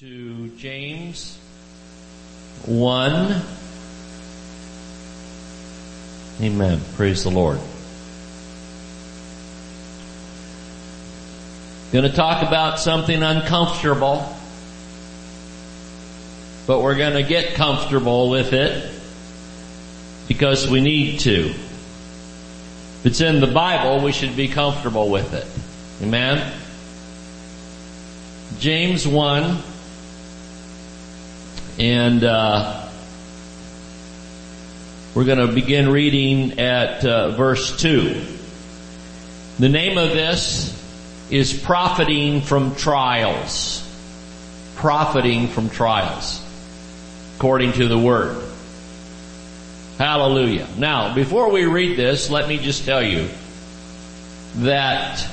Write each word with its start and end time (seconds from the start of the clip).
to 0.00 0.48
James 0.58 1.38
1. 2.66 3.42
Amen. 6.42 6.80
Praise 6.96 7.22
the 7.22 7.30
Lord. 7.30 7.58
Going 11.92 12.04
to 12.04 12.14
talk 12.14 12.46
about 12.46 12.78
something 12.78 13.22
uncomfortable, 13.22 14.36
but 16.66 16.82
we're 16.82 16.96
going 16.96 17.14
to 17.14 17.22
get 17.22 17.54
comfortable 17.54 18.28
with 18.28 18.52
it 18.52 18.92
because 20.28 20.68
we 20.68 20.82
need 20.82 21.20
to. 21.20 21.46
If 21.46 23.06
it's 23.06 23.22
in 23.22 23.40
the 23.40 23.46
Bible, 23.46 24.04
we 24.04 24.12
should 24.12 24.36
be 24.36 24.48
comfortable 24.48 25.08
with 25.08 25.32
it. 25.32 25.46
Amen. 26.04 26.52
James 28.58 29.08
1 29.08 29.62
and 31.78 32.24
uh, 32.24 32.88
we're 35.14 35.24
going 35.24 35.46
to 35.46 35.52
begin 35.52 35.90
reading 35.90 36.58
at 36.58 37.04
uh, 37.04 37.30
verse 37.30 37.80
2. 37.80 38.22
The 39.58 39.68
name 39.68 39.98
of 39.98 40.10
this 40.10 40.72
is 41.30 41.52
profiting 41.52 42.40
from 42.40 42.74
trials. 42.74 43.82
Profiting 44.76 45.48
from 45.48 45.70
trials. 45.70 46.42
According 47.36 47.72
to 47.72 47.88
the 47.88 47.98
word. 47.98 48.42
Hallelujah. 49.98 50.68
Now, 50.78 51.14
before 51.14 51.50
we 51.50 51.64
read 51.64 51.96
this, 51.98 52.30
let 52.30 52.48
me 52.48 52.58
just 52.58 52.84
tell 52.84 53.02
you 53.02 53.28
that 54.56 55.26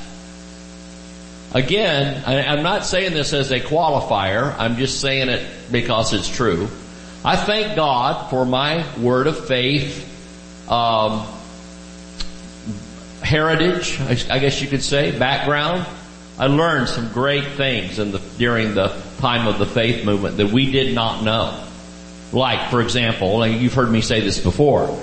Again, 1.53 2.23
I, 2.25 2.55
am 2.55 2.63
not 2.63 2.84
saying 2.84 3.13
this 3.13 3.31
as 3.31 3.52
a 3.52 3.59
qualifier. 3.59 4.55
I'm 4.57 4.77
just 4.77 4.99
saying 4.99 5.30
it 5.30 5.48
because 5.71 6.11
it's 6.13 6.27
true. 6.27 6.67
I 7.23 7.35
thank 7.35 7.75
God 7.75 8.31
for 8.31 8.44
my 8.44 8.86
word 8.97 9.27
of 9.27 9.47
faith, 9.47 10.09
um, 10.69 11.27
heritage, 13.22 14.00
I, 14.02 14.36
I 14.36 14.39
guess 14.39 14.61
you 14.61 14.67
could 14.67 14.81
say, 14.81 15.17
background. 15.17 15.86
I 16.39 16.47
learned 16.47 16.89
some 16.89 17.14
great 17.14 17.45
things 17.50 17.99
in 17.99 18.11
the, 18.11 18.20
during 18.39 18.73
the 18.73 18.88
time 19.20 19.47
of 19.47 19.59
the 19.59 19.67
faith 19.67 20.03
movement 20.03 20.38
that 20.38 20.47
we 20.47 20.72
did 20.72 20.95
not 20.95 21.23
know. 21.23 21.64
Like, 22.31 22.72
for 22.72 22.81
example, 22.81 23.44
and 23.44 23.61
you've 23.61 23.75
heard 23.75 23.92
me 23.92 24.02
say 24.02 24.22
this 24.22 24.39
before. 24.39 24.99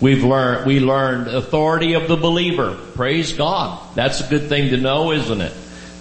We've 0.00 0.22
learned, 0.22 0.64
we 0.64 0.78
learned 0.78 1.26
authority 1.26 1.94
of 1.94 2.06
the 2.06 2.16
believer. 2.16 2.78
Praise 2.94 3.32
God. 3.32 3.80
That's 3.96 4.20
a 4.20 4.30
good 4.30 4.48
thing 4.48 4.70
to 4.70 4.76
know, 4.76 5.10
isn't 5.10 5.40
it? 5.40 5.52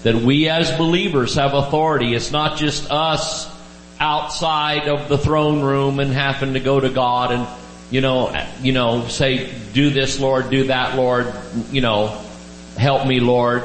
That 0.04 0.16
we 0.16 0.50
as 0.50 0.76
believers 0.78 1.36
have 1.36 1.54
authority. 1.54 2.14
It's 2.14 2.32
not 2.32 2.58
just 2.58 2.92
us 2.92 3.50
outside 4.00 4.88
of 4.88 5.10
the 5.10 5.18
throne 5.18 5.62
room 5.62 6.00
and 6.00 6.12
having 6.12 6.54
to 6.54 6.60
go 6.60 6.80
to 6.80 6.90
God 6.90 7.32
and, 7.32 7.48
you 7.90 8.02
know, 8.02 8.36
you 8.62 8.72
know, 8.72 9.08
say, 9.08 9.52
do 9.74 9.90
this 9.90 10.20
Lord, 10.20 10.50
do 10.50 10.66
that 10.66 10.96
Lord, 10.96 11.34
you 11.72 11.82
know, 11.82 12.22
help 12.78 13.08
me 13.08 13.20
Lord. 13.20 13.64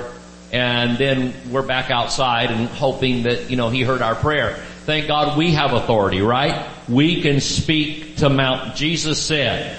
And 0.53 0.98
then 0.98 1.33
we're 1.50 1.66
back 1.66 1.91
outside 1.91 2.50
and 2.50 2.69
hoping 2.69 3.25
that, 3.25 3.50
you 3.50 3.56
know, 3.56 3.69
He 3.69 3.83
heard 3.83 4.03
our 4.03 4.14
prayer. 4.14 4.56
Thank 4.84 5.06
God 5.06 5.38
we 5.38 5.53
have 5.53 5.72
authority, 5.72 6.20
right? 6.20 6.66
We 6.88 7.22
can 7.22 7.41
speak 7.41 8.16
to 8.16 8.28
Mount, 8.28 8.75
Jesus 8.75 9.22
said, 9.22 9.77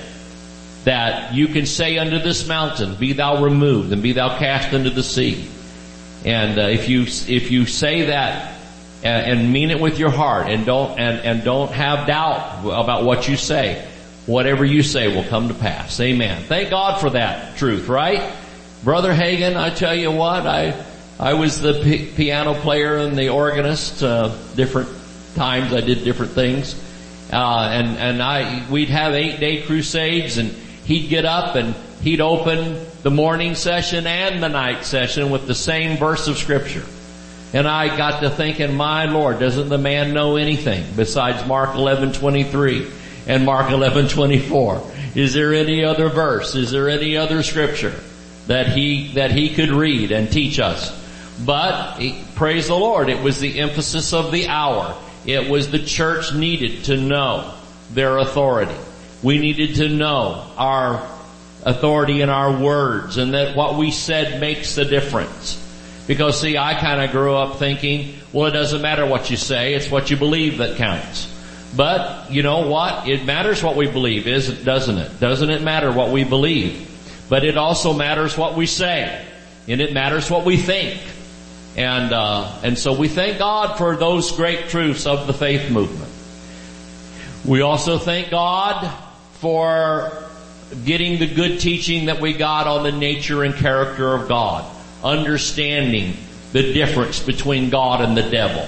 that 0.85 1.33
you 1.33 1.47
can 1.47 1.65
say 1.65 1.97
unto 1.97 2.19
this 2.19 2.47
mountain, 2.47 2.95
be 2.95 3.13
thou 3.13 3.43
removed 3.43 3.91
and 3.91 4.01
be 4.01 4.13
thou 4.13 4.37
cast 4.37 4.73
into 4.73 4.89
the 4.89 5.03
sea. 5.03 5.47
And 6.25 6.57
uh, 6.57 6.63
if 6.63 6.88
you 6.88 7.02
if 7.03 7.52
you 7.52 7.66
say 7.66 8.07
that 8.07 8.55
and, 9.03 9.39
and, 9.39 9.53
mean 9.53 9.71
it 9.71 9.79
with 9.79 9.99
your 9.99 10.09
heart 10.09 10.47
and 10.47 10.65
don't 10.65 10.97
and, 10.97 11.19
and 11.19 11.43
don't 11.43 11.71
have 11.71 12.07
doubt 12.07 12.61
about 12.65 13.03
what 13.03 13.27
you 13.27 13.35
say, 13.35 13.85
whatever 14.25 14.63
you 14.63 14.83
say 14.83 15.13
will 15.13 15.27
come 15.30 15.49
to 15.49 15.53
pass. 15.53 15.99
Amen. 15.99 16.41
Thank 16.43 16.69
God 16.69 17.02
for 17.02 17.09
that 17.09 17.58
truth, 17.58 17.89
right? 17.89 18.33
Brother 18.83 19.14
Hagin, 19.14 19.58
I 19.58 19.70
tell 19.70 19.95
you 19.95 20.11
what, 20.11 20.48
I 20.48 20.81
I 21.20 21.33
was 21.33 21.61
the 21.61 21.73
p- 21.83 22.05
piano 22.15 22.53
player 22.53 22.98
and 22.98 23.17
the 23.17 23.30
organist. 23.30 24.02
Uh, 24.02 24.36
different 24.55 24.89
times 25.36 25.73
I 25.73 25.81
did 25.81 26.03
different 26.03 26.31
things, 26.31 26.73
uh, 27.31 27.69
and 27.71 27.98
and 27.98 28.21
I 28.21 28.65
we'd 28.69 28.89
have 28.89 29.14
eight 29.14 29.39
day 29.39 29.61
crusades, 29.61 30.37
and 30.37 30.52
he'd 30.86 31.09
get 31.09 31.25
up 31.25 31.55
and 31.55 31.75
he'd 32.02 32.21
open 32.21 32.86
the 33.03 33.11
morning 33.11 33.53
session 33.53 34.08
and 34.08 34.41
the 34.41 34.47
night 34.47 34.86
session 34.86 35.30
with 35.30 35.45
the 35.45 35.53
same 35.53 35.97
verse 35.97 36.27
of 36.27 36.37
scripture. 36.37 36.86
And 37.53 37.67
I 37.67 37.95
got 37.95 38.21
to 38.21 38.30
thinking, 38.30 38.73
my 38.73 39.05
Lord, 39.05 39.39
doesn't 39.39 39.69
the 39.69 39.77
man 39.77 40.14
know 40.14 40.37
anything 40.37 40.86
besides 40.95 41.45
Mark 41.45 41.71
11:23 41.71 42.89
and 43.27 43.45
Mark 43.45 43.67
11:24? 43.67 44.81
Is 45.15 45.33
there 45.33 45.53
any 45.53 45.83
other 45.83 46.09
verse? 46.09 46.55
Is 46.55 46.71
there 46.71 46.89
any 46.89 47.17
other 47.17 47.43
scripture 47.43 47.93
that 48.47 48.69
he 48.69 49.11
that 49.13 49.31
he 49.31 49.53
could 49.53 49.69
read 49.69 50.11
and 50.11 50.31
teach 50.31 50.59
us? 50.59 50.92
But 51.45 51.99
praise 52.36 52.67
the 52.67 52.75
Lord, 52.75 53.09
it 53.09 53.21
was 53.21 53.39
the 53.39 53.59
emphasis 53.59 54.13
of 54.13 54.31
the 54.31 54.47
hour. 54.47 54.95
It 55.25 55.49
was 55.49 55.69
the 55.69 55.80
church 55.80 56.33
needed 56.33 56.86
to 56.86 56.97
know 56.97 57.53
their 57.93 58.17
authority. 58.17 58.75
We 59.21 59.39
needed 59.39 59.75
to 59.75 59.89
know 59.89 60.45
our 60.58 61.08
authority 61.65 62.21
in 62.21 62.29
our 62.29 62.57
words 62.57 63.17
and 63.17 63.33
that 63.33 63.55
what 63.55 63.77
we 63.77 63.91
said 63.91 64.39
makes 64.39 64.75
the 64.75 64.85
difference. 64.85 65.59
Because 66.07 66.39
see, 66.39 66.57
I 66.57 66.73
kind 66.79 67.01
of 67.01 67.11
grew 67.11 67.35
up 67.35 67.59
thinking, 67.59 68.15
well, 68.33 68.47
it 68.47 68.51
doesn't 68.51 68.81
matter 68.81 69.05
what 69.05 69.29
you 69.29 69.37
say, 69.37 69.73
it's 69.73 69.89
what 69.89 70.11
you 70.11 70.17
believe 70.17 70.57
that 70.57 70.77
counts. 70.77 71.29
But 71.75 72.31
you 72.31 72.43
know 72.43 72.67
what? 72.67 73.07
It 73.07 73.25
matters 73.25 73.63
what 73.63 73.75
we 73.75 73.87
believe, 73.87 74.27
is 74.27 74.63
doesn't 74.63 74.97
it? 74.97 75.19
Doesn't 75.19 75.49
it 75.49 75.61
matter 75.61 75.91
what 75.91 76.11
we 76.11 76.23
believe? 76.23 76.89
But 77.29 77.43
it 77.43 77.57
also 77.57 77.93
matters 77.93 78.37
what 78.37 78.55
we 78.55 78.67
say, 78.67 79.25
and 79.67 79.81
it 79.81 79.93
matters 79.93 80.30
what 80.30 80.45
we 80.45 80.57
think. 80.57 81.01
And 81.75 82.13
uh, 82.13 82.59
and 82.63 82.77
so 82.77 82.93
we 82.93 83.07
thank 83.07 83.39
God 83.39 83.77
for 83.77 83.95
those 83.95 84.31
great 84.33 84.69
truths 84.69 85.07
of 85.07 85.25
the 85.25 85.33
faith 85.33 85.71
movement. 85.71 86.11
We 87.43 87.61
also 87.61 87.97
thank 87.97 88.30
God 88.30 88.93
for 89.39 90.23
getting 90.85 91.19
the 91.19 91.27
good 91.27 91.59
teaching 91.59 92.05
that 92.05 92.21
we 92.21 92.33
got 92.33 92.67
on 92.67 92.83
the 92.83 92.91
nature 92.91 93.43
and 93.43 93.55
character 93.55 94.13
of 94.13 94.27
God, 94.27 94.65
understanding 95.03 96.15
the 96.51 96.73
difference 96.73 97.19
between 97.19 97.69
God 97.69 98.01
and 98.01 98.15
the 98.15 98.29
devil, 98.29 98.67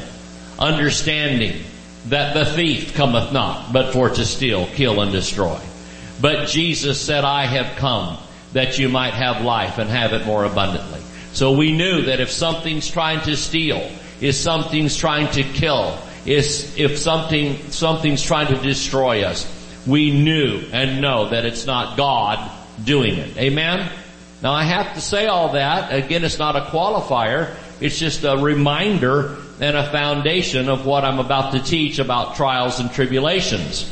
understanding 0.60 1.64
that 2.08 2.34
the 2.34 2.46
thief 2.46 2.94
cometh 2.94 3.32
not, 3.32 3.74
but 3.74 3.94
for 3.94 4.10
to 4.10 4.26
steal, 4.26 4.68
kill, 4.68 5.02
and 5.02 5.12
destroy. 5.12 5.60
But 6.22 6.48
Jesus 6.48 7.00
said, 7.02 7.24
I 7.24 7.46
have 7.46 7.78
come 7.78 8.18
that 8.54 8.78
you 8.78 8.90
might 8.90 9.14
have 9.14 9.44
life 9.44 9.78
and 9.80 9.90
have 9.90 10.14
it 10.14 10.26
more 10.26 10.46
abundantly. 10.46 11.02
So 11.34 11.52
we 11.52 11.76
knew 11.76 12.04
that 12.04 12.22
if 12.22 12.32
something's 12.32 12.90
trying 12.90 13.22
to 13.22 13.36
steal, 13.36 13.92
if 14.22 14.36
something's 14.36 14.96
trying 14.96 15.30
to 15.34 15.44
kill, 15.44 15.98
is 16.26 16.78
if 16.78 16.98
something, 16.98 17.58
something's 17.70 18.24
trying 18.24 18.48
to 18.48 18.62
destroy 18.62 19.24
us, 19.24 19.46
we 19.86 20.12
knew 20.12 20.64
and 20.72 21.02
know 21.02 21.30
that 21.30 21.46
it's 21.46 21.66
not 21.66 21.98
God 21.98 22.52
doing 22.84 23.16
it. 23.16 23.38
Amen? 23.38 23.92
Now 24.42 24.54
I 24.54 24.64
have 24.64 24.96
to 24.96 25.02
say 25.02 25.28
all 25.28 25.54
that. 25.54 25.94
Again, 25.94 26.24
it's 26.24 26.40
not 26.40 26.56
a 26.56 26.62
qualifier. 26.62 27.56
It's 27.80 27.98
just 27.98 28.24
a 28.24 28.38
reminder 28.38 29.38
and 29.60 29.78
a 29.78 29.90
foundation 29.92 30.70
of 30.70 30.86
what 30.86 31.04
I'm 31.04 31.20
about 31.20 31.54
to 31.54 31.60
teach 31.60 32.00
about 32.00 32.36
trials 32.36 32.80
and 32.80 32.92
tribulations. 32.92 33.92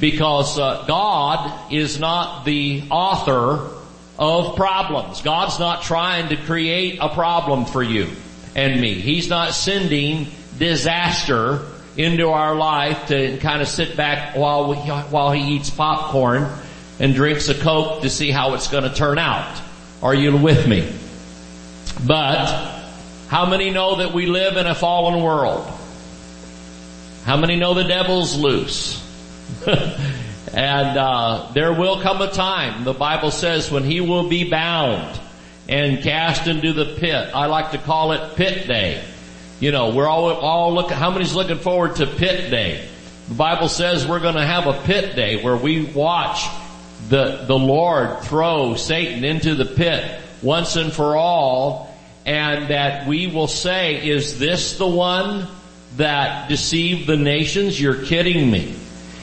Because 0.00 0.58
uh, 0.58 0.84
God 0.86 1.72
is 1.72 1.98
not 1.98 2.44
the 2.44 2.84
author 2.90 3.70
of 4.18 4.56
problems. 4.56 5.22
God's 5.22 5.58
not 5.58 5.82
trying 5.82 6.28
to 6.30 6.36
create 6.36 6.98
a 7.00 7.08
problem 7.08 7.64
for 7.64 7.82
you 7.82 8.08
and 8.54 8.80
me. 8.80 8.94
He's 8.94 9.28
not 9.28 9.52
sending 9.52 10.28
disaster 10.58 11.66
into 11.98 12.28
our 12.28 12.54
life 12.54 13.08
to 13.08 13.36
kind 13.38 13.60
of 13.60 13.66
sit 13.66 13.96
back 13.96 14.36
while 14.36 14.70
we, 14.70 14.76
while 14.76 15.32
he 15.32 15.56
eats 15.56 15.68
popcorn 15.68 16.48
and 17.00 17.12
drinks 17.12 17.48
a 17.48 17.54
coke 17.54 18.02
to 18.02 18.08
see 18.10 18.30
how 18.30 18.54
it's 18.54 18.68
going 18.68 18.84
to 18.84 18.94
turn 18.94 19.18
out. 19.18 19.60
Are 20.00 20.14
you 20.14 20.36
with 20.36 20.66
me? 20.68 20.90
But 22.06 22.46
how 23.26 23.46
many 23.46 23.70
know 23.70 23.96
that 23.96 24.12
we 24.14 24.26
live 24.26 24.56
in 24.56 24.66
a 24.66 24.76
fallen 24.76 25.20
world? 25.20 25.68
How 27.24 27.36
many 27.36 27.56
know 27.56 27.74
the 27.74 27.84
devil's 27.84 28.36
loose? 28.36 29.04
and 29.66 30.98
uh, 30.98 31.50
there 31.52 31.72
will 31.72 32.00
come 32.00 32.22
a 32.22 32.30
time, 32.30 32.84
the 32.84 32.94
Bible 32.94 33.32
says, 33.32 33.72
when 33.72 33.82
he 33.82 34.00
will 34.00 34.28
be 34.28 34.48
bound 34.48 35.20
and 35.68 36.02
cast 36.02 36.46
into 36.46 36.72
the 36.72 36.96
pit. 36.96 37.30
I 37.34 37.46
like 37.46 37.72
to 37.72 37.78
call 37.78 38.12
it 38.12 38.36
pit 38.36 38.68
day. 38.68 39.04
You 39.60 39.72
know, 39.72 39.90
we're 39.90 40.06
all, 40.06 40.30
all 40.30 40.74
looking, 40.74 40.96
how 40.96 41.10
many's 41.10 41.34
looking 41.34 41.58
forward 41.58 41.96
to 41.96 42.06
pit 42.06 42.50
day? 42.50 42.88
The 43.28 43.34
Bible 43.34 43.68
says 43.68 44.06
we're 44.06 44.20
gonna 44.20 44.46
have 44.46 44.66
a 44.66 44.82
pit 44.84 45.16
day 45.16 45.42
where 45.42 45.56
we 45.56 45.84
watch 45.84 46.46
the, 47.08 47.44
the 47.46 47.58
Lord 47.58 48.20
throw 48.20 48.76
Satan 48.76 49.24
into 49.24 49.54
the 49.54 49.64
pit 49.64 50.20
once 50.42 50.76
and 50.76 50.92
for 50.92 51.16
all 51.16 51.88
and 52.24 52.68
that 52.68 53.08
we 53.08 53.26
will 53.26 53.46
say, 53.48 54.06
is 54.06 54.38
this 54.38 54.76
the 54.76 54.86
one 54.86 55.48
that 55.96 56.48
deceived 56.48 57.06
the 57.06 57.16
nations? 57.16 57.80
You're 57.80 58.04
kidding 58.04 58.50
me. 58.50 58.76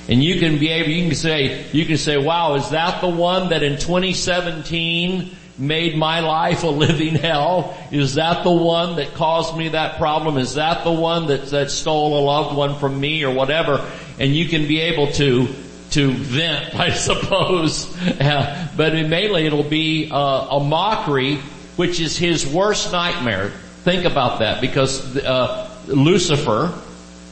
And 0.09 0.23
you 0.23 0.39
can 0.39 0.59
be 0.59 0.69
able, 0.69 0.89
you 0.89 1.07
can 1.07 1.15
say, 1.15 1.65
you 1.71 1.85
can 1.85 1.97
say, 1.97 2.17
wow, 2.17 2.55
is 2.55 2.71
that 2.71 3.01
the 3.01 3.07
one 3.07 3.49
that 3.49 3.63
in 3.63 3.73
2017 3.77 5.35
made 5.57 5.97
my 5.97 6.19
life 6.19 6.63
a 6.63 6.67
living 6.67 7.15
hell? 7.15 7.77
Is 7.91 8.15
that 8.15 8.43
the 8.43 8.51
one 8.51 8.97
that 8.97 9.13
caused 9.13 9.57
me 9.57 9.69
that 9.69 9.97
problem? 9.97 10.37
Is 10.37 10.55
that 10.55 10.83
the 10.83 10.91
one 10.91 11.27
that, 11.27 11.47
that 11.47 11.71
stole 11.71 12.19
a 12.19 12.23
loved 12.23 12.55
one 12.55 12.75
from 12.75 12.99
me 12.99 13.23
or 13.23 13.33
whatever? 13.33 13.89
And 14.19 14.35
you 14.35 14.47
can 14.47 14.67
be 14.67 14.81
able 14.81 15.11
to, 15.13 15.47
to 15.91 16.11
vent, 16.11 16.75
I 16.79 16.91
suppose. 16.91 17.93
Uh, 18.15 18.67
but 18.75 18.93
mainly 18.93 19.45
it'll 19.45 19.63
be 19.63 20.09
uh, 20.11 20.17
a 20.17 20.59
mockery, 20.59 21.35
which 21.75 21.99
is 21.99 22.17
his 22.17 22.45
worst 22.47 22.91
nightmare. 22.91 23.49
Think 23.83 24.05
about 24.05 24.39
that 24.39 24.61
because 24.61 25.17
uh, 25.17 25.69
Lucifer, 25.87 26.73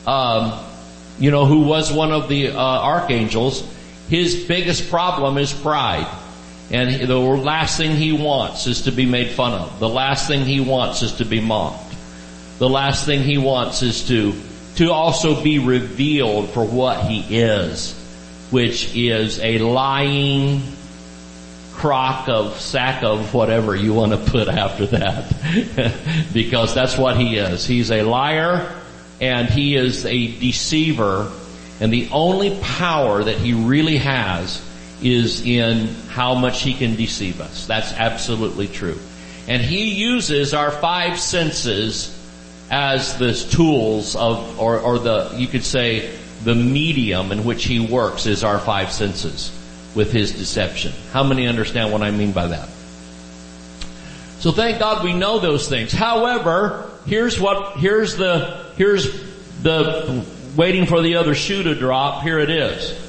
um, 0.06 0.60
you 1.20 1.32
know, 1.32 1.46
who 1.46 1.62
was 1.62 1.92
one 1.92 2.12
of 2.12 2.30
the 2.30 2.50
uh, 2.50 2.58
archangels, 2.58 3.64
his 4.10 4.46
biggest 4.46 4.90
problem 4.90 5.38
is 5.38 5.54
pride. 5.54 6.08
And 6.74 7.08
the 7.08 7.20
last 7.20 7.78
thing 7.78 7.96
he 7.96 8.12
wants 8.12 8.66
is 8.66 8.82
to 8.84 8.92
be 8.92 9.06
made 9.06 9.30
fun 9.30 9.54
of. 9.54 9.80
The 9.80 9.88
last 9.88 10.28
thing 10.28 10.44
he 10.44 10.60
wants 10.60 11.04
is 11.04 11.14
to 11.14 11.26
be 11.26 11.40
mocked. 11.40 11.96
The 12.58 12.68
last 12.68 13.06
thing 13.06 13.22
he 13.22 13.38
wants 13.38 13.84
is 13.84 14.08
to, 14.08 14.34
to 14.78 14.92
also 14.92 15.44
be 15.44 15.60
revealed 15.60 16.50
for 16.50 16.66
what 16.66 17.06
he 17.06 17.38
is, 17.38 17.94
which 18.50 18.96
is 18.96 19.40
a 19.40 19.60
lying 19.60 20.64
crock 21.74 22.28
of 22.28 22.60
sack 22.60 23.04
of 23.04 23.36
whatever 23.36 23.76
you 23.76 23.94
want 23.94 24.12
to 24.14 24.32
put 24.32 24.48
after 24.48 24.88
that. 24.88 25.32
because 26.34 26.74
that's 26.74 26.98
what 26.98 27.18
he 27.18 27.38
is. 27.38 27.68
He's 27.68 27.92
a 27.92 28.02
liar 28.02 28.82
and 29.22 29.48
he 29.48 29.76
is 29.76 30.08
a 30.08 30.28
deceiver 30.40 31.32
and 31.80 31.94
the 31.94 32.10
only 32.12 32.58
power 32.62 33.24
that 33.24 33.38
he 33.38 33.54
really 33.54 33.98
has 33.98 34.62
is 35.04 35.46
in 35.46 35.88
how 36.10 36.36
much 36.36 36.62
he 36.62 36.74
can 36.74 36.96
deceive 36.96 37.42
us. 37.42 37.68
That's 37.68 37.92
absolutely 37.94 38.68
true. 38.68 38.98
And 39.48 39.62
he 39.62 39.94
uses 39.94 40.54
our 40.54 40.72
five 40.72 41.20
senses 41.20 42.20
as 42.72 43.18
the 43.18 43.34
tools 43.34 44.16
of, 44.16 44.60
or, 44.60 44.80
or 44.80 45.00
the, 45.00 45.34
you 45.36 45.48
could 45.48 45.64
say, 45.64 46.18
the 46.44 46.56
medium 46.56 47.32
in 47.32 47.44
which 47.44 47.66
he 47.66 47.80
works 47.80 48.26
is 48.26 48.44
our 48.44 48.60
five 48.60 48.92
senses 48.92 49.52
with 49.96 50.12
his 50.12 50.32
deception. 50.32 50.92
How 51.12 51.24
many 51.24 51.48
understand 51.48 51.92
what 51.92 52.02
I 52.02 52.12
mean 52.12 52.32
by 52.32 52.48
that? 52.48 52.70
So 54.40 54.52
thank 54.52 54.80
God 54.80 55.04
we 55.04 55.14
know 55.14 55.40
those 55.40 55.70
things. 55.70 55.92
However, 55.92 56.90
here's 57.06 57.40
what, 57.40 57.78
here's 57.78 58.18
the, 58.18 58.66
here's 58.76 59.10
the, 59.62 60.26
waiting 60.56 60.86
for 60.86 61.02
the 61.02 61.16
other 61.16 61.36
shoe 61.36 61.64
to 61.64 61.76
drop. 61.76 62.24
Here 62.24 62.40
it 62.40 62.50
is. 62.50 63.03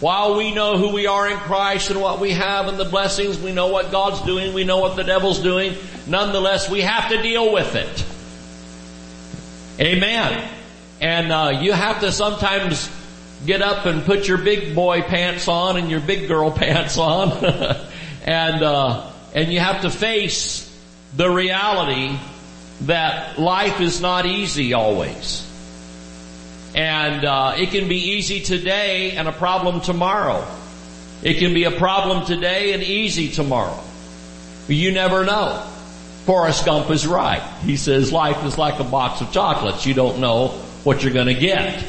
While 0.00 0.36
we 0.36 0.52
know 0.52 0.76
who 0.76 0.90
we 0.90 1.06
are 1.06 1.30
in 1.30 1.38
Christ 1.38 1.90
and 1.90 2.02
what 2.02 2.20
we 2.20 2.32
have 2.32 2.68
and 2.68 2.76
the 2.76 2.84
blessings, 2.84 3.40
we 3.40 3.52
know 3.52 3.68
what 3.68 3.90
God's 3.90 4.20
doing, 4.22 4.52
we 4.52 4.64
know 4.64 4.78
what 4.78 4.94
the 4.94 5.04
devil's 5.04 5.38
doing, 5.38 5.74
nonetheless 6.06 6.68
we 6.68 6.82
have 6.82 7.10
to 7.10 7.22
deal 7.22 7.50
with 7.50 7.74
it. 7.74 8.04
Amen. 9.80 10.50
And 11.00 11.32
uh, 11.32 11.60
you 11.62 11.72
have 11.72 12.00
to 12.00 12.12
sometimes 12.12 12.90
get 13.46 13.62
up 13.62 13.86
and 13.86 14.04
put 14.04 14.28
your 14.28 14.38
big 14.38 14.74
boy 14.74 15.00
pants 15.00 15.48
on 15.48 15.78
and 15.78 15.90
your 15.90 16.00
big 16.00 16.28
girl 16.28 16.50
pants 16.56 16.98
on, 16.98 17.32
and 18.24 18.62
uh, 18.62 19.10
and 19.34 19.50
you 19.50 19.60
have 19.60 19.82
to 19.82 19.90
face 19.90 20.62
the 21.16 21.30
reality 21.30 22.18
that 22.82 23.38
life 23.38 23.80
is 23.80 24.02
not 24.02 24.26
easy 24.26 24.74
always. 24.74 25.45
And 26.76 27.24
uh, 27.24 27.54
it 27.56 27.70
can 27.70 27.88
be 27.88 27.96
easy 27.96 28.40
today 28.40 29.12
and 29.12 29.26
a 29.26 29.32
problem 29.32 29.80
tomorrow. 29.80 30.46
It 31.22 31.38
can 31.38 31.54
be 31.54 31.64
a 31.64 31.70
problem 31.70 32.26
today 32.26 32.74
and 32.74 32.82
easy 32.82 33.30
tomorrow. 33.30 33.82
You 34.68 34.92
never 34.92 35.24
know. 35.24 35.66
Forrest 36.26 36.66
Gump 36.66 36.90
is 36.90 37.06
right. 37.06 37.40
He 37.62 37.78
says 37.78 38.12
life 38.12 38.44
is 38.44 38.58
like 38.58 38.78
a 38.78 38.84
box 38.84 39.22
of 39.22 39.32
chocolates. 39.32 39.86
You 39.86 39.94
don't 39.94 40.20
know 40.20 40.48
what 40.84 41.02
you're 41.02 41.14
going 41.14 41.28
to 41.28 41.34
get. 41.34 41.82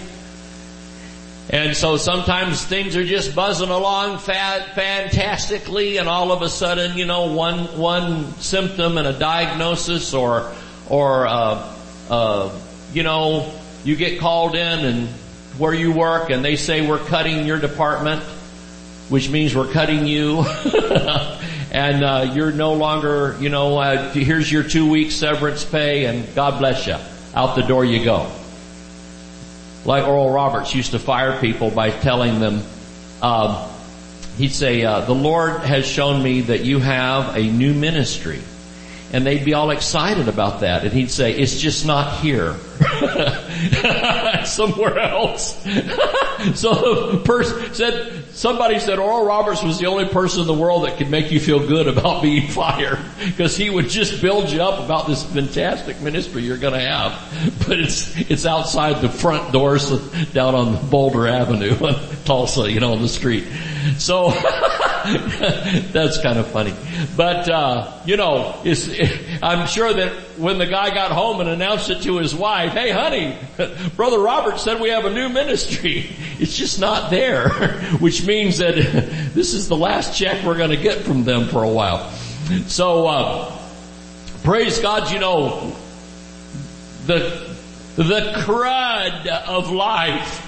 And 1.49 1.75
so 1.75 1.97
sometimes 1.97 2.63
things 2.63 2.95
are 2.95 3.03
just 3.03 3.35
buzzing 3.35 3.69
along 3.69 4.19
fat, 4.19 4.75
fantastically 4.75 5.97
and 5.97 6.07
all 6.07 6.31
of 6.31 6.41
a 6.41 6.49
sudden, 6.49 6.97
you 6.97 7.05
know, 7.05 7.33
one, 7.33 7.77
one 7.77 8.31
symptom 8.35 8.97
and 8.97 9.07
a 9.07 9.17
diagnosis 9.17 10.13
or, 10.13 10.53
or, 10.89 11.27
uh, 11.27 11.73
uh, 12.09 12.59
you 12.93 13.03
know, 13.03 13.51
you 13.87 13.95
get 13.95 14.19
called 14.19 14.53
in 14.53 14.79
and 14.85 15.07
where 15.57 15.73
you 15.73 15.93
work 15.93 16.29
and 16.29 16.43
they 16.43 16.57
say 16.57 16.85
we're 16.85 16.99
cutting 16.99 17.45
your 17.45 17.57
department, 17.57 18.21
which 19.07 19.29
means 19.29 19.55
we're 19.55 19.71
cutting 19.71 20.05
you. 20.05 20.41
and 21.71 22.03
uh, 22.03 22.31
you're 22.33 22.51
no 22.51 22.73
longer, 22.73 23.37
you 23.39 23.47
know, 23.47 23.77
uh, 23.77 24.11
here's 24.11 24.51
your 24.51 24.63
two 24.63 24.89
weeks 24.89 25.15
severance 25.15 25.63
pay 25.63 26.03
and 26.03 26.27
God 26.35 26.59
bless 26.59 26.85
you. 26.85 26.97
Out 27.33 27.55
the 27.55 27.61
door 27.61 27.85
you 27.85 28.03
go. 28.03 28.29
Like 29.85 30.05
Oral 30.05 30.31
Roberts 30.31 30.75
used 30.75 30.91
to 30.91 30.99
fire 30.99 31.39
people 31.39 31.71
by 31.71 31.89
telling 31.89 32.41
them, 32.41 32.63
uh, 33.21 33.71
he'd 34.37 34.51
say, 34.51 34.83
uh, 34.83 34.99
the 35.05 35.15
Lord 35.15 35.61
has 35.61 35.87
shown 35.87 36.21
me 36.21 36.41
that 36.41 36.65
you 36.65 36.79
have 36.79 37.37
a 37.37 37.43
new 37.43 37.73
ministry 37.73 38.41
and 39.13 39.25
they'd 39.25 39.45
be 39.45 39.53
all 39.53 39.71
excited 39.71 40.27
about 40.27 40.61
that. 40.61 40.83
And 40.83 40.91
he'd 40.91 41.11
say, 41.11 41.33
it's 41.33 41.57
just 41.59 41.85
not 41.85 42.19
here. 42.19 42.55
Somewhere 44.45 44.99
else. 44.99 45.55
so 46.55 47.11
the 47.11 47.21
person 47.23 47.73
said, 47.73 48.25
somebody 48.33 48.79
said 48.79 48.99
Oral 48.99 49.25
Roberts 49.25 49.63
was 49.63 49.79
the 49.79 49.85
only 49.85 50.05
person 50.05 50.41
in 50.41 50.47
the 50.47 50.53
world 50.53 50.85
that 50.85 50.97
could 50.97 51.09
make 51.09 51.31
you 51.31 51.39
feel 51.39 51.65
good 51.65 51.87
about 51.87 52.21
being 52.21 52.47
fired. 52.49 52.99
Because 53.25 53.55
he 53.55 53.69
would 53.69 53.89
just 53.89 54.21
build 54.21 54.49
you 54.49 54.61
up 54.61 54.83
about 54.83 55.07
this 55.07 55.23
fantastic 55.23 56.01
ministry 56.01 56.43
you're 56.43 56.57
gonna 56.57 56.79
have. 56.79 57.63
But 57.67 57.79
it's, 57.79 58.15
it's 58.29 58.45
outside 58.45 59.01
the 59.01 59.09
front 59.09 59.53
doors 59.53 59.89
down 60.31 60.53
on 60.53 60.89
Boulder 60.89 61.27
Avenue, 61.27 61.75
Tulsa, 62.25 62.69
you 62.69 62.81
know, 62.81 62.93
on 62.93 63.01
the 63.01 63.09
street. 63.09 63.45
So, 63.97 64.31
That's 65.93 66.21
kind 66.21 66.37
of 66.37 66.47
funny. 66.47 66.73
But, 67.15 67.47
uh, 67.47 67.93
you 68.05 68.17
know, 68.17 68.61
I'm 69.41 69.67
sure 69.67 69.93
that 69.93 70.11
when 70.37 70.57
the 70.57 70.65
guy 70.65 70.93
got 70.93 71.11
home 71.11 71.39
and 71.39 71.49
announced 71.49 71.89
it 71.89 72.01
to 72.03 72.17
his 72.17 72.35
wife, 72.35 72.73
hey 72.73 72.91
honey, 72.91 73.37
Brother 73.95 74.19
Robert 74.19 74.59
said 74.59 74.81
we 74.81 74.89
have 74.89 75.05
a 75.05 75.13
new 75.13 75.29
ministry. 75.29 76.09
It's 76.39 76.57
just 76.57 76.79
not 76.81 77.09
there, 77.09 77.49
which 77.99 78.25
means 78.25 78.57
that 78.57 78.75
this 78.75 79.53
is 79.53 79.69
the 79.69 79.77
last 79.77 80.17
check 80.17 80.43
we're 80.43 80.57
going 80.57 80.71
to 80.71 80.77
get 80.77 80.99
from 80.99 81.23
them 81.23 81.47
for 81.47 81.63
a 81.63 81.69
while. 81.69 82.09
So, 82.67 83.07
uh, 83.07 83.57
praise 84.43 84.79
God, 84.79 85.11
you 85.11 85.19
know, 85.19 85.73
the, 87.05 87.55
the 87.95 88.33
crud 88.43 89.27
of 89.27 89.71
life 89.71 90.43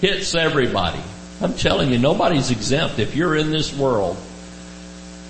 hits 0.00 0.34
everybody. 0.34 1.02
I'm 1.40 1.54
telling 1.54 1.90
you, 1.90 1.98
nobody's 1.98 2.50
exempt 2.50 2.98
if 2.98 3.16
you're 3.16 3.34
in 3.34 3.50
this 3.50 3.74
world. 3.74 4.16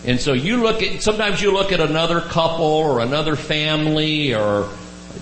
And 0.05 0.19
so 0.19 0.33
you 0.33 0.57
look 0.57 0.83
at, 0.83 1.03
sometimes 1.03 1.41
you 1.41 1.53
look 1.53 1.73
at 1.73 1.81
another 1.81 2.21
couple 2.21 2.65
or 2.65 3.01
another 3.01 3.37
family 3.37 4.35
or, 4.35 4.69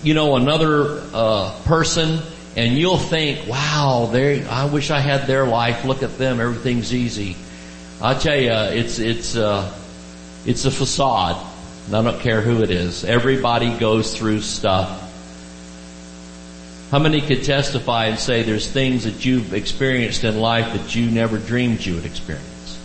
you 0.02 0.14
know, 0.14 0.37
another, 0.37 1.02
uh, 1.12 1.59
person 1.64 2.21
and 2.57 2.76
you'll 2.78 2.99
think, 2.99 3.47
wow, 3.47 4.09
they, 4.11 4.45
I 4.47 4.64
wish 4.66 4.90
I 4.90 5.00
had 5.00 5.26
their 5.26 5.47
life. 5.47 5.85
Look 5.85 6.02
at 6.02 6.16
them. 6.16 6.40
Everything's 6.40 6.95
easy. 6.95 7.37
I 8.00 8.14
tell 8.14 8.37
you, 8.37 8.50
it's, 8.50 8.99
it's, 8.99 9.37
uh, 9.37 9.73
it's 10.47 10.64
a 10.64 10.71
facade. 10.71 11.37
I 11.88 12.02
don't 12.02 12.21
care 12.21 12.40
who 12.40 12.62
it 12.62 12.71
is. 12.71 13.04
Everybody 13.04 13.76
goes 13.78 14.16
through 14.16 14.40
stuff. 14.40 15.07
How 16.90 16.99
many 16.99 17.21
could 17.21 17.45
testify 17.45 18.07
and 18.07 18.18
say 18.18 18.42
there's 18.42 18.66
things 18.66 19.04
that 19.04 19.23
you've 19.25 19.52
experienced 19.52 20.25
in 20.25 20.40
life 20.40 20.73
that 20.73 20.95
you 20.95 21.11
never 21.11 21.37
dreamed 21.38 21.85
you 21.85 21.97
would 21.97 22.07
experience? 22.07 22.78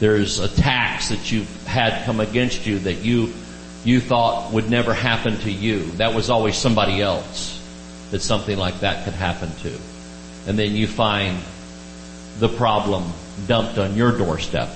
There's 0.00 0.40
attacks 0.40 1.10
that 1.10 1.30
you've 1.30 1.66
had 1.66 2.04
come 2.06 2.18
against 2.18 2.66
you 2.66 2.80
that 2.80 3.04
you, 3.04 3.32
you 3.84 4.00
thought 4.00 4.52
would 4.52 4.68
never 4.68 4.92
happen 4.92 5.38
to 5.38 5.50
you. 5.50 5.84
That 5.92 6.12
was 6.12 6.28
always 6.28 6.56
somebody 6.56 7.00
else 7.00 7.52
that 8.10 8.20
something 8.20 8.58
like 8.58 8.80
that 8.80 9.04
could 9.04 9.14
happen 9.14 9.50
to. 9.62 9.78
And 10.48 10.58
then 10.58 10.72
you 10.72 10.88
find 10.88 11.38
the 12.40 12.48
problem 12.48 13.12
dumped 13.46 13.78
on 13.78 13.94
your 13.94 14.18
doorstep. 14.18 14.70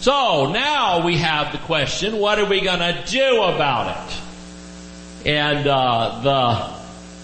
So 0.00 0.50
now 0.50 1.04
we 1.06 1.18
have 1.18 1.52
the 1.52 1.58
question, 1.58 2.18
what 2.18 2.40
are 2.40 2.46
we 2.46 2.60
gonna 2.60 3.04
do 3.06 3.42
about 3.42 4.08
it? 4.08 5.28
And, 5.28 5.66
uh, 5.68 6.20
the, 6.22 6.79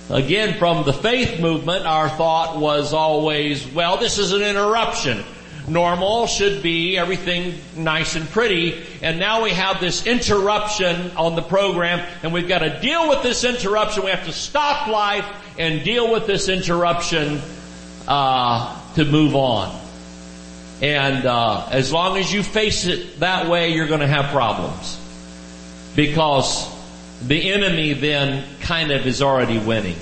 Again, 0.09 0.59
from 0.59 0.85
the 0.85 0.93
faith 0.93 1.41
movement, 1.41 1.85
our 1.85 2.09
thought 2.09 2.59
was 2.59 2.93
always, 2.93 3.67
well, 3.67 3.97
this 3.97 4.19
is 4.19 4.33
an 4.33 4.43
interruption. 4.43 5.25
normal, 5.69 6.27
should 6.27 6.63
be 6.63 6.97
everything 6.97 7.55
nice 7.77 8.15
and 8.15 8.29
pretty, 8.29 8.85
and 9.03 9.19
now 9.19 9.43
we 9.43 9.51
have 9.51 9.81
this 9.81 10.07
interruption 10.07 11.11
on 11.17 11.35
the 11.35 11.43
program, 11.43 12.07
and 12.23 12.33
we've 12.33 12.49
got 12.49 12.61
to 12.61 12.81
deal 12.81 13.09
with 13.09 13.23
this 13.23 13.45
interruption. 13.45 14.05
We 14.05 14.11
have 14.11 14.27
to 14.27 14.33
stop 14.33 14.89
life 14.89 15.27
and 15.59 15.85
deal 15.85 16.13
with 16.13 16.27
this 16.27 16.49
interruption 16.49 17.41
uh, 18.07 18.95
to 18.95 19.05
move 19.05 19.35
on. 19.35 19.77
And 20.83 21.25
uh, 21.25 21.69
as 21.71 21.93
long 21.93 22.19
as 22.19 22.33
you 22.33 22.43
face 22.43 22.87
it 22.87 23.21
that 23.21 23.49
way, 23.49 23.73
you're 23.73 23.89
going 23.89 24.01
to 24.01 24.07
have 24.07 24.31
problems 24.31 25.01
because 25.97 26.71
the 27.23 27.53
enemy 27.53 27.93
then 27.95 28.45
kind 28.61 28.91
of 28.91 29.07
is 29.07 29.23
already 29.23 29.59
winning 29.59 29.97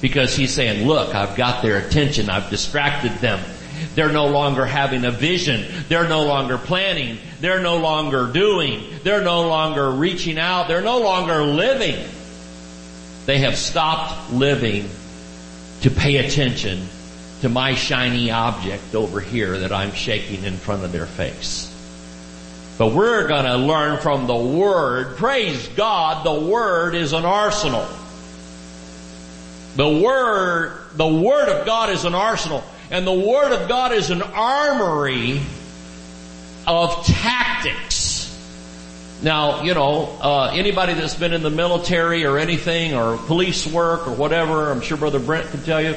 because 0.00 0.34
he's 0.34 0.52
saying, 0.52 0.86
"Look, 0.86 1.14
I've 1.14 1.36
got 1.36 1.62
their 1.62 1.78
attention. 1.78 2.30
I've 2.30 2.50
distracted 2.50 3.12
them." 3.18 3.40
They're 3.94 4.12
no 4.12 4.26
longer 4.26 4.66
having 4.66 5.04
a 5.04 5.10
vision. 5.10 5.64
They're 5.88 6.08
no 6.08 6.24
longer 6.24 6.58
planning. 6.58 7.18
They're 7.40 7.60
no 7.60 7.78
longer 7.78 8.26
doing. 8.26 8.84
They're 9.02 9.22
no 9.22 9.48
longer 9.48 9.90
reaching 9.90 10.38
out. 10.38 10.68
They're 10.68 10.82
no 10.82 10.98
longer 10.98 11.42
living. 11.42 11.96
They 13.26 13.38
have 13.38 13.56
stopped 13.56 14.32
living 14.32 14.88
to 15.82 15.90
pay 15.90 16.16
attention 16.16 16.88
to 17.40 17.48
my 17.48 17.74
shiny 17.74 18.30
object 18.30 18.94
over 18.94 19.20
here 19.20 19.58
that 19.60 19.72
I'm 19.72 19.92
shaking 19.92 20.44
in 20.44 20.56
front 20.56 20.84
of 20.84 20.92
their 20.92 21.06
face. 21.06 21.69
But 22.80 22.92
we're 22.92 23.28
gonna 23.28 23.58
learn 23.58 23.98
from 23.98 24.26
the 24.26 24.34
Word. 24.34 25.18
Praise 25.18 25.68
God, 25.68 26.24
the 26.24 26.32
Word 26.32 26.94
is 26.94 27.12
an 27.12 27.26
arsenal. 27.26 27.86
The 29.76 29.86
Word, 29.86 30.78
the 30.94 31.06
Word 31.06 31.50
of 31.50 31.66
God 31.66 31.90
is 31.90 32.06
an 32.06 32.14
arsenal. 32.14 32.64
And 32.90 33.06
the 33.06 33.12
Word 33.12 33.52
of 33.52 33.68
God 33.68 33.92
is 33.92 34.08
an 34.08 34.22
armory 34.22 35.42
of 36.66 37.04
tactics. 37.04 38.34
Now, 39.22 39.62
you 39.62 39.74
know, 39.74 40.16
uh, 40.22 40.52
anybody 40.54 40.94
that's 40.94 41.14
been 41.14 41.34
in 41.34 41.42
the 41.42 41.50
military 41.50 42.24
or 42.24 42.38
anything 42.38 42.94
or 42.94 43.18
police 43.18 43.66
work 43.66 44.08
or 44.08 44.12
whatever, 44.12 44.70
I'm 44.70 44.80
sure 44.80 44.96
Brother 44.96 45.18
Brent 45.18 45.50
can 45.50 45.62
tell 45.64 45.82
you, 45.82 45.96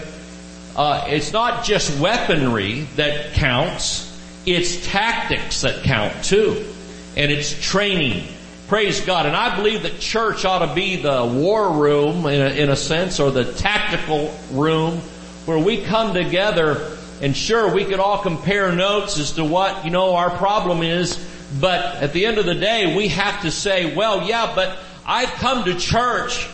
uh, 0.76 1.06
it's 1.08 1.32
not 1.32 1.64
just 1.64 1.98
weaponry 2.02 2.82
that 2.98 3.36
counts, 3.36 4.10
it's 4.46 4.86
tactics 4.86 5.62
that 5.62 5.86
count 5.86 6.26
too. 6.26 6.72
And 7.16 7.32
it's 7.32 7.60
training. 7.62 8.28
Praise 8.68 9.02
God. 9.02 9.26
And 9.26 9.36
I 9.36 9.56
believe 9.56 9.84
that 9.84 10.00
church 10.00 10.46
ought 10.46 10.66
to 10.66 10.74
be 10.74 10.96
the 10.96 11.26
war 11.26 11.72
room 11.72 12.26
in 12.26 12.42
a, 12.42 12.50
in 12.50 12.70
a 12.70 12.76
sense 12.76 13.20
or 13.20 13.30
the 13.30 13.54
tactical 13.54 14.34
room 14.52 15.00
where 15.46 15.60
we 15.60 15.84
come 15.84 16.14
together 16.14 16.98
and 17.22 17.36
sure 17.36 17.74
we 17.74 17.86
could 17.86 18.00
all 18.00 18.18
compare 18.20 18.72
notes 18.72 19.20
as 19.20 19.34
to 19.34 19.46
what, 19.46 19.86
you 19.86 19.92
know, 19.92 20.16
our 20.16 20.30
problem 20.30 20.82
is, 20.82 21.18
but 21.60 21.98
at 21.98 22.14
the 22.14 22.26
end 22.26 22.38
of 22.38 22.46
the 22.46 22.56
day 22.56 22.96
we 22.96 23.10
have 23.10 23.42
to 23.42 23.52
say, 23.52 23.96
well 23.96 24.28
yeah, 24.28 24.54
but 24.56 24.78
I've 25.06 25.30
come 25.34 25.66
to 25.66 25.78
church 25.78 26.48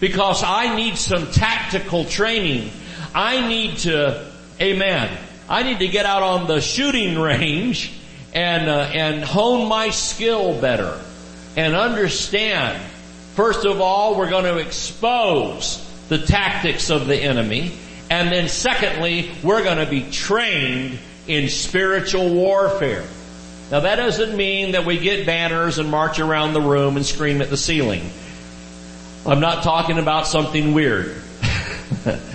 because 0.00 0.42
I 0.44 0.76
need 0.76 0.96
some 0.96 1.30
tactical 1.30 2.04
training. 2.04 2.70
I 3.14 3.48
need 3.48 3.78
to, 3.78 4.30
amen, 4.60 5.16
I 5.48 5.62
need 5.62 5.78
to 5.78 5.88
get 5.88 6.04
out 6.04 6.22
on 6.22 6.46
the 6.46 6.60
shooting 6.60 7.18
range 7.20 7.92
and, 8.34 8.68
uh, 8.68 8.90
and 8.92 9.24
hone 9.24 9.68
my 9.68 9.90
skill 9.90 10.60
better 10.60 11.00
and 11.56 11.74
understand, 11.74 12.82
first 13.34 13.64
of 13.64 13.80
all, 13.80 14.16
we're 14.16 14.30
going 14.30 14.44
to 14.44 14.58
expose 14.58 15.80
the 16.08 16.18
tactics 16.18 16.90
of 16.90 17.06
the 17.06 17.16
enemy. 17.16 17.72
And 18.10 18.30
then 18.30 18.48
secondly, 18.48 19.30
we're 19.42 19.62
going 19.62 19.78
to 19.78 19.90
be 19.90 20.10
trained 20.10 20.98
in 21.26 21.48
spiritual 21.48 22.34
warfare. 22.34 23.04
Now 23.70 23.80
that 23.80 23.96
doesn't 23.96 24.36
mean 24.36 24.72
that 24.72 24.84
we 24.84 24.98
get 24.98 25.26
banners 25.26 25.78
and 25.78 25.90
march 25.90 26.18
around 26.18 26.52
the 26.52 26.60
room 26.60 26.96
and 26.96 27.06
scream 27.06 27.40
at 27.40 27.48
the 27.48 27.56
ceiling. 27.56 28.10
I'm 29.26 29.40
not 29.40 29.62
talking 29.62 29.98
about 29.98 30.26
something 30.26 30.74
weird. 30.74 31.16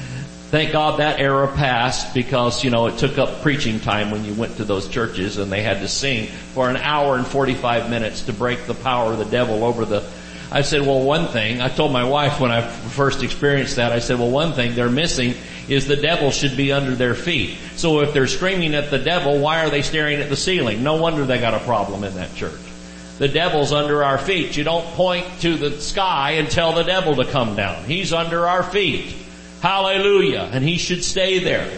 Thank 0.49 0.71
God 0.71 0.99
that 0.99 1.19
era 1.19 1.47
passed 1.47 2.13
because, 2.15 2.63
you 2.63 2.71
know, 2.71 2.87
it 2.87 2.97
took 2.97 3.19
up 3.19 3.41
preaching 3.43 3.79
time 3.79 4.09
when 4.09 4.25
you 4.25 4.33
went 4.33 4.57
to 4.57 4.63
those 4.63 4.87
churches 4.87 5.37
and 5.37 5.51
they 5.51 5.61
had 5.61 5.81
to 5.81 5.87
sing 5.87 6.27
for 6.55 6.69
an 6.69 6.77
hour 6.77 7.17
and 7.17 7.27
45 7.27 7.89
minutes 7.89 8.23
to 8.23 8.33
break 8.33 8.65
the 8.65 8.73
power 8.73 9.11
of 9.11 9.19
the 9.19 9.25
devil 9.25 9.63
over 9.63 9.85
the 9.85 10.03
I 10.51 10.63
said, 10.63 10.81
well, 10.81 11.01
one 11.03 11.27
thing, 11.27 11.61
I 11.61 11.69
told 11.69 11.91
my 11.91 12.03
wife 12.03 12.39
when 12.39 12.49
I 12.49 12.61
first 12.67 13.21
experienced 13.21 13.75
that, 13.75 13.91
I 13.91 13.99
said, 13.99 14.17
well, 14.17 14.31
one 14.31 14.53
thing 14.53 14.73
they're 14.73 14.89
missing 14.89 15.35
is 15.67 15.85
the 15.85 15.95
devil 15.95 16.31
should 16.31 16.57
be 16.57 16.71
under 16.71 16.95
their 16.95 17.13
feet. 17.13 17.55
So 17.75 17.99
if 17.99 18.13
they're 18.13 18.25
screaming 18.25 18.73
at 18.73 18.89
the 18.89 18.97
devil, 18.97 19.37
why 19.37 19.63
are 19.63 19.69
they 19.69 19.83
staring 19.83 20.19
at 20.19 20.29
the 20.29 20.35
ceiling? 20.35 20.83
No 20.83 20.95
wonder 20.95 21.23
they 21.23 21.39
got 21.39 21.53
a 21.53 21.59
problem 21.59 22.03
in 22.03 22.15
that 22.15 22.33
church. 22.33 22.59
The 23.19 23.27
devil's 23.27 23.71
under 23.71 24.03
our 24.03 24.17
feet. 24.17 24.57
You 24.57 24.63
don't 24.63 24.85
point 24.95 25.27
to 25.41 25.55
the 25.55 25.79
sky 25.79 26.31
and 26.31 26.49
tell 26.49 26.73
the 26.73 26.83
devil 26.83 27.17
to 27.17 27.25
come 27.25 27.55
down. 27.55 27.83
He's 27.83 28.11
under 28.11 28.47
our 28.47 28.63
feet. 28.63 29.15
Hallelujah. 29.61 30.49
And 30.51 30.63
he 30.63 30.77
should 30.77 31.03
stay 31.03 31.39
there. 31.39 31.69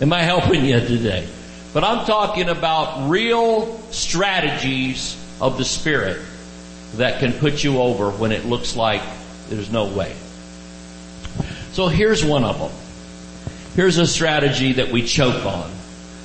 Am 0.00 0.12
I 0.12 0.22
helping 0.22 0.64
you 0.64 0.80
today? 0.80 1.26
But 1.72 1.84
I'm 1.84 2.06
talking 2.06 2.48
about 2.48 3.08
real 3.08 3.78
strategies 3.90 5.16
of 5.40 5.58
the 5.58 5.64
Spirit 5.64 6.20
that 6.94 7.20
can 7.20 7.32
put 7.32 7.62
you 7.62 7.80
over 7.80 8.10
when 8.10 8.32
it 8.32 8.44
looks 8.44 8.76
like 8.76 9.02
there's 9.48 9.70
no 9.70 9.86
way. 9.86 10.14
So 11.72 11.88
here's 11.88 12.24
one 12.24 12.44
of 12.44 12.58
them. 12.58 12.72
Here's 13.76 13.98
a 13.98 14.06
strategy 14.06 14.74
that 14.74 14.90
we 14.90 15.02
choke 15.02 15.44
on. 15.46 15.70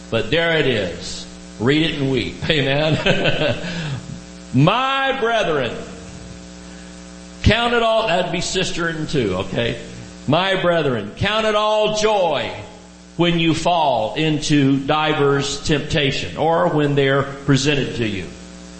But 0.09 0.31
there 0.31 0.57
it 0.57 0.67
is. 0.67 1.27
Read 1.59 1.91
it 1.91 1.99
and 1.99 2.11
weep. 2.11 2.35
Amen. 2.49 3.57
My 4.53 5.19
brethren, 5.19 5.75
count 7.43 7.73
it 7.73 7.83
all, 7.83 8.07
that'd 8.07 8.31
be 8.31 8.41
sister 8.41 8.87
and 8.87 9.07
two, 9.09 9.35
okay? 9.35 9.81
My 10.27 10.59
brethren, 10.59 11.11
count 11.17 11.45
it 11.45 11.55
all 11.55 11.97
joy 11.97 12.51
when 13.15 13.39
you 13.39 13.53
fall 13.53 14.15
into 14.15 14.79
divers 14.85 15.63
temptation 15.65 16.37
or 16.37 16.69
when 16.69 16.95
they're 16.95 17.23
presented 17.23 17.97
to 17.97 18.07
you. 18.07 18.25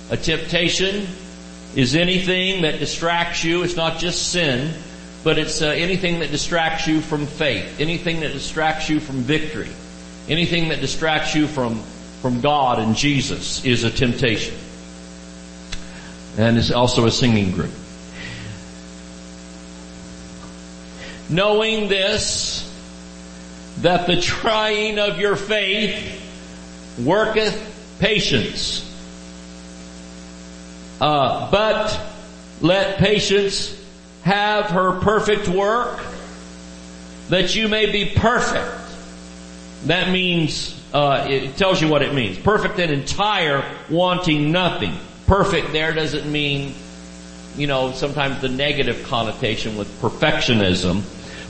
A 0.10 0.18
temptation 0.18 1.08
is 1.76 1.96
anything 1.96 2.64
that 2.64 2.80
distracts 2.80 3.44
you. 3.44 3.64
It's 3.64 3.76
not 3.76 4.00
just 4.00 4.32
sin, 4.32 4.74
but 5.24 5.38
it's 5.38 5.62
uh, 5.62 5.68
anything 5.68 6.20
that 6.20 6.32
distracts 6.32 6.88
you 6.88 7.00
from 7.00 7.28
faith, 7.28 7.80
anything 7.80 8.22
that 8.22 8.34
distracts 8.34 8.90
you 8.90 9.00
from 9.00 9.18
victory, 9.18 9.70
anything 10.28 10.70
that 10.70 10.82
distracts 10.82 11.36
you 11.36 11.48
from, 11.48 11.80
from 12.22 12.42
God 12.42 12.80
and 12.80 12.96
Jesus 12.96 13.64
is 13.64 13.84
a 13.84 13.92
temptation. 13.92 14.56
And 16.38 16.58
it's 16.58 16.72
also 16.72 17.06
a 17.06 17.12
singing 17.12 17.52
group. 17.52 17.72
Knowing 21.30 21.88
this, 21.88 22.62
that 23.82 24.08
the 24.08 24.20
trying 24.22 25.00
of 25.00 25.20
your 25.20 25.36
faith 25.36 26.22
worketh 27.04 27.98
patience. 28.00 28.82
Uh, 31.02 31.50
but 31.52 32.00
let 32.62 32.98
patience 32.98 33.76
have 34.24 34.66
her 34.68 35.00
perfect 35.02 35.48
work, 35.48 36.04
that 37.30 37.56
you 37.56 37.68
may 37.68 37.92
be 37.92 38.14
perfect. 38.16 38.82
That 39.86 40.10
means, 40.12 40.80
uh, 40.94 41.28
it 41.30 41.58
tells 41.58 41.82
you 41.82 41.90
what 41.90 42.02
it 42.02 42.14
means. 42.14 42.40
Perfect 42.40 42.80
and 42.80 42.92
entire, 42.92 43.64
wanting 43.90 44.52
nothing. 44.52 44.94
Perfect 45.28 45.74
there 45.74 45.94
doesn't 45.94 46.32
mean, 46.32 46.74
you 47.58 47.68
know, 47.68 47.92
sometimes 47.92 48.42
the 48.42 48.50
negative 48.50 49.04
connotation 49.04 49.78
with 49.78 49.90
perfectionism. 50.02 51.04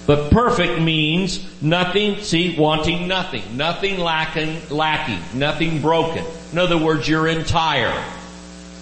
But 0.06 0.30
perfect 0.32 0.80
means 0.80 1.62
nothing, 1.64 2.18
see, 2.18 2.56
wanting 2.58 3.08
nothing. 3.08 3.58
Nothing 3.58 3.98
lacking, 3.98 4.62
lacking. 4.70 5.20
Nothing 5.34 5.82
broken. 5.82 6.24
In 6.52 6.60
other 6.60 6.78
words, 6.78 7.08
you're 7.08 7.28
entire. 7.28 8.04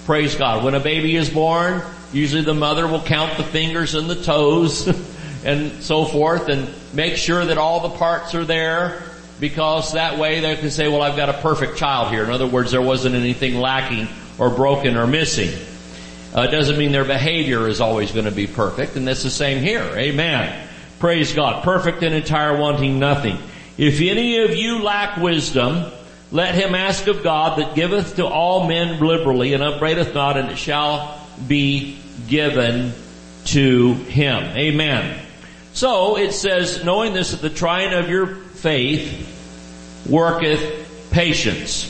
Praise 0.05 0.35
God. 0.35 0.65
When 0.65 0.75
a 0.75 0.81
baby 0.81 1.15
is 1.15 1.29
born, 1.29 1.81
usually 2.11 2.43
the 2.43 2.53
mother 2.53 2.87
will 2.87 3.01
count 3.01 3.37
the 3.37 3.43
fingers 3.43 3.95
and 3.95 4.09
the 4.09 4.21
toes 4.21 4.87
and 5.45 5.81
so 5.81 6.03
forth 6.03 6.49
and 6.49 6.67
make 6.93 7.15
sure 7.15 7.45
that 7.45 7.57
all 7.57 7.79
the 7.79 7.97
parts 7.97 8.35
are 8.35 8.43
there 8.43 9.01
because 9.39 9.93
that 9.93 10.19
way 10.19 10.41
they 10.41 10.57
can 10.57 10.71
say, 10.71 10.89
well, 10.89 11.01
I've 11.01 11.15
got 11.15 11.29
a 11.29 11.33
perfect 11.33 11.77
child 11.77 12.09
here. 12.09 12.23
In 12.23 12.31
other 12.31 12.47
words, 12.47 12.71
there 12.71 12.81
wasn't 12.81 13.15
anything 13.15 13.55
lacking 13.55 14.09
or 14.37 14.49
broken 14.49 14.97
or 14.97 15.07
missing. 15.07 15.57
Uh, 16.35 16.41
it 16.41 16.51
doesn't 16.51 16.77
mean 16.77 16.91
their 16.91 17.05
behavior 17.05 17.67
is 17.67 17.79
always 17.79 18.11
going 18.11 18.25
to 18.25 18.31
be 18.31 18.47
perfect 18.47 18.97
and 18.97 19.07
that's 19.07 19.23
the 19.23 19.29
same 19.29 19.63
here. 19.63 19.83
Amen. 19.95 20.62
Praise 21.03 21.33
God. 21.33 21.65
Perfect 21.65 22.01
and 22.01 22.15
entire 22.15 22.55
wanting 22.57 22.97
nothing. 22.97 23.37
If 23.77 23.99
any 23.99 24.37
of 24.37 24.55
you 24.55 24.81
lack 24.83 25.17
wisdom, 25.17 25.91
let 26.31 26.55
him 26.55 26.75
ask 26.75 27.07
of 27.07 27.23
God 27.23 27.59
that 27.59 27.75
giveth 27.75 28.15
to 28.15 28.25
all 28.25 28.69
men 28.69 29.01
liberally 29.05 29.53
and 29.53 29.61
upbraideth 29.61 30.13
not 30.13 30.37
and 30.37 30.49
it 30.49 30.55
shall 30.55 31.19
be 31.45 31.99
given 32.29 32.93
to 33.47 33.95
him. 33.95 34.43
Amen. 34.55 35.19
So 35.73 36.17
it 36.17 36.31
says, 36.31 36.85
knowing 36.85 37.13
this 37.13 37.31
that 37.31 37.41
the 37.41 37.49
trying 37.49 37.91
of 37.91 38.09
your 38.09 38.27
faith 38.27 40.07
worketh 40.09 41.09
patience. 41.11 41.89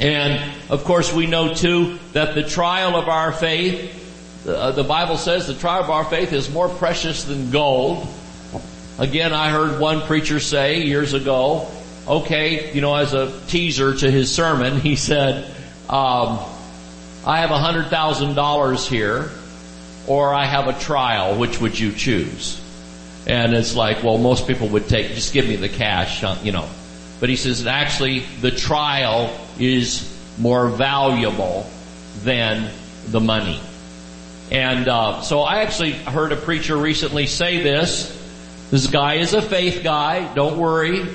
And 0.00 0.40
of 0.70 0.84
course 0.84 1.12
we 1.12 1.26
know 1.26 1.54
too 1.54 1.98
that 2.12 2.36
the 2.36 2.44
trial 2.44 2.94
of 2.94 3.08
our 3.08 3.32
faith, 3.32 3.99
uh, 4.46 4.72
the 4.72 4.84
Bible 4.84 5.16
says 5.16 5.46
the 5.46 5.54
trial 5.54 5.82
of 5.82 5.90
our 5.90 6.04
faith 6.04 6.32
is 6.32 6.50
more 6.50 6.68
precious 6.68 7.24
than 7.24 7.50
gold. 7.50 8.06
Again, 8.98 9.32
I 9.32 9.50
heard 9.50 9.80
one 9.80 10.02
preacher 10.02 10.40
say 10.40 10.82
years 10.82 11.14
ago, 11.14 11.68
okay, 12.06 12.72
you 12.72 12.80
know, 12.80 12.94
as 12.94 13.12
a 13.12 13.38
teaser 13.48 13.94
to 13.94 14.10
his 14.10 14.34
sermon, 14.34 14.80
he 14.80 14.96
said, 14.96 15.44
um, 15.88 16.38
I 17.24 17.40
have 17.40 17.50
a 17.50 17.58
hundred 17.58 17.88
thousand 17.88 18.34
dollars 18.34 18.86
here, 18.86 19.30
or 20.06 20.32
I 20.34 20.46
have 20.46 20.68
a 20.68 20.78
trial, 20.78 21.38
which 21.38 21.60
would 21.60 21.78
you 21.78 21.92
choose? 21.92 22.60
And 23.26 23.54
it's 23.54 23.76
like, 23.76 24.02
well, 24.02 24.16
most 24.16 24.46
people 24.46 24.68
would 24.68 24.88
take, 24.88 25.08
just 25.08 25.34
give 25.34 25.46
me 25.46 25.56
the 25.56 25.68
cash, 25.68 26.24
uh, 26.24 26.38
you 26.42 26.52
know. 26.52 26.68
But 27.20 27.28
he 27.28 27.36
says, 27.36 27.66
actually, 27.66 28.20
the 28.40 28.50
trial 28.50 29.30
is 29.58 30.06
more 30.38 30.68
valuable 30.68 31.68
than 32.22 32.70
the 33.06 33.20
money. 33.20 33.60
And 34.50 34.88
uh, 34.88 35.22
so 35.22 35.40
I 35.40 35.62
actually 35.62 35.92
heard 35.92 36.32
a 36.32 36.36
preacher 36.36 36.76
recently 36.76 37.26
say 37.26 37.62
this. 37.62 38.16
This 38.70 38.86
guy 38.88 39.14
is 39.14 39.34
a 39.34 39.42
faith 39.42 39.82
guy. 39.82 40.32
Don't 40.34 40.58
worry. 40.58 41.06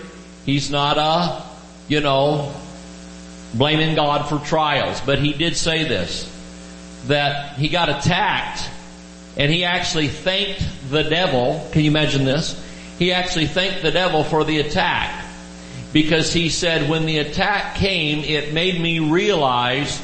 He's 0.46 0.70
not 0.72 0.98
a, 0.98 1.44
you 1.88 2.02
know, 2.02 2.54
blaming 3.54 3.96
God 3.96 4.30
for 4.30 4.46
trials. 4.46 5.02
But 5.02 5.20
he 5.20 5.34
did 5.34 5.58
say 5.58 5.88
this, 5.88 6.32
that 7.08 7.58
he 7.58 7.70
got 7.70 7.90
attacked 7.90 8.70
and 9.38 9.52
he 9.52 9.66
actually 9.66 10.08
thanked 10.08 10.64
the 10.90 11.04
devil. 11.04 11.68
Can 11.72 11.84
you 11.84 11.92
imagine 11.92 12.24
this? 12.24 12.62
He 12.98 13.12
actually 13.12 13.48
thanked 13.48 13.82
the 13.82 13.92
devil 13.92 14.24
for 14.24 14.46
the 14.46 14.60
attack 14.60 15.26
because 15.92 16.32
he 16.32 16.50
said 16.50 16.90
when 16.90 17.06
the 17.06 17.18
attack 17.20 17.76
came, 17.76 18.24
it 18.24 18.54
made 18.54 18.80
me 18.80 19.00
realize 19.00 20.02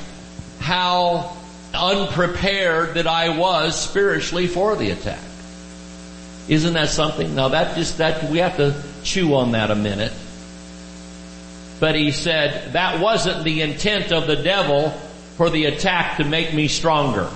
how 0.59 1.35
unprepared 1.73 2.95
that 2.95 3.07
I 3.07 3.37
was 3.37 3.79
spiritually 3.79 4.47
for 4.47 4.75
the 4.75 4.91
attack. 4.91 5.21
Isn't 6.47 6.73
that 6.73 6.89
something? 6.89 7.35
Now 7.35 7.49
that 7.49 7.75
just, 7.75 7.99
that, 7.99 8.29
we 8.29 8.39
have 8.39 8.57
to 8.57 8.81
chew 9.03 9.35
on 9.35 9.51
that 9.51 9.71
a 9.71 9.75
minute. 9.75 10.13
But 11.79 11.95
he 11.95 12.11
said 12.11 12.73
that 12.73 12.99
wasn't 12.99 13.43
the 13.43 13.61
intent 13.61 14.11
of 14.11 14.27
the 14.27 14.35
devil 14.35 14.89
for 15.37 15.49
the 15.49 15.65
attack 15.65 16.17
to 16.17 16.23
make 16.23 16.53
me 16.53 16.67
stronger. 16.67 17.29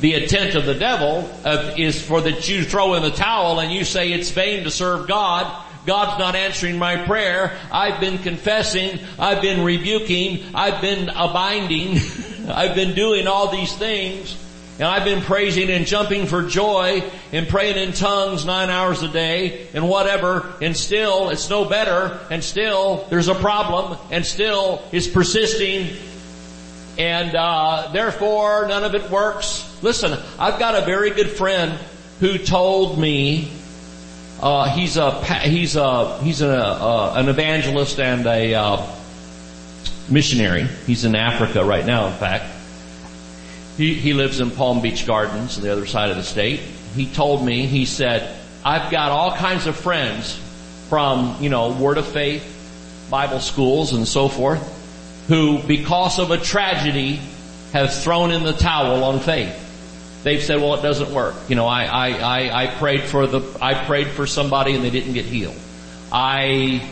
The 0.00 0.14
intent 0.14 0.54
of 0.54 0.66
the 0.66 0.74
devil 0.74 1.30
uh, 1.44 1.74
is 1.76 2.02
for 2.02 2.20
that 2.20 2.48
you 2.48 2.64
throw 2.64 2.94
in 2.94 3.02
the 3.02 3.10
towel 3.10 3.60
and 3.60 3.72
you 3.72 3.84
say 3.84 4.12
it's 4.12 4.30
vain 4.30 4.64
to 4.64 4.70
serve 4.70 5.06
God 5.06 5.66
God's 5.86 6.18
not 6.18 6.34
answering 6.34 6.78
my 6.78 7.04
prayer. 7.04 7.56
I've 7.72 8.00
been 8.00 8.18
confessing. 8.18 9.00
I've 9.18 9.40
been 9.40 9.64
rebuking. 9.64 10.54
I've 10.54 10.80
been 10.80 11.08
abiding. 11.08 11.98
I've 12.48 12.74
been 12.74 12.94
doing 12.94 13.26
all 13.26 13.48
these 13.48 13.72
things. 13.76 14.36
And 14.78 14.88
I've 14.88 15.04
been 15.04 15.20
praising 15.20 15.68
and 15.68 15.86
jumping 15.86 16.24
for 16.24 16.42
joy 16.42 17.02
and 17.32 17.46
praying 17.46 17.76
in 17.76 17.92
tongues 17.92 18.46
nine 18.46 18.70
hours 18.70 19.02
a 19.02 19.08
day 19.08 19.66
and 19.74 19.86
whatever 19.86 20.54
and 20.62 20.74
still 20.74 21.28
it's 21.28 21.50
no 21.50 21.66
better 21.66 22.18
and 22.30 22.42
still 22.42 23.06
there's 23.10 23.28
a 23.28 23.34
problem 23.34 23.98
and 24.10 24.24
still 24.24 24.82
it's 24.90 25.06
persisting 25.06 25.94
and 26.96 27.34
uh, 27.36 27.90
therefore 27.92 28.68
none 28.68 28.84
of 28.84 28.94
it 28.94 29.10
works. 29.10 29.66
Listen, 29.82 30.18
I've 30.38 30.58
got 30.58 30.74
a 30.74 30.86
very 30.86 31.10
good 31.10 31.28
friend 31.28 31.78
who 32.20 32.38
told 32.38 32.98
me 32.98 33.52
uh, 34.40 34.74
he's 34.74 34.96
a 34.96 35.22
he's 35.42 35.76
a 35.76 36.22
he's 36.22 36.40
a, 36.40 36.56
uh, 36.56 37.14
an 37.16 37.28
evangelist 37.28 38.00
and 38.00 38.26
a 38.26 38.54
uh, 38.54 38.76
missionary. 40.10 40.66
He's 40.86 41.04
in 41.04 41.14
Africa 41.14 41.64
right 41.64 41.84
now. 41.84 42.06
In 42.08 42.14
fact, 42.14 42.44
he 43.76 43.94
he 43.94 44.12
lives 44.12 44.40
in 44.40 44.50
Palm 44.50 44.82
Beach 44.82 45.06
Gardens, 45.06 45.56
on 45.56 45.62
the 45.62 45.72
other 45.72 45.86
side 45.86 46.10
of 46.10 46.16
the 46.16 46.22
state. 46.22 46.60
He 46.94 47.06
told 47.06 47.44
me 47.44 47.66
he 47.66 47.84
said, 47.84 48.36
"I've 48.64 48.90
got 48.90 49.12
all 49.12 49.32
kinds 49.36 49.66
of 49.66 49.76
friends 49.76 50.38
from 50.88 51.36
you 51.40 51.48
know 51.48 51.72
Word 51.72 51.98
of 51.98 52.06
Faith, 52.06 52.44
Bible 53.10 53.40
schools, 53.40 53.92
and 53.92 54.06
so 54.06 54.28
forth, 54.28 54.62
who 55.28 55.62
because 55.62 56.18
of 56.18 56.30
a 56.30 56.38
tragedy 56.38 57.20
have 57.72 57.94
thrown 58.02 58.32
in 58.32 58.42
the 58.42 58.52
towel 58.52 59.04
on 59.04 59.20
faith." 59.20 59.68
they've 60.22 60.42
said, 60.42 60.60
well, 60.60 60.74
it 60.74 60.82
doesn't 60.82 61.12
work. 61.12 61.34
You 61.48 61.56
know, 61.56 61.66
I, 61.66 61.84
I, 61.84 62.08
I, 62.10 62.64
I 62.64 62.66
prayed 62.66 63.04
for 63.04 63.26
the, 63.26 63.40
I 63.60 63.74
prayed 63.84 64.08
for 64.08 64.26
somebody 64.26 64.74
and 64.74 64.84
they 64.84 64.90
didn't 64.90 65.14
get 65.14 65.24
healed. 65.24 65.56
I, 66.12 66.86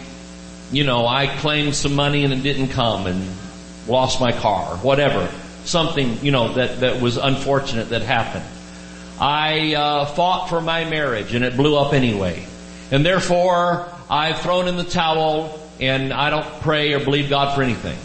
you 0.71 0.85
know, 0.85 1.07
I 1.07 1.27
claimed 1.27 1.75
some 1.75 1.95
money 1.95 2.25
and 2.25 2.33
it 2.33 2.43
didn't 2.43 2.69
come 2.69 3.07
and 3.07 3.29
lost 3.87 4.21
my 4.21 4.33
car, 4.33 4.77
whatever. 4.79 5.31
Something, 5.65 6.19
you 6.23 6.31
know, 6.31 6.55
that, 6.55 6.81
that 6.81 7.01
was 7.01 7.17
unfortunate 7.17 7.91
that 7.91 8.03
happened. 8.03 8.45
I, 9.21 9.75
uh, 9.75 10.05
fought 10.07 10.49
for 10.49 10.61
my 10.61 10.85
marriage 10.85 11.35
and 11.35 11.45
it 11.45 11.57
blew 11.57 11.77
up 11.77 11.93
anyway. 11.93 12.47
And 12.91 13.05
therefore, 13.05 13.89
I've 14.09 14.41
thrown 14.41 14.69
in 14.69 14.77
the 14.77 14.85
towel 14.85 15.59
and 15.81 16.13
I 16.13 16.31
don't 16.31 16.47
pray 16.61 16.95
or 16.95 17.01
believe 17.01 17.29
God 17.29 17.55
for 17.55 17.63
anything. 17.63 17.99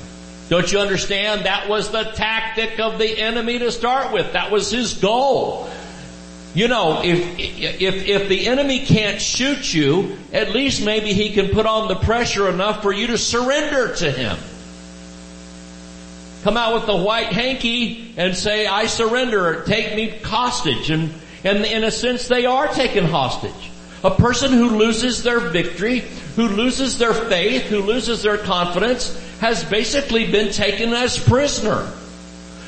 Don't 0.50 0.72
you 0.72 0.80
understand? 0.80 1.46
That 1.46 1.70
was 1.70 1.90
the 1.92 2.04
tactic 2.04 2.80
of 2.80 3.00
the 3.00 3.20
enemy 3.20 3.60
to 3.60 3.72
start 3.72 4.14
with. 4.14 4.34
That 4.34 4.52
was 4.52 4.70
his 4.70 4.96
goal. 4.96 5.70
You 6.56 6.68
know, 6.68 7.02
if, 7.04 7.40
if, 7.40 8.08
if 8.08 8.30
the 8.30 8.48
enemy 8.48 8.86
can't 8.86 9.20
shoot 9.20 9.74
you, 9.74 10.18
at 10.32 10.52
least 10.52 10.86
maybe 10.86 11.12
he 11.12 11.34
can 11.34 11.50
put 11.50 11.66
on 11.66 11.88
the 11.88 11.96
pressure 11.96 12.48
enough 12.48 12.84
for 12.84 12.92
you 12.92 13.08
to 13.08 13.18
surrender 13.18 13.96
to 13.96 14.12
him. 14.12 14.38
Come 16.44 16.58
out 16.58 16.76
with 16.76 16.86
the 16.86 16.96
white 16.96 17.28
hanky 17.28 18.14
and 18.18 18.36
say, 18.36 18.68
I 18.68 18.86
surrender, 18.86 19.64
take 19.66 19.96
me 19.96 20.10
hostage. 20.10 20.92
And, 20.92 21.12
and 21.44 21.66
in 21.66 21.84
a 21.84 21.92
sense 21.92 22.28
they 22.28 22.46
are 22.46 22.68
taken 22.68 23.06
hostage. 23.06 23.72
A 24.04 24.12
person 24.12 24.52
who 24.52 24.78
loses 24.78 25.24
their 25.24 25.40
victory, 25.40 26.00
who 26.36 26.50
loses 26.50 27.00
their 27.00 27.14
faith, 27.14 27.64
who 27.64 27.82
loses 27.82 28.22
their 28.22 28.38
confidence, 28.38 29.18
has 29.40 29.64
basically 29.64 30.30
been 30.30 30.52
taken 30.52 30.94
as 30.94 31.18
prisoner. 31.18 31.90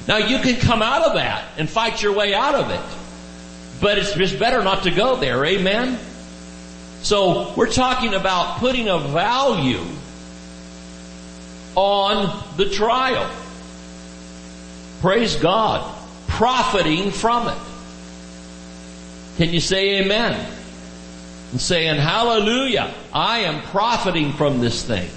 Now 0.07 0.17
you 0.17 0.39
can 0.39 0.59
come 0.59 0.81
out 0.81 1.03
of 1.03 1.13
that 1.15 1.43
and 1.57 1.69
fight 1.69 2.01
your 2.01 2.13
way 2.13 2.33
out 2.33 2.55
of 2.55 2.71
it. 2.71 3.04
But 3.81 3.97
it's 3.97 4.13
just 4.13 4.39
better 4.39 4.63
not 4.63 4.83
to 4.83 4.91
go 4.91 5.17
there, 5.17 5.43
amen? 5.45 5.99
So 7.01 7.53
we're 7.55 7.71
talking 7.71 8.13
about 8.13 8.59
putting 8.59 8.87
a 8.87 8.97
value 8.97 9.83
on 11.75 12.43
the 12.57 12.69
trial. 12.69 13.29
Praise 15.01 15.35
God. 15.35 15.93
Profiting 16.27 17.11
from 17.11 17.47
it. 17.47 17.57
Can 19.37 19.53
you 19.53 19.59
say 19.59 20.01
amen? 20.01 20.53
and 21.55 21.61
saying, 21.61 21.95
hallelujah, 21.97 22.93
I 23.13 23.39
am 23.39 23.61
profiting 23.61 24.33
from 24.33 24.59
this 24.59 24.83
thing. 24.83 25.09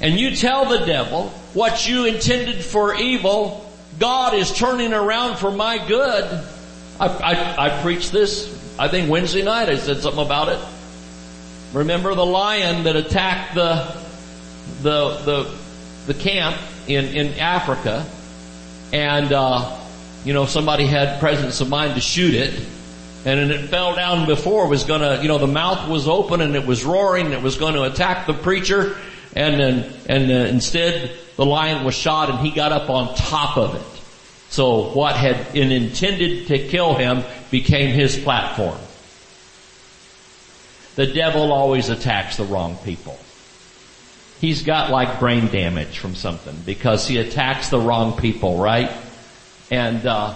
And 0.00 0.18
you 0.18 0.34
tell 0.34 0.64
the 0.64 0.86
devil 0.86 1.28
what 1.52 1.86
you 1.86 2.06
intended 2.06 2.64
for 2.64 2.94
evil, 2.94 3.70
God 3.98 4.32
is 4.32 4.50
turning 4.50 4.94
around 4.94 5.36
for 5.36 5.50
my 5.50 5.86
good. 5.86 6.46
I, 7.00 7.06
I, 7.06 7.66
I 7.66 7.82
preached 7.82 8.10
this, 8.10 8.76
I 8.78 8.88
think 8.88 9.08
Wednesday 9.10 9.42
night 9.42 9.68
I 9.68 9.76
said 9.76 9.98
something 9.98 10.24
about 10.24 10.48
it. 10.48 10.58
Remember 11.72 12.14
the 12.14 12.26
lion 12.26 12.84
that 12.84 12.96
attacked 12.96 13.54
the, 13.54 13.94
the, 14.82 15.18
the, 15.18 15.58
the 16.06 16.14
camp 16.14 16.56
in, 16.88 17.04
in 17.04 17.38
Africa 17.38 18.06
and, 18.92 19.32
uh, 19.32 19.78
you 20.24 20.32
know, 20.32 20.46
somebody 20.46 20.86
had 20.86 21.20
presence 21.20 21.60
of 21.60 21.68
mind 21.68 21.94
to 21.94 22.00
shoot 22.00 22.34
it 22.34 22.58
and 23.24 23.50
it 23.50 23.68
fell 23.68 23.94
down 23.94 24.26
before 24.26 24.64
it 24.64 24.68
was 24.68 24.84
gonna, 24.84 25.20
you 25.22 25.28
know, 25.28 25.38
the 25.38 25.46
mouth 25.46 25.88
was 25.88 26.08
open 26.08 26.40
and 26.40 26.56
it 26.56 26.66
was 26.66 26.84
roaring 26.84 27.26
and 27.26 27.34
it 27.34 27.42
was 27.42 27.58
to 27.58 27.82
attack 27.82 28.26
the 28.26 28.34
preacher 28.34 28.96
and 29.36 29.60
then, 29.60 29.92
and 30.08 30.30
uh, 30.30 30.34
instead 30.34 31.12
the 31.36 31.46
lion 31.46 31.84
was 31.84 31.94
shot 31.94 32.30
and 32.30 32.40
he 32.40 32.50
got 32.50 32.72
up 32.72 32.90
on 32.90 33.14
top 33.14 33.56
of 33.56 33.76
it. 33.76 33.97
So 34.50 34.90
what 34.92 35.14
had 35.14 35.52
been 35.52 35.70
intended 35.70 36.48
to 36.48 36.58
kill 36.58 36.94
him 36.94 37.22
became 37.50 37.94
his 37.94 38.18
platform. 38.18 38.78
The 40.96 41.06
devil 41.06 41.52
always 41.52 41.90
attacks 41.90 42.38
the 42.38 42.44
wrong 42.44 42.76
people. 42.84 43.18
He's 44.40 44.62
got 44.62 44.90
like 44.90 45.20
brain 45.20 45.46
damage 45.48 45.98
from 45.98 46.14
something 46.14 46.56
because 46.64 47.06
he 47.06 47.18
attacks 47.18 47.68
the 47.68 47.78
wrong 47.78 48.18
people, 48.18 48.56
right? 48.58 48.90
And, 49.70 50.04
uh, 50.06 50.34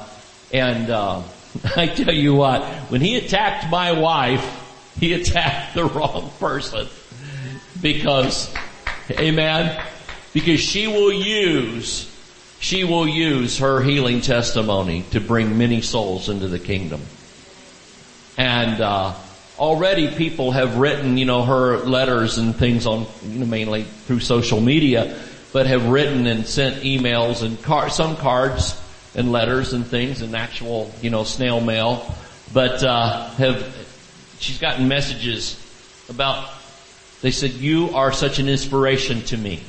and, 0.52 0.90
uh, 0.90 1.22
I 1.76 1.86
tell 1.86 2.14
you 2.14 2.34
what, 2.34 2.64
when 2.90 3.00
he 3.00 3.16
attacked 3.16 3.70
my 3.70 3.92
wife, 3.92 4.60
he 4.98 5.14
attacked 5.14 5.74
the 5.74 5.84
wrong 5.84 6.30
person. 6.38 6.86
Because, 7.80 8.52
amen, 9.10 9.82
because 10.32 10.60
she 10.60 10.86
will 10.86 11.12
use, 11.12 12.11
she 12.62 12.84
will 12.84 13.08
use 13.08 13.58
her 13.58 13.82
healing 13.82 14.20
testimony 14.20 15.04
to 15.10 15.20
bring 15.20 15.58
many 15.58 15.80
souls 15.80 16.28
into 16.28 16.46
the 16.46 16.60
kingdom. 16.60 17.00
And, 18.38 18.80
uh, 18.80 19.14
already 19.58 20.14
people 20.14 20.52
have 20.52 20.76
written, 20.76 21.18
you 21.18 21.24
know, 21.24 21.42
her 21.42 21.78
letters 21.78 22.38
and 22.38 22.54
things 22.54 22.86
on, 22.86 23.06
you 23.26 23.40
know, 23.40 23.46
mainly 23.46 23.82
through 23.82 24.20
social 24.20 24.60
media, 24.60 25.18
but 25.52 25.66
have 25.66 25.88
written 25.88 26.28
and 26.28 26.46
sent 26.46 26.84
emails 26.84 27.42
and 27.42 27.60
car- 27.64 27.90
some 27.90 28.16
cards 28.16 28.80
and 29.16 29.32
letters 29.32 29.72
and 29.72 29.84
things 29.84 30.22
and 30.22 30.36
actual, 30.36 30.88
you 31.02 31.10
know, 31.10 31.24
snail 31.24 31.60
mail, 31.60 32.14
but, 32.54 32.80
uh, 32.84 33.28
have, 33.30 33.88
she's 34.38 34.58
gotten 34.58 34.86
messages 34.86 35.58
about, 36.08 36.48
they 37.22 37.32
said, 37.32 37.50
you 37.50 37.90
are 37.96 38.12
such 38.12 38.38
an 38.38 38.48
inspiration 38.48 39.20
to 39.22 39.36
me. 39.36 39.60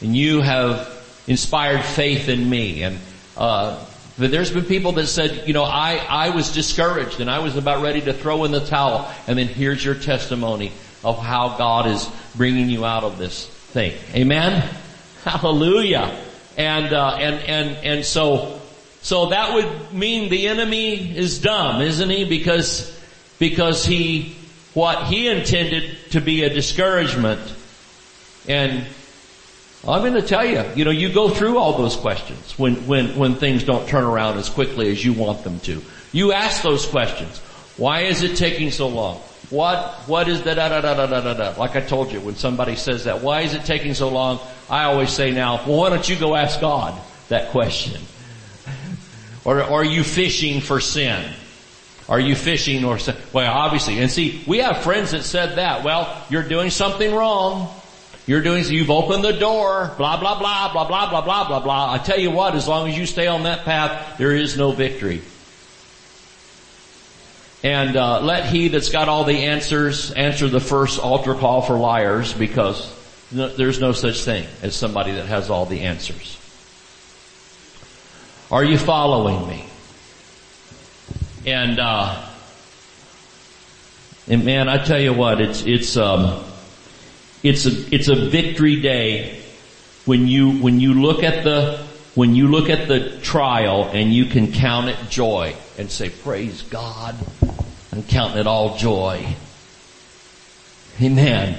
And 0.00 0.16
you 0.16 0.40
have 0.40 0.96
inspired 1.30 1.84
faith 1.84 2.28
in 2.28 2.50
me. 2.50 2.82
And, 2.82 2.98
uh, 3.36 3.82
but 4.18 4.32
there's 4.32 4.50
been 4.50 4.64
people 4.64 4.92
that 4.92 5.06
said, 5.06 5.46
you 5.46 5.54
know, 5.54 5.62
I, 5.62 6.04
I 6.08 6.30
was 6.30 6.52
discouraged 6.52 7.20
and 7.20 7.30
I 7.30 7.38
was 7.38 7.56
about 7.56 7.82
ready 7.82 8.00
to 8.02 8.12
throw 8.12 8.44
in 8.44 8.50
the 8.50 8.66
towel. 8.66 9.08
And 9.28 9.38
then 9.38 9.46
here's 9.46 9.82
your 9.82 9.94
testimony 9.94 10.72
of 11.04 11.18
how 11.18 11.56
God 11.56 11.86
is 11.86 12.10
bringing 12.34 12.68
you 12.68 12.84
out 12.84 13.04
of 13.04 13.16
this 13.16 13.46
thing. 13.46 13.94
Amen? 14.12 14.68
Hallelujah. 15.24 16.20
And, 16.58 16.92
uh, 16.92 17.14
and, 17.14 17.36
and, 17.44 17.76
and 17.84 18.04
so, 18.04 18.60
so 19.00 19.26
that 19.26 19.54
would 19.54 19.94
mean 19.94 20.30
the 20.30 20.48
enemy 20.48 21.16
is 21.16 21.40
dumb, 21.40 21.80
isn't 21.80 22.10
he? 22.10 22.24
Because, 22.24 23.00
because 23.38 23.86
he, 23.86 24.34
what 24.74 25.06
he 25.06 25.28
intended 25.28 25.96
to 26.10 26.20
be 26.20 26.42
a 26.42 26.50
discouragement 26.50 27.40
and 28.48 28.84
I'm 29.86 30.02
going 30.02 30.14
to 30.14 30.22
tell 30.22 30.44
you, 30.44 30.62
you 30.74 30.84
know, 30.84 30.90
you 30.90 31.10
go 31.10 31.30
through 31.30 31.56
all 31.56 31.78
those 31.78 31.96
questions 31.96 32.58
when, 32.58 32.86
when, 32.86 33.16
when 33.16 33.36
things 33.36 33.64
don't 33.64 33.88
turn 33.88 34.04
around 34.04 34.36
as 34.36 34.50
quickly 34.50 34.90
as 34.90 35.02
you 35.02 35.14
want 35.14 35.42
them 35.42 35.58
to. 35.60 35.82
You 36.12 36.32
ask 36.32 36.62
those 36.62 36.84
questions. 36.84 37.38
Why 37.78 38.00
is 38.02 38.22
it 38.22 38.36
taking 38.36 38.70
so 38.70 38.88
long? 38.88 39.16
What, 39.48 39.94
what 40.06 40.28
is 40.28 40.42
the 40.42 40.54
da 40.54 40.68
da 40.68 40.82
da 40.82 40.94
da 40.94 41.06
da 41.06 41.20
da 41.22 41.34
da? 41.34 41.58
Like 41.58 41.76
I 41.76 41.80
told 41.80 42.12
you, 42.12 42.20
when 42.20 42.36
somebody 42.36 42.76
says 42.76 43.04
that, 43.04 43.22
why 43.22 43.40
is 43.40 43.54
it 43.54 43.64
taking 43.64 43.94
so 43.94 44.10
long? 44.10 44.38
I 44.68 44.84
always 44.84 45.10
say 45.10 45.32
now, 45.32 45.64
well 45.66 45.78
why 45.78 45.88
don't 45.88 46.06
you 46.06 46.16
go 46.16 46.36
ask 46.36 46.60
God 46.60 47.00
that 47.28 47.50
question? 47.50 48.00
or, 49.46 49.62
or 49.64 49.80
are 49.80 49.84
you 49.84 50.04
fishing 50.04 50.60
for 50.60 50.78
sin? 50.78 51.32
Are 52.06 52.20
you 52.20 52.36
fishing 52.36 52.84
or 52.84 52.98
sin? 52.98 53.16
Well 53.32 53.50
obviously, 53.50 53.98
and 53.98 54.10
see, 54.10 54.44
we 54.46 54.58
have 54.58 54.82
friends 54.82 55.12
that 55.12 55.24
said 55.24 55.56
that, 55.56 55.84
well, 55.84 56.22
you're 56.28 56.46
doing 56.46 56.68
something 56.68 57.14
wrong. 57.14 57.74
You're 58.26 58.42
doing, 58.42 58.62
so 58.64 58.70
you've 58.70 58.90
opened 58.90 59.24
the 59.24 59.32
door, 59.32 59.92
blah, 59.96 60.20
blah, 60.20 60.38
blah, 60.38 60.72
blah, 60.72 60.86
blah, 60.86 61.08
blah, 61.08 61.22
blah, 61.22 61.48
blah, 61.48 61.60
blah. 61.60 61.92
I 61.92 61.98
tell 61.98 62.18
you 62.18 62.30
what, 62.30 62.54
as 62.54 62.68
long 62.68 62.88
as 62.88 62.96
you 62.96 63.06
stay 63.06 63.26
on 63.26 63.44
that 63.44 63.64
path, 63.64 64.18
there 64.18 64.32
is 64.32 64.56
no 64.56 64.72
victory. 64.72 65.22
And 67.62 67.96
uh, 67.96 68.20
let 68.20 68.46
he 68.46 68.68
that's 68.68 68.88
got 68.88 69.08
all 69.08 69.24
the 69.24 69.44
answers 69.44 70.12
answer 70.12 70.48
the 70.48 70.60
first 70.60 70.98
altar 70.98 71.34
call 71.34 71.60
for 71.60 71.74
liars 71.74 72.32
because 72.32 72.90
no, 73.30 73.48
there's 73.48 73.80
no 73.80 73.92
such 73.92 74.22
thing 74.22 74.46
as 74.62 74.74
somebody 74.74 75.12
that 75.12 75.26
has 75.26 75.50
all 75.50 75.66
the 75.66 75.80
answers. 75.80 76.38
Are 78.50 78.64
you 78.64 78.78
following 78.78 79.46
me? 79.46 79.64
And, 81.46 81.78
uh, 81.78 82.26
and 84.26 84.44
man, 84.44 84.68
I 84.68 84.82
tell 84.84 85.00
you 85.00 85.12
what, 85.12 85.40
it's, 85.40 85.62
it's, 85.62 85.96
um, 85.96 86.44
it's 87.42 87.66
a, 87.66 87.94
it's 87.94 88.08
a 88.08 88.14
victory 88.14 88.80
day 88.80 89.40
when 90.04 90.26
you, 90.26 90.58
when 90.58 90.80
you 90.80 90.94
look 90.94 91.22
at 91.22 91.44
the, 91.44 91.78
when 92.14 92.34
you 92.34 92.48
look 92.48 92.68
at 92.68 92.88
the 92.88 93.18
trial 93.20 93.84
and 93.92 94.12
you 94.12 94.26
can 94.26 94.52
count 94.52 94.88
it 94.88 94.96
joy 95.08 95.54
and 95.78 95.90
say, 95.90 96.10
praise 96.10 96.62
God, 96.62 97.14
I'm 97.92 98.02
counting 98.02 98.38
it 98.38 98.46
all 98.46 98.76
joy. 98.76 99.26
Amen. 101.00 101.58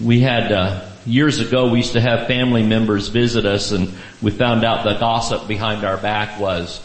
We 0.00 0.20
had, 0.20 0.52
uh, 0.52 0.86
years 1.06 1.40
ago 1.40 1.70
we 1.70 1.78
used 1.78 1.94
to 1.94 2.00
have 2.00 2.26
family 2.26 2.62
members 2.62 3.08
visit 3.08 3.46
us 3.46 3.72
and 3.72 3.92
we 4.22 4.30
found 4.30 4.64
out 4.64 4.84
the 4.84 4.98
gossip 4.98 5.48
behind 5.48 5.84
our 5.84 5.96
back 5.96 6.38
was, 6.38 6.80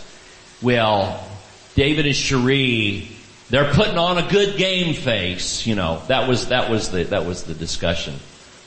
well, 0.61 1.23
David 1.75 2.05
and 2.05 2.15
Cherie 2.15 3.14
they're 3.49 3.73
putting 3.73 3.97
on 3.97 4.17
a 4.17 4.27
good 4.29 4.57
game 4.57 4.93
face, 4.95 5.67
you 5.67 5.75
know. 5.75 6.01
That 6.07 6.27
was, 6.27 6.47
that 6.49 6.69
was 6.69 6.91
the, 6.91 7.03
that 7.05 7.25
was 7.25 7.43
the 7.43 7.53
discussion 7.53 8.15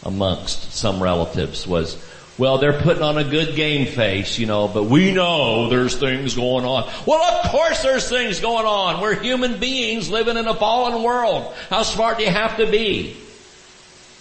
amongst 0.05 0.73
some 0.73 1.03
relatives 1.03 1.67
was, 1.67 2.03
well, 2.39 2.59
they're 2.59 2.81
putting 2.81 3.03
on 3.03 3.19
a 3.19 3.25
good 3.25 3.57
game 3.57 3.87
face, 3.87 4.39
you 4.39 4.47
know, 4.47 4.69
but 4.69 4.85
we 4.85 5.13
know 5.13 5.69
there's 5.69 5.97
things 5.97 6.37
going 6.37 6.65
on. 6.65 6.89
Well, 7.05 7.21
of 7.21 7.51
course 7.51 7.83
there's 7.83 8.09
things 8.09 8.39
going 8.39 8.67
on. 8.67 9.01
We're 9.01 9.21
human 9.21 9.59
beings 9.59 10.09
living 10.09 10.37
in 10.37 10.47
a 10.47 10.55
fallen 10.55 11.03
world. 11.03 11.53
How 11.69 11.83
smart 11.83 12.19
do 12.19 12.25
you 12.25 12.31
have 12.31 12.59
to 12.59 12.71
be? 12.71 13.17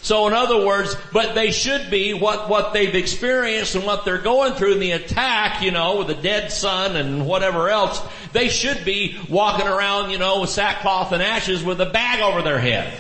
So 0.08 0.26
in 0.26 0.34
other 0.34 0.65
words, 0.65 0.96
but 1.12 1.36
they 1.36 1.52
should 1.52 1.91
be 1.91 2.13
what, 2.13 2.48
what 2.48 2.72
they've 2.72 2.96
experienced 2.96 3.76
and 3.76 3.84
what 3.84 4.06
they're 4.06 4.22
going 4.22 4.54
through 4.54 4.76
in 4.76 4.80
the 4.80 4.91
attack, 4.91 5.62
you 5.62 5.72
know, 5.72 5.98
with 5.98 6.10
a 6.10 6.22
dead 6.22 6.50
son 6.50 6.96
and 6.96 7.28
whatever 7.28 7.67
else, 7.67 8.02
they 8.32 8.48
should 8.48 8.86
be 8.86 9.20
walking 9.28 9.67
around, 9.67 10.12
you 10.12 10.17
know, 10.17 10.39
with 10.39 10.50
sackcloth 10.50 11.12
and 11.12 11.22
ashes 11.22 11.62
with 11.62 11.82
a 11.82 11.86
bag 11.88 12.22
over 12.22 12.41
their 12.41 12.58
head. 12.58 12.98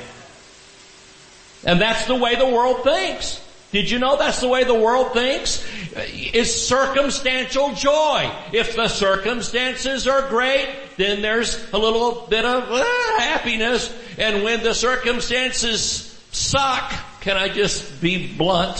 And 1.63 1.79
that's 1.79 2.07
the 2.07 2.15
way 2.15 2.35
the 2.35 2.45
world 2.45 2.83
thinks. 2.83 3.41
Did 3.71 3.89
you 3.89 3.99
know 3.99 4.17
that's 4.17 4.41
the 4.41 4.49
way 4.49 4.65
the 4.65 4.73
world 4.73 5.13
thinks? 5.13 5.65
It's 5.95 6.53
circumstantial 6.53 7.73
joy. 7.73 8.29
If 8.51 8.75
the 8.75 8.89
circumstances 8.89 10.09
are 10.09 10.27
great, 10.27 10.67
then 10.97 11.21
there's 11.21 11.71
a 11.71 11.77
little 11.77 12.27
bit 12.29 12.43
of 12.43 12.69
uh, 12.69 12.83
happiness. 13.17 13.97
And 14.17 14.43
when 14.43 14.61
the 14.61 14.73
circumstances 14.73 16.06
suck, 16.37 16.93
can 17.21 17.35
I 17.35 17.49
just 17.49 17.99
be 18.01 18.33
blunt? 18.35 18.79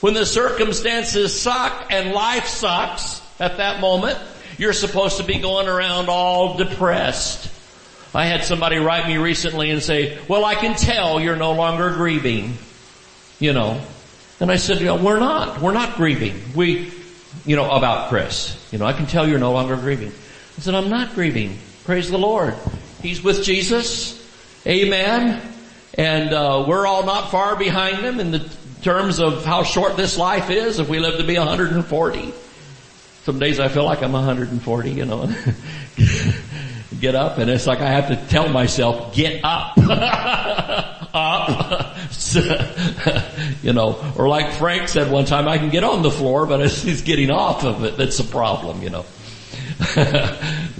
When 0.00 0.12
the 0.12 0.26
circumstances 0.26 1.38
suck 1.38 1.86
and 1.90 2.12
life 2.12 2.46
sucks 2.46 3.22
at 3.40 3.56
that 3.56 3.80
moment, 3.80 4.18
you're 4.58 4.72
supposed 4.72 5.16
to 5.16 5.24
be 5.24 5.38
going 5.38 5.68
around 5.68 6.08
all 6.08 6.56
depressed. 6.56 7.50
I 8.14 8.26
had 8.26 8.44
somebody 8.44 8.76
write 8.76 9.06
me 9.08 9.16
recently 9.16 9.70
and 9.70 9.82
say, 9.82 10.18
well 10.28 10.44
I 10.44 10.54
can 10.56 10.76
tell 10.76 11.20
you're 11.20 11.36
no 11.36 11.52
longer 11.52 11.90
grieving. 11.90 12.58
You 13.38 13.52
know. 13.52 13.80
And 14.40 14.50
I 14.50 14.56
said, 14.56 14.80
you 14.80 14.86
know, 14.86 14.96
we're 14.96 15.20
not. 15.20 15.60
We're 15.60 15.72
not 15.72 15.96
grieving. 15.96 16.40
We, 16.54 16.92
you 17.46 17.56
know, 17.56 17.70
about 17.70 18.08
Chris. 18.08 18.68
You 18.72 18.78
know, 18.78 18.84
I 18.84 18.92
can 18.92 19.06
tell 19.06 19.28
you're 19.28 19.38
no 19.38 19.52
longer 19.52 19.76
grieving. 19.76 20.12
I 20.56 20.60
said, 20.60 20.74
I'm 20.74 20.90
not 20.90 21.14
grieving. 21.14 21.58
Praise 21.84 22.10
the 22.10 22.18
Lord. 22.18 22.54
He's 23.00 23.22
with 23.22 23.42
Jesus. 23.44 24.20
Amen. 24.66 25.53
And 25.96 26.32
uh, 26.32 26.64
we're 26.66 26.86
all 26.86 27.04
not 27.04 27.30
far 27.30 27.56
behind 27.56 28.04
them 28.04 28.20
in 28.20 28.30
the 28.30 28.48
terms 28.82 29.20
of 29.20 29.44
how 29.44 29.62
short 29.62 29.96
this 29.96 30.18
life 30.18 30.50
is 30.50 30.78
if 30.78 30.88
we 30.88 30.98
live 30.98 31.18
to 31.18 31.24
be 31.24 31.38
140. 31.38 32.34
Some 33.22 33.38
days 33.38 33.60
I 33.60 33.68
feel 33.68 33.84
like 33.84 34.02
I'm 34.02 34.12
140, 34.12 34.90
you 34.90 35.06
know. 35.06 35.26
get 37.00 37.14
up 37.14 37.38
and 37.38 37.50
it's 37.50 37.66
like 37.66 37.80
I 37.80 37.90
have 37.90 38.08
to 38.08 38.16
tell 38.28 38.48
myself, 38.48 39.14
get 39.14 39.40
up. 39.44 39.78
up. 41.14 41.96
you 43.62 43.72
know, 43.72 44.12
or 44.16 44.28
like 44.28 44.52
Frank 44.54 44.88
said 44.88 45.10
one 45.10 45.24
time, 45.24 45.48
I 45.48 45.58
can 45.58 45.70
get 45.70 45.84
on 45.84 46.02
the 46.02 46.10
floor, 46.10 46.46
but 46.46 46.60
it's, 46.60 47.02
getting 47.02 47.30
off 47.30 47.64
of 47.64 47.84
it 47.84 47.96
that's 47.96 48.18
a 48.18 48.24
problem, 48.24 48.82
you 48.82 48.90
know. 48.90 49.04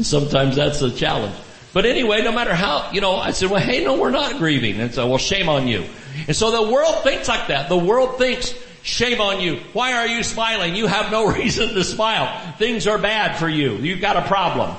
Sometimes 0.03 0.57
that's 0.57 0.83
a 0.83 0.90
challenge. 0.90 1.37
But 1.75 1.87
anyway, 1.87 2.23
no 2.23 2.31
matter 2.31 2.55
how, 2.55 2.93
you 2.93 3.01
know, 3.01 3.17
I 3.17 3.33
said, 3.33 3.51
well, 3.51 3.61
hey, 3.61 3.85
no, 3.85 3.99
we're 3.99 4.13
not 4.13 4.39
grieving. 4.39 4.81
And 4.81 4.95
so, 4.95 5.09
well, 5.09 5.19
shame 5.19 5.49
on 5.49 5.67
you. 5.67 5.85
And 6.29 6.37
so 6.37 6.53
the 6.53 6.73
world 6.73 7.03
thinks 7.03 7.27
like 7.27 7.49
that. 7.49 7.69
The 7.69 7.77
world 7.77 8.17
thinks, 8.17 8.55
shame 8.85 9.21
on 9.21 9.41
you. 9.41 9.57
Why 9.73 9.95
are 9.95 10.07
you 10.07 10.23
smiling? 10.23 10.77
You 10.77 10.87
have 10.87 11.11
no 11.11 11.27
reason 11.35 11.71
to 11.71 11.83
smile. 11.83 12.55
Things 12.59 12.87
are 12.87 12.97
bad 12.97 13.39
for 13.39 13.49
you. 13.49 13.73
You've 13.73 14.01
got 14.01 14.17
a 14.17 14.23
problem. 14.23 14.77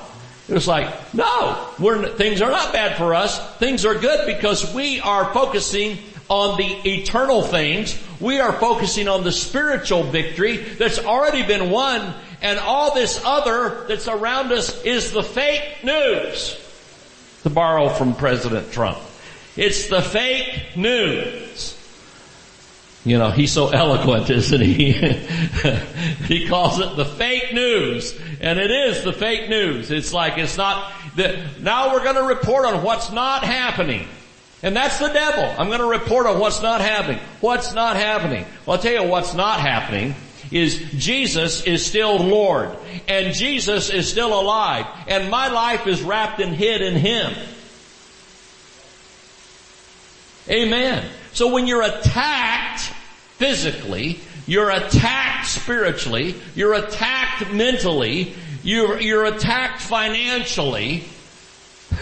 It 0.48 0.54
was 0.54 0.66
like, 0.66 1.12
no, 1.12 1.68
we're 1.78 2.08
things 2.08 2.40
are 2.40 2.50
not 2.50 2.72
bad 2.72 2.96
for 2.96 3.14
us. 3.14 3.56
Things 3.56 3.84
are 3.84 3.96
good 3.96 4.26
because 4.26 4.72
we 4.72 5.00
are 5.00 5.34
focusing 5.34 5.98
on 6.30 6.56
the 6.56 6.88
eternal 6.88 7.42
things. 7.42 8.00
We 8.20 8.40
are 8.40 8.52
focusing 8.52 9.06
on 9.08 9.22
the 9.22 9.32
spiritual 9.32 10.04
victory 10.04 10.56
that's 10.56 11.00
already 11.00 11.44
been 11.44 11.68
won 11.70 12.14
and 12.40 12.58
all 12.58 12.94
this 12.94 13.20
other 13.24 13.86
that's 13.88 14.08
around 14.08 14.52
us 14.52 14.82
is 14.84 15.12
the 15.12 15.22
fake 15.22 15.84
news 15.84 16.62
to 17.46 17.50
borrow 17.50 17.88
from 17.88 18.12
President 18.12 18.72
Trump. 18.72 18.98
It's 19.56 19.86
the 19.88 20.02
fake 20.02 20.76
news. 20.76 21.78
You 23.04 23.18
know, 23.18 23.30
he's 23.30 23.52
so 23.52 23.68
eloquent, 23.68 24.28
isn't 24.30 24.60
he? 24.60 24.90
he 26.26 26.48
calls 26.48 26.80
it 26.80 26.96
the 26.96 27.04
fake 27.04 27.54
news. 27.54 28.18
And 28.40 28.58
it 28.58 28.72
is 28.72 29.04
the 29.04 29.12
fake 29.12 29.48
news. 29.48 29.92
It's 29.92 30.12
like, 30.12 30.38
it's 30.38 30.56
not, 30.56 30.92
the, 31.14 31.40
now 31.60 31.92
we're 31.92 32.02
gonna 32.02 32.24
report 32.24 32.64
on 32.64 32.82
what's 32.82 33.12
not 33.12 33.44
happening. 33.44 34.08
And 34.64 34.74
that's 34.74 34.98
the 34.98 35.08
devil. 35.08 35.44
I'm 35.56 35.70
gonna 35.70 35.86
report 35.86 36.26
on 36.26 36.40
what's 36.40 36.60
not 36.62 36.80
happening. 36.80 37.20
What's 37.40 37.72
not 37.74 37.94
happening? 37.94 38.44
Well, 38.66 38.76
I'll 38.76 38.82
tell 38.82 39.04
you 39.04 39.08
what's 39.08 39.34
not 39.34 39.60
happening 39.60 40.16
is 40.50 40.78
Jesus 40.96 41.64
is 41.64 41.84
still 41.84 42.18
Lord 42.18 42.70
and 43.08 43.34
Jesus 43.34 43.90
is 43.90 44.10
still 44.10 44.38
alive 44.38 44.86
and 45.08 45.30
my 45.30 45.48
life 45.48 45.86
is 45.86 46.02
wrapped 46.02 46.40
and 46.40 46.54
hid 46.54 46.82
in 46.82 46.94
Him. 46.94 47.34
Amen. 50.48 51.08
So 51.32 51.52
when 51.52 51.66
you're 51.66 51.82
attacked 51.82 52.80
physically, 53.36 54.20
you're 54.46 54.70
attacked 54.70 55.48
spiritually, 55.48 56.36
you're 56.54 56.74
attacked 56.74 57.52
mentally, 57.52 58.34
you're, 58.62 59.00
you're 59.00 59.24
attacked 59.24 59.82
financially, 59.82 61.04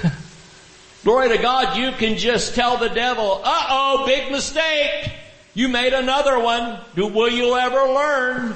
glory 1.05 1.31
to 1.31 1.39
God, 1.39 1.79
you 1.79 1.93
can 1.93 2.19
just 2.19 2.55
tell 2.55 2.77
the 2.77 2.89
devil, 2.89 3.41
uh-oh, 3.43 4.05
big 4.07 4.31
mistake. 4.31 5.11
You 5.55 5.69
made 5.69 5.93
another 5.93 6.39
one. 6.39 6.81
Do, 6.97 7.07
will 7.07 7.31
you 7.31 7.57
ever 7.57 7.93
learn? 7.93 8.55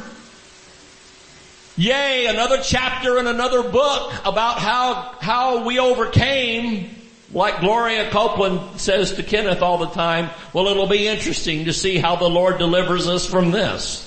Yay, 1.76 2.26
another 2.26 2.58
chapter 2.60 3.20
in 3.20 3.28
another 3.28 3.62
book 3.62 4.12
about 4.24 4.58
how, 4.58 5.14
how 5.20 5.64
we 5.64 5.78
overcame. 5.78 6.90
Like 7.32 7.60
Gloria 7.60 8.10
Copeland 8.10 8.80
says 8.80 9.12
to 9.12 9.22
Kenneth 9.22 9.62
all 9.62 9.78
the 9.78 9.90
time, 9.90 10.30
well 10.52 10.66
it'll 10.68 10.88
be 10.88 11.06
interesting 11.06 11.66
to 11.66 11.72
see 11.72 11.98
how 11.98 12.16
the 12.16 12.28
Lord 12.28 12.58
delivers 12.58 13.06
us 13.06 13.26
from 13.26 13.52
this. 13.52 14.04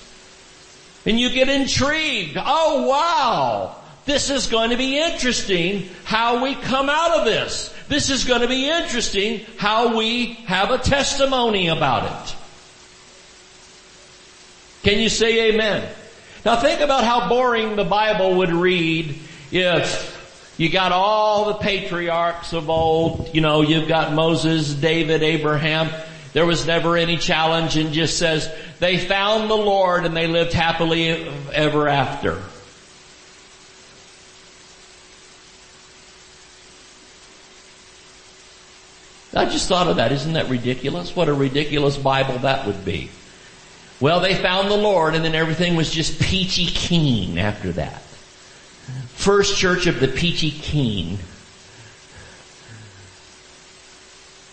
And 1.05 1.19
you 1.19 1.29
get 1.29 1.47
intrigued. 1.47 2.37
Oh 2.37 2.87
wow! 2.87 3.75
This 4.05 4.29
is 4.29 4.47
going 4.47 4.71
to 4.71 4.77
be 4.77 4.99
interesting 4.99 5.89
how 6.03 6.43
we 6.43 6.55
come 6.55 6.89
out 6.89 7.19
of 7.19 7.25
this. 7.25 7.73
This 7.87 8.09
is 8.09 8.25
going 8.25 8.41
to 8.41 8.47
be 8.47 8.67
interesting 8.69 9.45
how 9.57 9.97
we 9.97 10.33
have 10.45 10.71
a 10.71 10.77
testimony 10.77 11.67
about 11.67 12.29
it. 12.29 12.35
Can 14.83 14.99
you 14.99 15.09
say 15.09 15.51
amen? 15.51 15.87
Now 16.43 16.55
think 16.55 16.81
about 16.81 17.03
how 17.03 17.29
boring 17.29 17.75
the 17.75 17.83
Bible 17.83 18.35
would 18.37 18.51
read 18.51 19.19
if 19.51 20.55
you 20.57 20.69
got 20.69 20.91
all 20.91 21.45
the 21.45 21.53
patriarchs 21.55 22.53
of 22.53 22.69
old, 22.69 23.33
you 23.33 23.41
know, 23.41 23.61
you've 23.61 23.87
got 23.87 24.13
Moses, 24.13 24.73
David, 24.73 25.21
Abraham. 25.23 25.89
There 26.33 26.45
was 26.45 26.65
never 26.65 26.97
any 26.97 27.17
challenge 27.17 27.77
and 27.77 27.93
just 27.93 28.17
says 28.17 28.51
they 28.79 28.97
found 28.97 29.49
the 29.49 29.55
Lord 29.55 30.05
and 30.05 30.15
they 30.15 30.27
lived 30.27 30.53
happily 30.53 31.27
ever 31.53 31.87
after. 31.87 32.41
I 39.33 39.45
just 39.45 39.69
thought 39.69 39.87
of 39.87 39.95
that. 39.95 40.11
Isn't 40.11 40.33
that 40.33 40.49
ridiculous? 40.49 41.15
What 41.15 41.29
a 41.29 41.33
ridiculous 41.33 41.97
Bible 41.97 42.39
that 42.39 42.67
would 42.67 42.83
be. 42.83 43.09
Well, 44.01 44.19
they 44.19 44.33
found 44.33 44.69
the 44.69 44.75
Lord 44.77 45.13
and 45.13 45.23
then 45.23 45.35
everything 45.35 45.75
was 45.75 45.91
just 45.91 46.19
peachy 46.19 46.65
keen 46.65 47.37
after 47.37 47.71
that. 47.73 48.01
First 49.13 49.57
church 49.57 49.85
of 49.85 49.99
the 49.99 50.07
peachy 50.07 50.49
keen. 50.49 51.19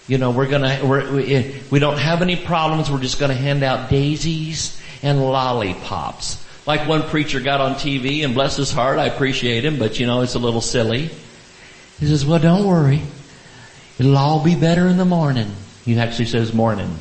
You 0.07 0.19
know, 0.19 0.31
we're 0.31 0.49
gonna, 0.49 0.81
we're, 0.85 1.11
we, 1.11 1.63
we 1.71 1.79
don't 1.79 1.99
have 1.99 2.21
any 2.21 2.37
problems. 2.37 2.91
We're 2.91 3.01
just 3.01 3.19
gonna 3.19 3.35
hand 3.35 3.63
out 3.63 3.89
daisies 3.89 4.81
and 5.03 5.23
lollipops. 5.23 6.45
Like 6.67 6.87
one 6.87 7.03
preacher 7.05 7.41
got 7.41 7.63
on 7.63 7.75
TV 7.75 8.25
and 8.27 8.35
bless 8.35 8.57
his 8.57 8.71
heart, 8.71 8.99
I 8.99 9.07
appreciate 9.07 9.65
him, 9.65 9.79
but 9.79 9.99
you 9.99 10.07
know, 10.07 10.21
it's 10.21 10.35
a 10.35 10.39
little 10.39 10.61
silly. 10.61 11.09
He 11.99 12.07
says, 12.07 12.27
well 12.27 12.39
don't 12.39 12.67
worry. 12.67 13.03
It'll 13.99 14.19
all 14.19 14.45
be 14.45 14.55
better 14.55 14.87
in 14.87 14.99
the 14.99 15.07
morning. 15.07 15.51
He 15.87 15.99
actually 15.99 16.27
says 16.27 16.53
morning. 16.53 16.99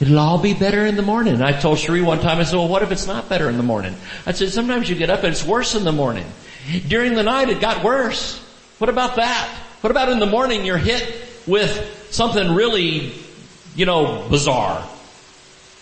It'll 0.00 0.18
all 0.18 0.38
be 0.38 0.54
better 0.54 0.84
in 0.86 0.96
the 0.96 1.02
morning. 1.02 1.40
I 1.40 1.52
told 1.52 1.78
Cherie 1.78 2.02
one 2.02 2.20
time, 2.20 2.38
I 2.38 2.44
said, 2.44 2.56
well 2.56 2.68
what 2.68 2.82
if 2.82 2.90
it's 2.90 3.06
not 3.06 3.28
better 3.28 3.48
in 3.48 3.56
the 3.56 3.62
morning? 3.62 3.94
I 4.26 4.32
said, 4.32 4.50
sometimes 4.50 4.90
you 4.90 4.96
get 4.96 5.10
up 5.10 5.20
and 5.20 5.32
it's 5.32 5.44
worse 5.44 5.74
in 5.74 5.84
the 5.84 5.92
morning. 5.92 6.26
During 6.88 7.14
the 7.14 7.22
night 7.22 7.48
it 7.48 7.60
got 7.60 7.84
worse. 7.84 8.38
What 8.78 8.90
about 8.90 9.16
that? 9.16 9.48
What 9.80 9.90
about 9.90 10.08
in 10.08 10.18
the 10.18 10.26
morning 10.26 10.64
you're 10.64 10.78
hit 10.78 11.14
with 11.46 12.08
something 12.10 12.54
really, 12.54 13.12
you 13.76 13.86
know, 13.86 14.26
bizarre? 14.28 14.84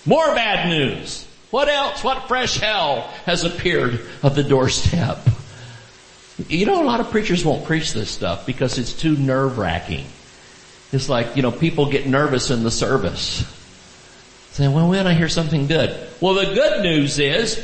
More 0.05 0.35
bad 0.35 0.68
news. 0.68 1.27
What 1.51 1.68
else? 1.68 2.03
What 2.03 2.29
fresh 2.29 2.59
hell 2.59 3.03
has 3.25 3.44
appeared 3.44 4.01
at 4.22 4.35
the 4.35 4.42
doorstep? 4.42 5.18
You 6.48 6.66
know, 6.66 6.83
a 6.83 6.85
lot 6.85 7.01
of 7.01 7.11
preachers 7.11 7.44
won't 7.44 7.64
preach 7.64 7.92
this 7.92 8.11
stuff 8.11 8.46
because 8.46 8.79
it's 8.79 8.92
too 8.92 9.16
nerve 9.16 9.59
wracking. 9.59 10.07
It's 10.92 11.09
like, 11.09 11.37
you 11.37 11.42
know, 11.42 11.53
people 11.53 11.90
get 11.90 12.07
nervous 12.07 12.51
in 12.51 12.64
the 12.64 12.70
service. 12.70 13.44
Saying, 14.53 14.75
well, 14.75 14.88
when 14.88 15.07
I 15.07 15.15
hear 15.15 15.31
something 15.31 15.67
good. 15.67 15.97
Well, 16.21 16.35
the 16.35 16.55
good 16.55 16.83
news 16.83 17.19
is 17.19 17.57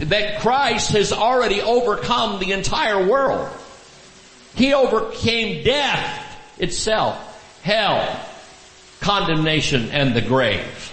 that 0.00 0.40
Christ 0.40 0.90
has 0.90 1.12
already 1.12 1.62
overcome 1.62 2.40
the 2.40 2.50
entire 2.50 3.06
world. 3.06 3.48
He 4.56 4.74
overcame 4.74 5.62
death 5.62 6.58
itself, 6.58 7.60
hell, 7.62 8.20
condemnation, 9.00 9.90
and 9.90 10.14
the 10.14 10.20
grave. 10.20 10.88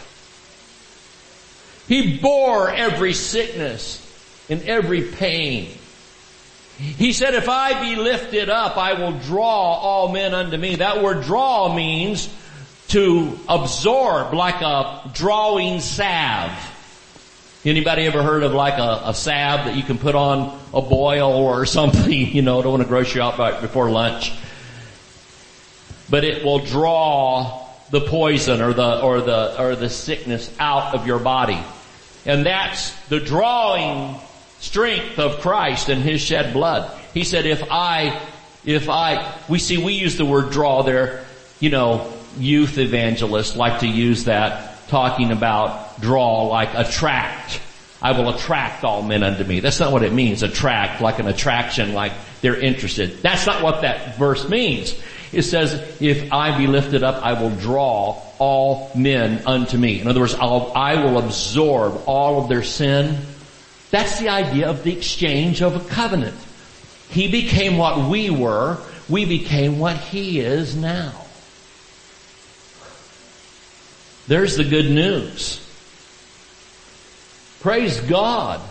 He 1.88 2.20
bore 2.20 2.70
every 2.70 3.14
sickness 3.14 4.06
and 4.52 4.62
every 4.62 5.02
pain. 5.02 5.72
He 6.78 7.12
said, 7.12 7.34
if 7.34 7.50
I 7.50 7.82
be 7.82 7.96
lifted 7.96 8.50
up, 8.50 8.78
I 8.78 8.94
will 8.94 9.18
draw 9.20 9.74
all 9.74 10.12
men 10.12 10.36
unto 10.36 10.58
me. 10.58 10.76
That 10.76 11.02
word 11.02 11.24
draw 11.24 11.74
means 11.74 12.30
to 12.90 13.40
absorb 13.48 14.34
like 14.34 14.62
a 14.62 15.10
drawing 15.14 15.80
salve. 15.80 16.52
Anybody 17.66 18.06
ever 18.06 18.24
heard 18.24 18.44
of 18.44 18.54
like 18.54 18.80
a, 18.80 19.10
a 19.10 19.14
salve 19.14 19.66
that 19.66 19.76
you 19.76 19.84
can 19.84 19.98
put 19.98 20.16
on 20.16 20.60
a 20.74 20.82
boil 20.82 21.32
or 21.32 21.66
something? 21.66 22.12
You 22.12 22.42
know, 22.42 22.62
don't 22.62 22.72
want 22.72 22.84
to 22.84 22.90
gross 22.90 23.14
you 23.14 23.22
out 23.22 23.38
right 23.38 23.60
before 23.62 23.90
lunch. 23.90 24.32
But 26.10 26.24
it 26.24 26.44
will 26.44 26.60
draw 26.60 27.68
the 27.92 28.02
poison 28.02 28.62
or 28.62 28.74
the, 28.74 29.02
or 29.02 29.22
the, 29.22 29.62
or 29.62 29.76
the 29.76 29.90
sickness 29.90 30.56
out 30.60 30.96
of 30.96 31.06
your 31.06 31.20
body. 31.20 31.60
And 32.26 32.46
that's 32.46 32.92
the 33.08 33.20
drawing 33.20 34.16
strength 34.60 35.20
of 35.20 35.42
Christ 35.42 35.90
and 35.90 36.02
His 36.02 36.22
shed 36.22 36.54
blood. 36.54 36.92
He 37.14 37.24
said, 37.24 37.46
if 37.46 37.64
I, 37.72 38.20
if 38.66 38.90
I, 38.90 39.36
we 39.48 39.60
see, 39.60 39.78
we 39.78 39.94
use 39.94 40.18
the 40.18 40.26
word 40.26 40.52
draw 40.52 40.82
there, 40.82 41.26
you 41.60 41.70
know, 41.70 42.12
youth 42.38 42.78
evangelists 42.78 43.56
like 43.56 43.80
to 43.82 43.88
use 43.88 44.26
that 44.26 44.88
talking 44.90 45.32
about 45.32 46.02
draw 46.02 46.48
like 46.48 46.74
attract. 46.74 47.62
I 48.02 48.14
will 48.14 48.30
attract 48.30 48.84
all 48.84 49.02
men 49.02 49.24
unto 49.24 49.44
me. 49.44 49.60
That's 49.60 49.80
not 49.80 49.92
what 49.92 50.04
it 50.04 50.14
means, 50.14 50.42
attract, 50.42 51.02
like 51.02 51.20
an 51.20 51.28
attraction, 51.28 51.94
like 51.94 52.14
they're 52.42 52.60
interested. 52.60 53.22
That's 53.22 53.46
not 53.46 53.62
what 53.62 53.82
that 53.82 54.18
verse 54.18 54.48
means. 54.48 55.00
It 55.32 55.44
says, 55.44 55.74
if 56.02 56.32
I 56.32 56.58
be 56.58 56.66
lifted 56.66 57.04
up, 57.04 57.24
I 57.24 57.40
will 57.40 57.52
draw 57.52 58.22
all 58.40 58.92
men 58.96 59.46
unto 59.46 59.78
me. 59.78 60.00
In 60.00 60.08
other 60.08 60.22
words, 60.22 60.34
I'll, 60.34 60.72
I 60.74 61.04
will 61.04 61.20
absorb 61.20 62.02
all 62.08 62.42
of 62.42 62.50
their 62.50 62.64
sin, 62.64 63.18
that's 63.92 64.20
the 64.20 64.30
idea 64.30 64.70
of 64.70 64.84
the 64.84 64.96
exchange 64.96 65.62
of 65.62 65.76
a 65.76 65.90
covenant. 65.90 66.36
He 67.10 67.30
became 67.30 67.78
what 67.78 68.10
we 68.10 68.30
were. 68.30 68.78
We 69.08 69.26
became 69.26 69.80
what 69.80 69.98
He 69.98 70.40
is 70.40 70.76
now. 70.76 71.14
There's 74.30 74.56
the 74.58 74.64
good 74.64 74.92
news. 74.92 75.60
Praise 77.62 78.00
God. 78.00 78.62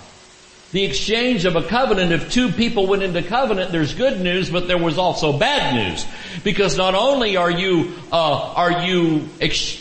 The 0.71 0.85
exchange 0.85 1.47
of 1.47 1.57
a 1.57 1.65
covenant, 1.65 2.13
if 2.13 2.31
two 2.31 2.53
people 2.53 2.87
went 2.87 3.03
into 3.03 3.23
covenant, 3.23 3.73
there's 3.73 3.93
good 3.93 4.21
news, 4.21 4.51
but 4.51 4.69
there 4.69 4.79
was 4.79 4.99
also 4.99 5.37
bad 5.37 5.75
news. 5.75 6.07
Because 6.45 6.77
not 6.77 6.95
only 6.95 7.37
are 7.37 7.51
you, 7.51 7.93
uh, 8.13 8.53
are 8.55 8.85
you, 8.87 9.29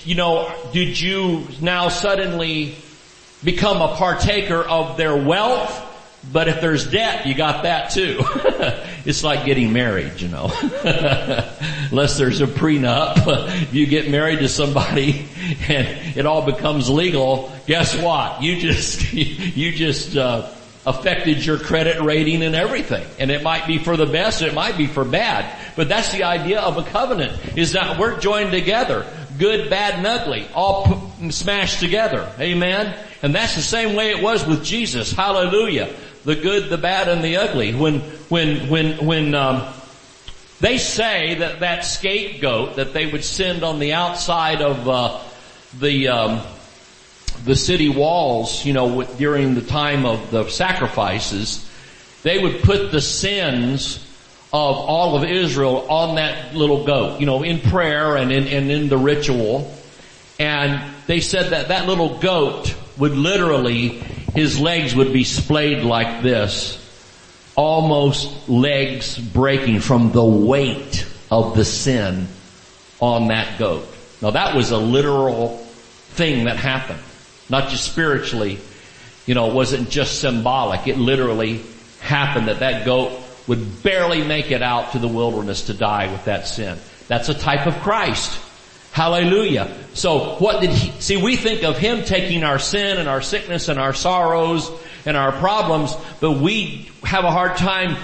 you 0.04 0.16
know, 0.16 0.52
did 0.74 1.00
you 1.00 1.48
now 1.62 1.90
suddenly 1.90 2.76
become 3.44 3.80
a 3.80 3.94
partaker 3.98 4.64
of 4.64 4.98
their 4.98 5.16
wealth, 5.16 5.87
but 6.32 6.48
if 6.48 6.62
there's 6.62 6.90
debt, 6.90 7.26
you 7.26 7.34
got 7.34 7.64
that 7.64 7.92
too. 7.92 8.18
it's 9.06 9.24
like 9.24 9.46
getting 9.46 9.72
married, 9.72 10.20
you 10.20 10.28
know. 10.28 10.52
Unless 11.92 12.18
there's 12.18 12.42
a 12.42 12.48
prenup, 12.48 13.68
you 13.74 13.86
get 13.86 14.10
married 14.10 14.40
to 14.40 14.50
somebody 14.50 15.28
and 15.68 16.18
it 16.18 16.26
all 16.26 16.46
becomes 16.46 16.90
legal. 16.90 17.52
Guess 17.66 18.02
what? 18.02 18.42
You 18.42 18.60
just, 18.60 19.14
you 19.14 19.72
just, 19.72 20.18
uh, 20.18 20.52
affected 20.86 21.46
your 21.46 21.60
credit 21.60 22.02
rating 22.02 22.42
and 22.42 22.56
everything. 22.56 23.06
And 23.20 23.30
it 23.30 23.44
might 23.44 23.68
be 23.68 23.78
for 23.78 23.98
the 23.98 24.06
best, 24.06 24.42
it 24.42 24.54
might 24.54 24.78
be 24.78 24.88
for 24.88 25.04
bad. 25.04 25.54
But 25.76 25.90
that's 25.90 26.14
the 26.14 26.24
idea 26.24 26.62
of 26.62 26.78
a 26.78 26.84
covenant, 26.84 27.58
is 27.58 27.74
that 27.74 28.00
we're 28.00 28.18
joined 28.22 28.52
together. 28.52 29.06
Good, 29.38 29.70
bad, 29.70 29.96
and 29.96 30.08
ugly. 30.08 30.48
All 30.56 31.12
p- 31.20 31.32
smashed 31.32 31.82
together. 31.82 32.32
Amen? 32.40 32.98
And 33.22 33.36
that's 33.36 33.56
the 33.56 33.62
same 33.62 33.96
way 33.96 34.12
it 34.12 34.24
was 34.24 34.48
with 34.48 34.64
Jesus. 34.64 35.12
Hallelujah. 35.12 35.94
The 36.28 36.36
good, 36.36 36.68
the 36.70 36.78
bad, 36.78 37.08
and 37.08 37.24
the 37.24 37.38
ugly. 37.38 37.74
When, 37.74 38.02
when, 38.28 38.68
when, 38.68 39.06
when, 39.06 39.34
um, 39.34 39.66
they 40.60 40.78
say 40.78 41.36
that 41.36 41.62
that 41.62 41.86
scapegoat 41.86 42.76
that 42.76 42.92
they 42.92 43.06
would 43.10 43.24
send 43.24 43.64
on 43.64 43.80
the 43.80 43.94
outside 43.94 44.62
of, 44.62 44.90
uh, 44.90 45.22
the, 45.80 46.10
um, 46.10 46.42
the 47.46 47.56
city 47.56 47.88
walls, 47.88 48.66
you 48.66 48.74
know, 48.74 49.04
during 49.04 49.56
the 49.56 49.62
time 49.62 50.06
of 50.06 50.30
the 50.30 50.50
sacrifices, 50.50 51.66
they 52.24 52.38
would 52.40 52.62
put 52.62 52.92
the 52.92 53.00
sins 53.00 54.06
of 54.52 54.76
all 54.76 55.16
of 55.16 55.24
Israel 55.24 55.90
on 55.90 56.16
that 56.16 56.54
little 56.54 56.84
goat, 56.84 57.22
you 57.22 57.26
know, 57.26 57.42
in 57.42 57.62
prayer 57.62 58.18
and 58.18 58.34
in, 58.34 58.48
and 58.48 58.70
in 58.70 58.90
the 58.90 58.98
ritual. 58.98 59.74
And 60.42 60.94
they 61.08 61.22
said 61.22 61.52
that 61.52 61.70
that 61.70 61.88
little 61.88 62.18
goat 62.20 62.76
would 62.98 63.14
literally, 63.14 64.04
his 64.38 64.60
legs 64.60 64.94
would 64.94 65.12
be 65.12 65.24
splayed 65.24 65.84
like 65.84 66.22
this, 66.22 66.78
almost 67.56 68.48
legs 68.48 69.18
breaking 69.18 69.80
from 69.80 70.12
the 70.12 70.24
weight 70.24 71.08
of 71.32 71.56
the 71.56 71.66
sin 71.66 72.28
on 73.00 73.30
that 73.30 73.58
goat. 73.58 73.84
Now 74.22 74.30
that 74.30 74.56
was 74.56 74.70
a 74.70 74.78
literal 74.78 75.58
thing 76.14 76.46
that 76.46 76.58
happened. 76.58 77.00
Not 77.50 77.70
just 77.70 77.92
spiritually, 77.92 78.60
you 79.26 79.34
know, 79.34 79.50
it 79.50 79.56
wasn't 79.56 79.90
just 79.90 80.20
symbolic. 80.20 80.88
It 80.88 81.00
literally 81.00 81.64
happened 82.00 82.48
that 82.48 82.60
that 82.60 82.86
goat 82.86 83.20
would 83.48 83.82
barely 83.82 84.24
make 84.24 84.52
it 84.52 84.62
out 84.62 84.92
to 84.92 85.00
the 85.00 85.08
wilderness 85.08 85.64
to 85.64 85.74
die 85.74 86.12
with 86.12 86.26
that 86.26 86.48
sin. 86.48 86.78
That's 87.08 87.30
a 87.30 87.34
type 87.34 87.66
of 87.66 87.74
Christ. 87.82 88.40
Hallelujah. 88.98 89.72
So 89.94 90.38
what 90.38 90.60
did 90.60 90.72
he, 90.72 90.90
see 91.00 91.18
we 91.18 91.36
think 91.36 91.62
of 91.64 91.78
him 91.78 92.04
taking 92.04 92.44
our 92.44 92.58
sin 92.58 92.98
and 92.98 93.08
our 93.08 93.22
sickness 93.22 93.68
and 93.70 93.80
our 93.80 93.94
sorrows 93.94 94.72
and 95.06 95.16
our 95.16 95.32
problems, 95.34 95.96
but 96.20 96.32
we 96.32 96.90
have 97.04 97.24
a 97.24 97.30
hard 97.30 97.58
time 97.58 97.96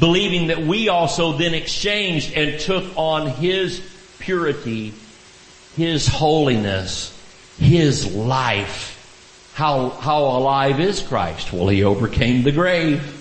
believing 0.00 0.46
that 0.46 0.60
we 0.60 0.88
also 0.88 1.34
then 1.34 1.52
exchanged 1.52 2.32
and 2.32 2.58
took 2.58 2.96
on 2.96 3.26
his 3.26 3.86
purity, 4.18 4.94
his 5.76 6.08
holiness, 6.08 7.12
his 7.58 8.14
life. 8.14 9.52
How, 9.52 9.90
how 9.90 10.22
alive 10.22 10.80
is 10.80 11.02
Christ? 11.02 11.52
Well, 11.52 11.68
he 11.68 11.84
overcame 11.84 12.44
the 12.44 12.52
grave. 12.52 13.13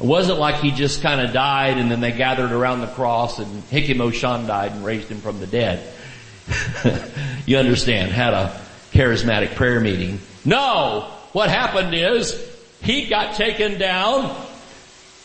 It 0.00 0.04
wasn't 0.04 0.38
like 0.38 0.56
he 0.56 0.70
just 0.70 1.02
kind 1.02 1.20
of 1.20 1.32
died 1.32 1.76
and 1.78 1.90
then 1.90 2.00
they 2.00 2.12
gathered 2.12 2.52
around 2.52 2.80
the 2.80 2.86
cross 2.86 3.40
and 3.40 3.62
Hikimo 3.64 4.12
died 4.46 4.72
and 4.72 4.84
raised 4.84 5.08
him 5.08 5.20
from 5.20 5.40
the 5.40 5.46
dead. 5.46 5.92
you 7.46 7.58
understand, 7.58 8.12
had 8.12 8.32
a 8.32 8.60
charismatic 8.92 9.56
prayer 9.56 9.80
meeting. 9.80 10.20
No! 10.44 11.10
What 11.32 11.50
happened 11.50 11.94
is, 11.94 12.32
he 12.80 13.06
got 13.06 13.34
taken 13.34 13.78
down, 13.78 14.34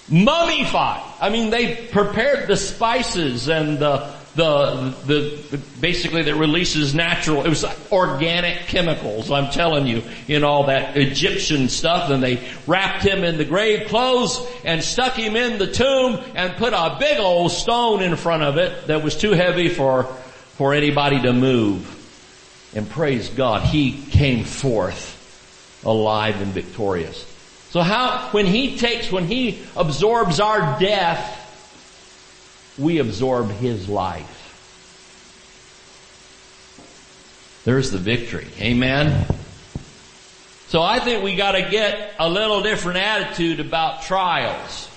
mummified. 0.09 1.03
I 1.21 1.29
mean, 1.29 1.49
they 1.49 1.75
prepared 1.75 2.47
the 2.47 2.57
spices 2.57 3.47
and 3.47 3.79
the 3.79 4.11
the, 4.35 4.95
the, 5.05 5.59
basically 5.79 6.23
that 6.23 6.35
releases 6.35 6.95
natural, 6.95 7.45
it 7.45 7.49
was 7.49 7.65
organic 7.91 8.61
chemicals, 8.61 9.29
I'm 9.29 9.51
telling 9.51 9.85
you, 9.85 10.01
in 10.27 10.43
all 10.43 10.65
that 10.67 10.97
Egyptian 10.97 11.69
stuff 11.69 12.09
and 12.09 12.23
they 12.23 12.43
wrapped 12.65 13.03
him 13.03 13.23
in 13.23 13.37
the 13.37 13.45
grave 13.45 13.87
clothes 13.89 14.43
and 14.65 14.83
stuck 14.83 15.13
him 15.13 15.35
in 15.35 15.59
the 15.59 15.71
tomb 15.71 16.23
and 16.35 16.55
put 16.57 16.73
a 16.73 16.97
big 16.99 17.19
old 17.19 17.51
stone 17.51 18.01
in 18.01 18.15
front 18.15 18.41
of 18.41 18.57
it 18.57 18.87
that 18.87 19.03
was 19.03 19.15
too 19.15 19.31
heavy 19.31 19.69
for, 19.69 20.05
for 20.57 20.73
anybody 20.73 21.21
to 21.21 21.33
move. 21.33 21.89
And 22.75 22.89
praise 22.89 23.29
God, 23.29 23.61
he 23.61 24.01
came 24.09 24.45
forth 24.45 25.81
alive 25.85 26.41
and 26.41 26.51
victorious. 26.51 27.29
So 27.69 27.81
how, 27.81 28.29
when 28.31 28.45
he 28.45 28.77
takes, 28.77 29.11
when 29.11 29.27
he 29.27 29.63
absorbs 29.75 30.39
our 30.39 30.79
death, 30.79 31.42
we 32.77 32.99
absorb 32.99 33.49
His 33.51 33.87
life. 33.87 34.39
There's 37.65 37.91
the 37.91 37.97
victory. 37.97 38.47
Amen? 38.59 39.25
So 40.67 40.81
I 40.81 40.99
think 40.99 41.23
we 41.23 41.35
gotta 41.35 41.61
get 41.69 42.15
a 42.19 42.27
little 42.27 42.61
different 42.61 42.97
attitude 42.97 43.59
about 43.59 44.01
trials. 44.01 44.89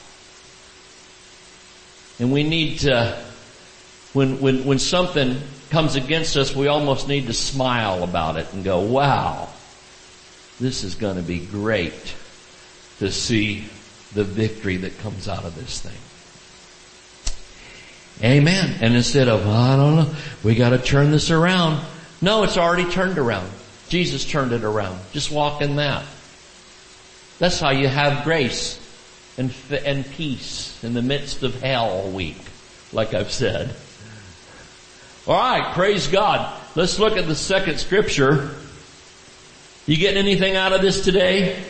And 2.19 2.33
we 2.33 2.45
need 2.45 2.81
to, 2.81 3.23
when, 4.15 4.41
when, 4.41 4.65
when 4.65 4.79
something 4.79 5.37
comes 5.71 5.95
against 5.95 6.37
us, 6.37 6.57
we 6.57 6.67
almost 6.67 7.09
need 7.09 7.27
to 7.27 7.35
smile 7.35 8.03
about 8.03 8.37
it 8.37 8.53
and 8.53 8.65
go, 8.65 8.81
wow, 8.81 9.49
this 10.59 10.83
is 10.83 10.95
gonna 10.95 11.23
be 11.23 11.41
great 11.41 12.15
to 12.99 13.13
see 13.13 13.69
the 14.15 14.25
victory 14.25 14.79
that 14.79 14.99
comes 15.01 15.29
out 15.29 15.45
of 15.45 15.55
this 15.55 15.81
thing. 15.81 16.06
Amen. 18.23 18.79
And 18.81 18.95
instead 18.95 19.29
of, 19.29 19.47
oh, 19.47 19.51
I 19.51 19.77
don't 19.77 19.97
know, 19.97 20.15
we 20.43 20.55
gotta 20.55 20.79
turn 20.79 21.11
this 21.11 21.31
around. 21.31 21.85
No, 22.23 22.45
it's 22.45 22.57
already 22.57 22.91
turned 22.91 23.19
around. 23.19 23.51
Jesus 23.89 24.25
turned 24.25 24.53
it 24.53 24.65
around. 24.65 24.99
Just 25.13 25.31
walk 25.31 25.61
in 25.63 25.77
that. 25.77 26.05
That's 27.39 27.61
how 27.61 27.71
you 27.71 27.89
have 27.89 28.25
grace 28.25 28.81
and, 29.37 29.53
and 29.85 30.11
peace 30.13 30.83
in 30.83 30.95
the 30.95 31.03
midst 31.03 31.43
of 31.43 31.61
hell 31.61 32.11
week, 32.11 32.41
like 32.93 33.13
I've 33.13 33.31
said. 33.31 33.75
Alright, 35.29 35.75
praise 35.75 36.07
God. 36.07 36.59
Let's 36.75 36.99
look 36.99 37.17
at 37.17 37.27
the 37.27 37.35
second 37.35 37.79
scripture. 37.79 38.55
You 39.87 39.97
getting 39.97 40.19
anything 40.19 40.57
out 40.57 40.73
of 40.73 40.81
this 40.81 41.05
today? 41.05 41.63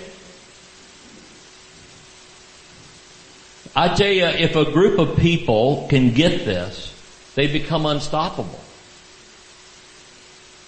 I 3.76 3.94
tell 3.94 4.10
you, 4.10 4.24
if 4.24 4.56
a 4.56 4.64
group 4.64 4.98
of 4.98 5.18
people 5.18 5.86
can 5.90 6.14
get 6.14 6.46
this, 6.46 6.94
they 7.34 7.46
become 7.46 7.84
unstoppable. 7.84 8.58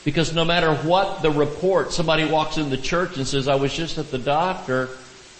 Because 0.04 0.34
no 0.34 0.44
matter 0.44 0.74
what 0.74 1.22
the 1.22 1.30
report, 1.30 1.92
somebody 1.92 2.26
walks 2.26 2.58
in 2.58 2.68
the 2.68 2.76
church 2.76 3.16
and 3.16 3.26
says, 3.26 3.48
I 3.48 3.54
was 3.54 3.74
just 3.74 3.96
at 3.96 4.10
the 4.10 4.18
doctor 4.18 4.90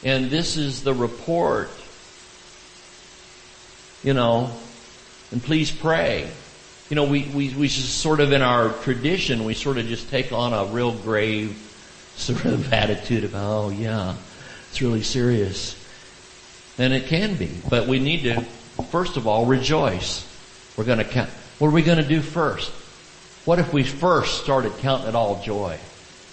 and 0.03 0.31
this 0.31 0.57
is 0.57 0.83
the 0.83 0.95
report. 0.95 1.71
You 4.03 4.15
know, 4.15 4.51
and 5.31 5.43
please 5.43 5.71
pray. 5.71 6.31
You 6.89 6.97
know, 6.97 7.05
we, 7.05 7.25
we, 7.25 7.51
we 7.51 7.69
just 7.69 7.99
sort 7.99 8.21
of 8.21 8.33
in 8.33 8.41
our 8.41 8.71
tradition, 8.83 9.45
we 9.45 9.53
sort 9.53 9.77
of 9.77 9.87
just 9.87 10.09
take 10.09 10.33
on 10.33 10.55
a 10.55 10.73
real 10.73 10.93
grave 10.93 11.55
sort 12.17 12.47
of 12.47 12.73
attitude 12.73 13.25
of, 13.25 13.35
oh 13.35 13.69
yeah, 13.69 14.15
it's 14.71 14.81
really 14.81 15.03
serious. 15.03 15.75
And 16.79 16.93
it 16.93 17.07
can 17.07 17.35
be. 17.35 17.51
But 17.69 17.89
we 17.89 17.99
need 17.99 18.23
to, 18.23 18.43
first 18.91 19.17
of 19.17 19.27
all, 19.27 19.47
rejoice. 19.47 20.25
We're 20.77 20.85
gonna 20.85 21.05
count. 21.05 21.31
What 21.59 21.69
are 21.69 21.73
we 21.73 21.83
gonna 21.83 22.07
do 22.07 22.21
first? 22.21 22.71
What 23.45 23.59
if 23.59 23.73
we 23.73 23.83
first 23.83 24.43
started 24.43 24.77
counting 24.79 25.09
it 25.09 25.15
all 25.15 25.43
joy? 25.43 25.79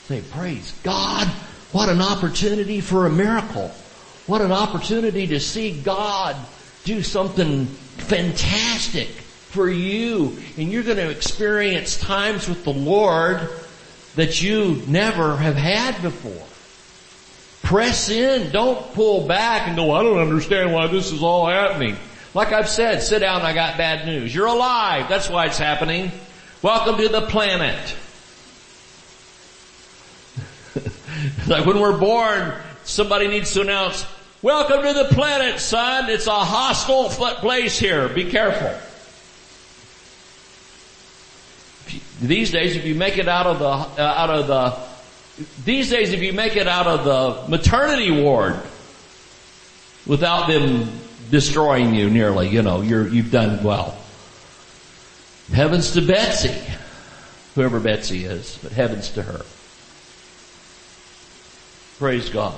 Say, 0.08 0.21
praise 0.21 0.73
God. 0.84 1.27
What 1.71 1.89
an 1.89 2.01
opportunity 2.01 2.79
for 2.79 3.05
a 3.05 3.10
miracle. 3.10 3.71
What 4.27 4.41
an 4.41 4.51
opportunity 4.51 5.27
to 5.27 5.39
see 5.39 5.81
God 5.81 6.36
do 6.84 7.01
something 7.01 7.65
fantastic 7.65 9.08
for 9.08 9.69
you. 9.69 10.38
And 10.58 10.71
you're 10.71 10.84
going 10.84 10.97
to 10.97 11.10
experience 11.10 11.97
times 11.97 12.47
with 12.47 12.63
the 12.63 12.73
Lord 12.73 13.49
that 14.15 14.41
you 14.41 14.84
never 14.88 15.36
have 15.38 15.55
had 15.55 16.01
before. 16.01 16.45
Press 17.65 18.10
in. 18.10 18.51
Don't 18.51 18.93
pull 18.93 19.28
back 19.28 19.67
and 19.67 19.75
go, 19.75 19.91
I 19.91 20.04
don't 20.04 20.19
understand 20.19 20.71
why 20.71 20.86
this 20.86 21.12
is 21.12 21.23
all 21.23 21.47
happening. 21.47 21.97
Like 22.36 22.54
I've 22.54 22.69
said, 22.69 23.01
sit 23.01 23.19
down, 23.19 23.41
I 23.41 23.54
got 23.54 23.75
bad 23.75 24.06
news. 24.06 24.34
You're 24.36 24.45
alive. 24.45 25.10
That's 25.10 25.32
why 25.32 25.47
it's 25.47 25.58
happening. 25.58 26.12
Welcome 26.62 26.97
to 26.97 27.10
the 27.10 27.21
planet. 27.21 27.95
like 31.47 31.65
when 31.65 31.80
we're 31.80 31.97
born, 31.97 32.54
somebody 32.84 33.28
needs 33.28 33.51
to 33.54 33.62
announce, 33.62 34.06
welcome 34.43 34.84
to 34.84 34.93
the 34.93 35.06
planet, 35.06 35.60
son. 35.60 36.08
It's 36.12 36.28
a 36.28 36.36
hostile 36.36 37.10
place 37.10 37.80
here. 37.80 38.08
Be 38.10 38.30
careful. 38.30 38.80
These 42.21 42.51
days, 42.51 42.75
if 42.75 42.86
you 42.86 42.93
make 42.93 43.17
it 43.17 43.28
out 43.28 43.47
of 43.47 43.58
the, 43.58 43.65
uh, 43.65 44.06
out 44.06 44.30
of 44.30 44.45
the 44.45 44.94
these 45.65 45.89
days, 45.89 46.13
if 46.13 46.21
you 46.21 46.34
make 46.34 46.56
it 46.56 46.67
out 46.67 46.88
of 46.88 47.04
the 47.04 47.50
maternity 47.50 48.12
ward 48.12 48.60
without 50.06 50.48
them 50.48 50.89
destroying 51.30 51.93
you 51.93 52.10
nearly, 52.10 52.50
you 52.50 52.62
know, 52.62 52.82
you're, 52.82 53.08
you've 53.08 53.32
done 53.32 53.63
well. 53.63 53.98
Heavens 55.52 55.91
to 55.91 56.02
Betsy, 56.02 56.56
whoever 57.54 57.80
Betsy 57.80 58.26
is, 58.26 58.58
but 58.63 58.71
heavens 58.71 59.10
to 59.12 59.24
her. 59.24 59.41
Praise 62.00 62.29
God. 62.29 62.54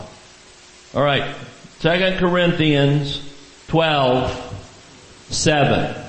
All 0.94 1.04
right. 1.04 1.36
Second 1.80 2.18
Corinthians 2.20 3.22
12, 3.68 5.28
7. 5.30 6.07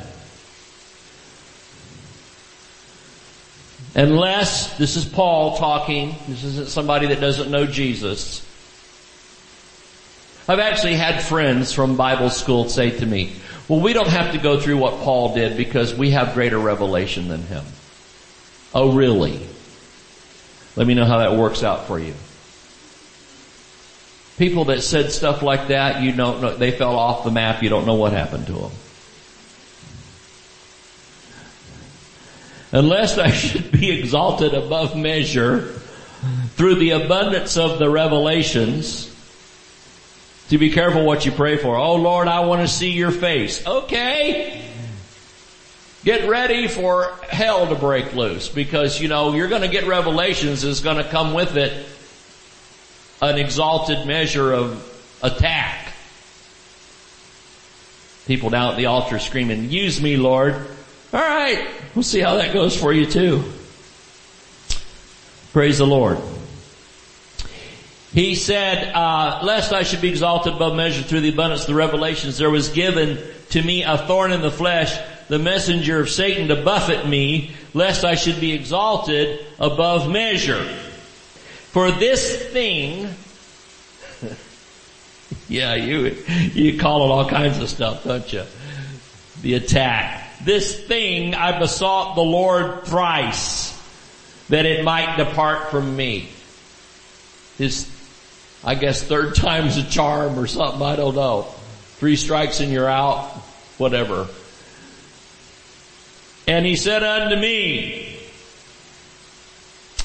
Unless, 3.99 4.79
this 4.79 4.95
is 4.95 5.05
Paul 5.05 5.57
talking, 5.57 6.15
this 6.29 6.45
isn't 6.45 6.69
somebody 6.69 7.09
that 7.09 7.21
doesn't 7.21 7.51
know 7.51 7.67
Jesus. 7.67 8.47
I've 10.49 10.61
actually 10.61 10.95
had 10.95 11.21
friends 11.21 11.73
from 11.73 11.97
Bible 11.97 12.31
school 12.31 12.69
say 12.69 12.97
to 12.97 13.05
me, 13.05 13.35
well 13.67 13.81
we 13.81 13.93
don't 13.93 14.07
have 14.07 14.35
to 14.35 14.39
go 14.39 14.61
through 14.61 14.77
what 14.77 15.01
Paul 15.01 15.35
did 15.35 15.57
because 15.57 15.97
we 15.97 16.13
have 16.13 16.35
greater 16.35 16.61
revelation 16.61 17.27
than 17.27 17.43
him. 17.43 17.65
Oh 18.73 18.93
really? 18.93 19.45
Let 20.77 20.87
me 20.87 20.95
know 20.95 21.05
how 21.05 21.19
that 21.19 21.35
works 21.35 21.65
out 21.65 21.89
for 21.89 21.99
you. 21.99 22.15
People 24.39 24.67
that 24.67 24.83
said 24.83 25.11
stuff 25.11 25.43
like 25.43 25.69
that, 25.69 26.03
you 26.03 26.13
don't 26.13 26.41
know, 26.41 26.55
they 26.55 26.71
fell 26.71 26.95
off 26.95 27.25
the 27.25 27.33
map, 27.33 27.65
you 27.65 27.69
don't 27.69 27.85
know 27.85 27.97
what 27.97 28.13
happened 28.13 28.47
to 28.47 28.53
them. 28.53 28.71
Unless 32.73 33.19
I 33.19 33.31
should 33.31 33.73
be 33.73 33.91
exalted 33.91 34.55
above 34.55 34.97
measure 34.97 35.73
through 36.57 36.77
the 36.77 36.91
abundance 36.91 37.57
of 37.57 37.79
the 37.79 37.89
revelations, 37.89 39.15
to 40.49 40.59
be 40.59 40.71
careful 40.71 41.05
what 41.05 41.27
you 41.27 41.33
pray 41.33 41.57
for. 41.57 41.77
Oh 41.77 41.97
Lord, 41.97 42.29
I 42.29 42.41
want 42.41 42.63
to 42.63 42.69
see 42.69 42.91
your 42.91 43.11
face. 43.11 43.67
Okay. 43.67 44.65
Get 46.05 46.29
ready 46.29 46.69
for 46.69 47.13
hell 47.29 47.67
to 47.67 47.75
break 47.75 48.15
loose 48.15 48.49
because 48.49 49.01
you 49.01 49.09
know, 49.09 49.35
you're 49.35 49.49
gonna 49.49 49.69
get 49.69 49.87
revelations 49.87 50.65
is 50.65 50.81
gonna 50.81 51.05
come 51.05 51.35
with 51.35 51.57
it 51.57 51.87
an 53.21 53.37
exalted 53.39 54.07
measure 54.07 54.53
of 54.53 55.19
attack. 55.23 55.93
People 58.27 58.51
down 58.51 58.73
at 58.73 58.77
the 58.77 58.87
altar 58.87 59.19
screaming, 59.19 59.71
use 59.71 60.01
me 60.01 60.17
Lord. 60.17 60.67
Alright, 61.13 61.67
we'll 61.95 62.03
see 62.03 62.21
how 62.21 62.37
that 62.37 62.53
goes 62.53 62.79
for 62.79 62.93
you 62.93 63.07
too. 63.07 63.45
Praise 65.53 65.79
the 65.79 65.87
Lord. 65.87 66.19
He 68.13 68.35
said, 68.35 68.93
uh, 68.95 69.41
lest 69.43 69.73
I 69.73 69.83
should 69.83 70.01
be 70.01 70.09
exalted 70.09 70.55
above 70.55 70.75
measure 70.77 71.03
through 71.03 71.21
the 71.21 71.31
abundance 71.31 71.63
of 71.63 71.69
the 71.69 71.75
revelations, 71.75 72.37
there 72.37 72.51
was 72.51 72.69
given 72.69 73.19
to 73.51 73.63
me 73.63 73.83
a 73.85 73.97
thorn 73.99 74.33
in 74.33 74.43
the 74.43 74.51
flesh, 74.51 74.99
the 75.29 75.39
messenger 75.39 76.01
of 76.01 76.11
Satan 76.11 76.49
to 76.49 76.57
buffet 76.57 77.07
me, 77.09 77.53
lest 77.75 78.05
I 78.05 78.15
should 78.15 78.41
be 78.41 78.53
exalted 78.53 79.45
above 79.59 80.11
measure. 80.11 80.65
For 81.73 81.91
this 81.91 82.49
thing, 82.49 83.09
yeah, 85.49 85.75
you, 85.75 86.17
you 86.55 86.79
call 86.79 87.05
it 87.05 87.13
all 87.13 87.29
kinds 87.29 87.59
of 87.59 87.69
stuff, 87.69 88.05
don't 88.05 88.31
you? 88.33 88.43
The 89.43 89.55
attack. 89.55 90.28
This 90.45 90.79
thing 90.87 91.35
I 91.35 91.59
besought 91.59 92.15
the 92.15 92.23
Lord 92.23 92.85
thrice, 92.85 93.75
that 94.49 94.67
it 94.67 94.85
might 94.85 95.17
depart 95.17 95.71
from 95.71 95.97
me. 95.97 96.29
His, 97.59 97.91
I 98.65 98.75
guess 98.75 99.03
third 99.03 99.35
time's 99.35 99.77
a 99.77 99.89
charm 99.89 100.39
or 100.39 100.47
something, 100.47 100.83
I 100.83 100.97
don't 100.97 101.15
know. 101.15 101.43
Three 101.97 102.17
strikes 102.17 102.61
and 102.61 102.73
you're 102.73 102.89
out, 102.89 103.25
whatever. 103.79 104.29
And 106.47 106.65
he 106.65 106.77
said 106.77 107.03
unto 107.03 107.37
me, 107.37 108.19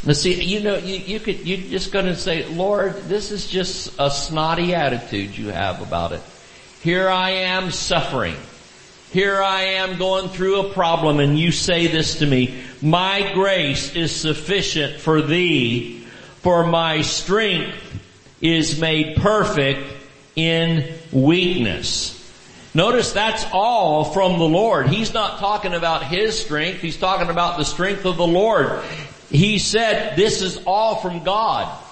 Let's 0.06 0.20
see, 0.20 0.44
you 0.44 0.60
know, 0.60 0.76
you, 0.76 0.96
you 0.96 1.20
could, 1.22 1.48
you're 1.48 1.70
just 1.70 1.94
gonna 1.94 2.16
say, 2.16 2.46
Lord, 2.46 2.96
this 3.04 3.32
is 3.32 3.48
just 3.48 3.94
a 3.98 4.12
snotty 4.12 4.76
attitude 4.76 5.38
you 5.38 5.48
have 5.48 5.82
about 5.82 6.12
it. 6.12 6.22
Here 6.82 7.08
I 7.08 7.30
am 7.30 7.72
suffering. 7.72 8.36
Here 9.14 9.44
I 9.44 9.62
am 9.62 10.00
going 10.00 10.30
through 10.30 10.62
a 10.62 10.74
problem 10.74 11.20
and 11.20 11.38
you 11.38 11.52
say 11.52 11.86
this 11.86 12.18
to 12.18 12.26
me, 12.26 12.64
my 12.82 13.32
grace 13.36 13.96
is 13.96 14.12
sufficient 14.14 15.00
for 15.00 15.22
thee, 15.22 16.00
for 16.42 16.66
my 16.66 17.04
strength 17.04 17.78
is 18.42 18.80
made 18.80 19.18
perfect 19.18 19.88
in 20.36 20.92
weakness. 21.12 22.20
Notice 22.74 23.14
that's 23.14 23.46
all 23.54 24.04
from 24.04 24.40
the 24.40 24.46
Lord. 24.46 24.88
He's 24.88 25.14
not 25.14 25.38
talking 25.38 25.76
about 25.76 26.06
His 26.08 26.44
strength. 26.44 26.82
He's 26.82 26.98
talking 26.98 27.30
about 27.30 27.60
the 27.60 27.66
strength 27.66 28.06
of 28.06 28.18
the 28.18 28.26
Lord. 28.26 28.82
He 29.30 29.60
said 29.60 30.16
this 30.16 30.42
is 30.42 30.64
all 30.66 30.96
from 30.96 31.24
God. 31.24 31.83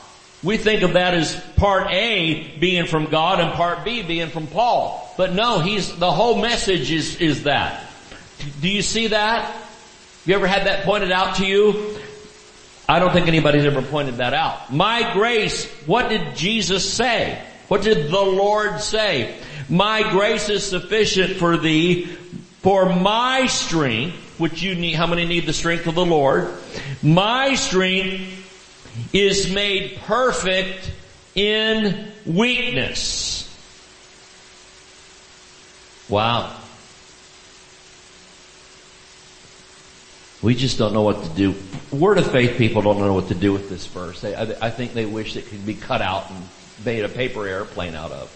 We 0.43 0.57
think 0.57 0.81
of 0.81 0.93
that 0.93 1.13
as 1.13 1.39
part 1.57 1.91
A 1.91 2.57
being 2.57 2.87
from 2.87 3.05
God 3.05 3.39
and 3.39 3.53
part 3.53 3.85
B 3.85 4.01
being 4.01 4.29
from 4.29 4.47
Paul. 4.47 5.13
But 5.15 5.33
no, 5.33 5.59
he's, 5.59 5.95
the 5.97 6.11
whole 6.11 6.41
message 6.41 6.91
is, 6.91 7.17
is 7.21 7.43
that. 7.43 7.83
Do 8.59 8.67
you 8.67 8.81
see 8.81 9.07
that? 9.07 9.55
You 10.25 10.33
ever 10.35 10.47
had 10.47 10.65
that 10.65 10.83
pointed 10.83 11.11
out 11.11 11.35
to 11.35 11.45
you? 11.45 11.99
I 12.89 12.99
don't 12.99 13.13
think 13.13 13.27
anybody's 13.27 13.65
ever 13.65 13.83
pointed 13.83 14.17
that 14.17 14.33
out. 14.33 14.73
My 14.73 15.13
grace, 15.13 15.71
what 15.85 16.09
did 16.09 16.35
Jesus 16.35 16.91
say? 16.91 17.39
What 17.67 17.83
did 17.83 18.11
the 18.11 18.21
Lord 18.21 18.81
say? 18.81 19.39
My 19.69 20.11
grace 20.11 20.49
is 20.49 20.65
sufficient 20.65 21.37
for 21.37 21.55
thee, 21.55 22.05
for 22.61 22.93
my 22.93 23.45
strength, 23.45 24.15
which 24.39 24.61
you 24.61 24.75
need, 24.75 24.93
how 24.93 25.07
many 25.07 25.25
need 25.25 25.45
the 25.45 25.53
strength 25.53 25.87
of 25.87 25.95
the 25.95 26.05
Lord? 26.05 26.53
My 27.01 27.55
strength 27.55 28.40
is 29.13 29.51
made 29.51 29.97
perfect 30.05 30.91
in 31.35 32.11
weakness. 32.25 33.47
Wow. 36.09 36.57
We 40.41 40.55
just 40.55 40.77
don't 40.77 40.93
know 40.93 41.03
what 41.03 41.23
to 41.23 41.29
do. 41.29 41.55
Word 41.91 42.17
of 42.17 42.31
faith 42.31 42.57
people 42.57 42.81
don't 42.81 42.99
know 42.99 43.13
what 43.13 43.27
to 43.27 43.35
do 43.35 43.53
with 43.53 43.69
this 43.69 43.85
verse. 43.85 44.23
I, 44.23 44.55
I 44.61 44.69
think 44.71 44.93
they 44.93 45.05
wish 45.05 45.35
it 45.35 45.47
could 45.47 45.65
be 45.65 45.75
cut 45.75 46.01
out 46.01 46.29
and 46.31 46.39
made 46.83 47.05
a 47.05 47.09
paper 47.09 47.47
airplane 47.47 47.95
out 47.95 48.11
of. 48.11 48.29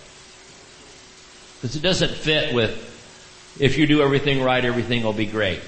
Because 1.62 1.76
it 1.76 1.82
doesn't 1.82 2.12
fit 2.12 2.54
with, 2.54 3.58
if 3.60 3.78
you 3.78 3.88
do 3.88 4.02
everything 4.02 4.44
right, 4.44 4.64
everything 4.64 5.04
will 5.04 5.14
be 5.14 5.26
great. 5.26 5.62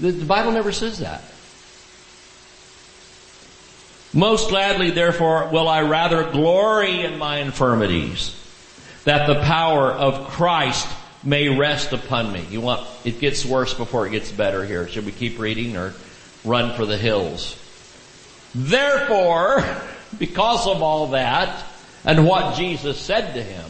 The, 0.00 0.10
the 0.10 0.24
Bible 0.24 0.50
never 0.52 0.72
says 0.72 0.98
that. 0.98 1.22
Most 4.16 4.48
gladly 4.48 4.92
therefore 4.92 5.50
will 5.52 5.68
I 5.68 5.82
rather 5.82 6.24
glory 6.30 7.02
in 7.02 7.18
my 7.18 7.40
infirmities, 7.40 8.34
that 9.04 9.26
the 9.26 9.42
power 9.42 9.92
of 9.92 10.28
Christ 10.28 10.88
may 11.22 11.50
rest 11.50 11.92
upon 11.92 12.32
me. 12.32 12.42
You 12.50 12.62
want, 12.62 12.88
it 13.04 13.20
gets 13.20 13.44
worse 13.44 13.74
before 13.74 14.06
it 14.06 14.12
gets 14.12 14.32
better 14.32 14.64
here. 14.64 14.88
Should 14.88 15.04
we 15.04 15.12
keep 15.12 15.38
reading 15.38 15.76
or 15.76 15.92
run 16.46 16.74
for 16.76 16.86
the 16.86 16.96
hills? 16.96 17.60
Therefore, 18.54 19.62
because 20.18 20.66
of 20.66 20.82
all 20.82 21.08
that, 21.08 21.62
and 22.02 22.26
what 22.26 22.56
Jesus 22.56 22.98
said 22.98 23.34
to 23.34 23.42
him, 23.42 23.66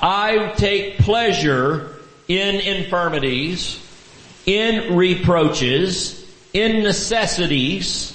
I 0.00 0.52
take 0.56 0.98
pleasure 0.98 1.94
in 2.26 2.56
infirmities, 2.56 3.78
in 4.46 4.96
reproaches, 4.96 6.28
in 6.52 6.82
necessities, 6.82 8.13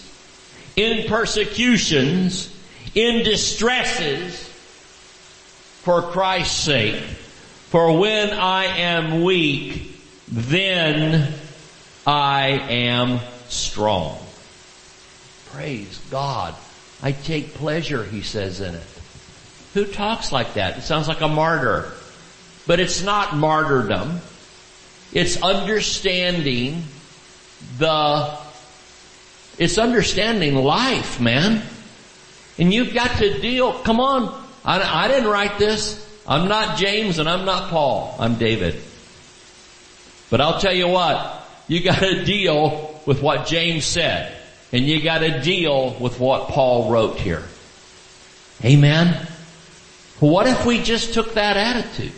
in 0.79 1.09
persecutions, 1.09 2.55
in 2.95 3.25
distresses, 3.25 4.47
for 5.83 6.01
Christ's 6.01 6.57
sake. 6.57 7.03
For 7.69 7.99
when 7.99 8.31
I 8.31 8.65
am 8.65 9.23
weak, 9.23 10.01
then 10.29 11.33
I 12.07 12.47
am 12.47 13.19
strong. 13.49 14.19
Praise 15.51 15.99
God. 16.09 16.55
I 17.03 17.11
take 17.11 17.55
pleasure, 17.55 18.03
he 18.03 18.21
says 18.21 18.61
in 18.61 18.75
it. 18.75 18.87
Who 19.73 19.85
talks 19.85 20.31
like 20.31 20.53
that? 20.53 20.77
It 20.77 20.81
sounds 20.81 21.07
like 21.07 21.21
a 21.21 21.27
martyr. 21.27 21.91
But 22.65 22.79
it's 22.79 23.03
not 23.03 23.35
martyrdom. 23.35 24.21
It's 25.11 25.41
understanding 25.41 26.83
the, 27.77 28.37
it's 29.59 29.77
understanding 29.77 30.55
life, 30.55 31.19
man. 31.19 31.61
And 32.57 32.73
you've 32.73 32.93
got 32.93 33.17
to 33.17 33.39
deal, 33.39 33.73
come 33.73 33.99
on, 33.99 34.43
I, 34.63 35.05
I 35.05 35.07
didn't 35.07 35.29
write 35.29 35.57
this. 35.59 36.05
I'm 36.27 36.47
not 36.47 36.77
James 36.77 37.19
and 37.19 37.29
I'm 37.29 37.45
not 37.45 37.69
Paul. 37.69 38.15
I'm 38.19 38.35
David. 38.35 38.81
But 40.29 40.41
I'll 40.41 40.59
tell 40.59 40.73
you 40.73 40.87
what, 40.87 41.43
you 41.67 41.81
gotta 41.81 42.23
deal 42.23 43.01
with 43.05 43.21
what 43.21 43.47
James 43.47 43.85
said. 43.85 44.35
And 44.71 44.85
you 44.85 45.01
gotta 45.01 45.41
deal 45.41 45.95
with 45.99 46.19
what 46.19 46.49
Paul 46.49 46.91
wrote 46.91 47.17
here. 47.17 47.43
Amen? 48.63 49.27
What 50.19 50.47
if 50.47 50.65
we 50.65 50.83
just 50.83 51.13
took 51.13 51.33
that 51.33 51.57
attitude? 51.57 52.11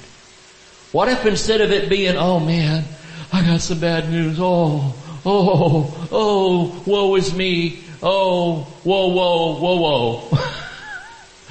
What 0.91 1.07
if 1.07 1.25
instead 1.25 1.61
of 1.61 1.71
it 1.71 1.87
being, 1.87 2.17
oh 2.17 2.39
man, 2.39 2.83
I 3.31 3.45
got 3.45 3.61
some 3.61 3.79
bad 3.79 4.09
news, 4.09 4.37
oh, 4.39 4.93
oh, 5.25 6.07
oh, 6.11 6.83
woe 6.85 7.15
is 7.15 7.33
me, 7.33 7.83
oh, 8.01 8.63
whoa, 8.83 9.07
whoa, 9.07 9.59
whoa, 9.59 9.75
whoa. 9.75 10.37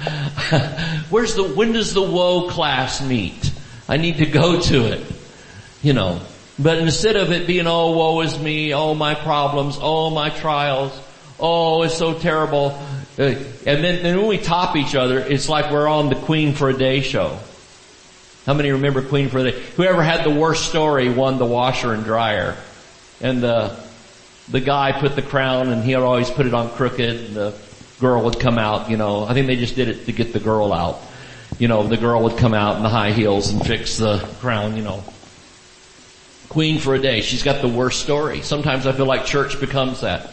Where's 1.09 1.35
the, 1.35 1.43
when 1.43 1.73
does 1.73 1.93
the 1.93 2.01
woe 2.01 2.49
class 2.49 3.01
meet? 3.01 3.51
I 3.87 3.97
need 3.97 4.17
to 4.17 4.25
go 4.25 4.59
to 4.59 4.85
it. 4.85 5.05
You 5.81 5.93
know, 5.93 6.21
but 6.59 6.77
instead 6.77 7.15
of 7.15 7.31
it 7.31 7.47
being, 7.47 7.67
oh, 7.67 7.91
woe 7.91 8.21
is 8.21 8.37
me, 8.37 8.73
oh, 8.73 8.93
my 8.93 9.15
problems, 9.15 9.77
oh, 9.79 10.11
my 10.11 10.29
trials, 10.29 10.97
oh, 11.39 11.81
it's 11.83 11.97
so 11.97 12.13
terrible, 12.13 12.77
uh, 13.17 13.23
and 13.23 13.83
then, 13.83 14.03
then 14.03 14.17
when 14.17 14.27
we 14.27 14.37
top 14.37 14.75
each 14.75 14.95
other, 14.95 15.19
it's 15.19 15.49
like 15.49 15.71
we're 15.71 15.87
on 15.87 16.09
the 16.09 16.15
Queen 16.15 16.53
for 16.53 16.69
a 16.69 16.73
Day 16.77 17.01
show. 17.01 17.37
How 18.45 18.53
many 18.53 18.71
remember 18.71 19.01
Queen 19.01 19.29
for 19.29 19.39
a 19.39 19.51
Day? 19.51 19.61
Whoever 19.75 20.01
had 20.01 20.23
the 20.23 20.31
worst 20.31 20.69
story 20.69 21.09
won 21.09 21.37
the 21.37 21.45
washer 21.45 21.93
and 21.93 22.03
dryer. 22.03 22.57
And 23.21 23.41
the, 23.41 23.77
the 24.49 24.59
guy 24.59 24.91
put 24.99 25.15
the 25.15 25.21
crown 25.21 25.69
and 25.69 25.83
he 25.83 25.95
always 25.95 26.29
put 26.29 26.45
it 26.45 26.53
on 26.53 26.69
crooked 26.71 26.99
and 26.99 27.35
the 27.35 27.53
girl 27.99 28.23
would 28.23 28.39
come 28.39 28.57
out, 28.57 28.89
you 28.89 28.97
know, 28.97 29.23
I 29.23 29.33
think 29.33 29.47
they 29.47 29.55
just 29.55 29.75
did 29.75 29.87
it 29.87 30.05
to 30.05 30.11
get 30.11 30.33
the 30.33 30.39
girl 30.39 30.73
out. 30.73 30.99
You 31.59 31.67
know, 31.67 31.83
the 31.83 31.97
girl 31.97 32.23
would 32.23 32.37
come 32.37 32.53
out 32.53 32.77
in 32.77 32.83
the 32.83 32.89
high 32.89 33.11
heels 33.11 33.51
and 33.51 33.65
fix 33.65 33.97
the 33.97 34.17
crown, 34.39 34.75
you 34.75 34.83
know. 34.83 35.03
Queen 36.49 36.79
for 36.79 36.95
a 36.95 36.99
day. 36.99 37.21
She's 37.21 37.43
got 37.43 37.61
the 37.61 37.67
worst 37.67 38.01
story. 38.01 38.41
Sometimes 38.41 38.87
I 38.87 38.91
feel 38.91 39.05
like 39.05 39.25
church 39.25 39.59
becomes 39.59 40.01
that. 40.01 40.31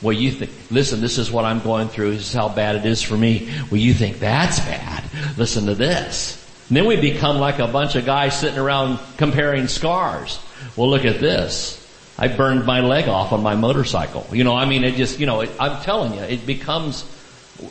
Well, 0.00 0.12
you 0.12 0.30
think, 0.30 0.52
listen, 0.70 1.00
this 1.00 1.18
is 1.18 1.32
what 1.32 1.44
I'm 1.44 1.60
going 1.60 1.88
through. 1.88 2.12
This 2.12 2.28
is 2.28 2.32
how 2.32 2.48
bad 2.48 2.76
it 2.76 2.86
is 2.86 3.02
for 3.02 3.16
me. 3.16 3.50
Well, 3.70 3.80
you 3.80 3.94
think 3.94 4.20
that's 4.20 4.60
bad. 4.60 5.02
Listen 5.36 5.66
to 5.66 5.74
this. 5.74 6.36
And 6.68 6.76
then 6.76 6.86
we 6.86 7.00
become 7.00 7.38
like 7.38 7.58
a 7.58 7.66
bunch 7.66 7.96
of 7.96 8.04
guys 8.04 8.38
sitting 8.38 8.58
around 8.58 9.00
comparing 9.16 9.66
scars. 9.66 10.38
Well, 10.76 10.90
look 10.90 11.04
at 11.04 11.18
this. 11.18 11.87
I 12.18 12.28
burned 12.28 12.66
my 12.66 12.80
leg 12.80 13.08
off 13.08 13.32
on 13.32 13.42
my 13.42 13.54
motorcycle. 13.54 14.26
You 14.32 14.42
know, 14.42 14.56
I 14.56 14.64
mean, 14.64 14.82
it 14.82 14.96
just, 14.96 15.20
you 15.20 15.26
know, 15.26 15.42
it, 15.42 15.50
I'm 15.60 15.80
telling 15.82 16.14
you, 16.14 16.20
it 16.20 16.46
becomes, 16.46 17.04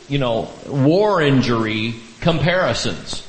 you 0.08 0.18
know, 0.18 0.48
war 0.66 1.20
injury 1.20 1.94
comparisons. 2.20 3.26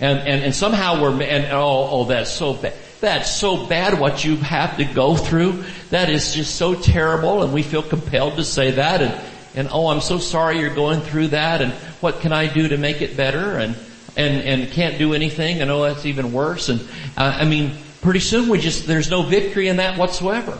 And, 0.00 0.18
and, 0.20 0.42
and 0.44 0.54
somehow 0.54 1.02
we're, 1.02 1.22
and 1.22 1.52
oh, 1.52 1.88
oh, 1.90 2.04
that's 2.04 2.32
so 2.32 2.54
bad. 2.54 2.74
That's 3.00 3.34
so 3.34 3.66
bad 3.66 3.98
what 3.98 4.24
you 4.24 4.36
have 4.36 4.78
to 4.78 4.84
go 4.84 5.14
through. 5.14 5.64
That 5.90 6.08
is 6.08 6.34
just 6.34 6.56
so 6.56 6.74
terrible 6.74 7.42
and 7.42 7.52
we 7.52 7.62
feel 7.62 7.82
compelled 7.82 8.36
to 8.36 8.44
say 8.44 8.72
that 8.72 9.02
and, 9.02 9.20
and 9.54 9.68
oh, 9.70 9.88
I'm 9.88 10.00
so 10.00 10.18
sorry 10.18 10.60
you're 10.60 10.74
going 10.74 11.00
through 11.00 11.28
that 11.28 11.60
and 11.62 11.72
what 12.00 12.20
can 12.20 12.32
I 12.32 12.46
do 12.46 12.68
to 12.68 12.76
make 12.76 13.00
it 13.00 13.16
better 13.16 13.56
and, 13.56 13.74
and, 14.16 14.42
and 14.42 14.70
can't 14.70 14.98
do 14.98 15.14
anything 15.14 15.62
and 15.62 15.70
oh, 15.70 15.82
that's 15.82 16.04
even 16.04 16.32
worse 16.32 16.68
and, 16.68 16.80
uh, 17.16 17.38
I 17.40 17.46
mean, 17.46 17.76
pretty 18.00 18.20
soon 18.20 18.48
we 18.48 18.58
just, 18.58 18.86
there's 18.86 19.10
no 19.10 19.22
victory 19.22 19.68
in 19.68 19.76
that 19.76 19.98
whatsoever. 19.98 20.58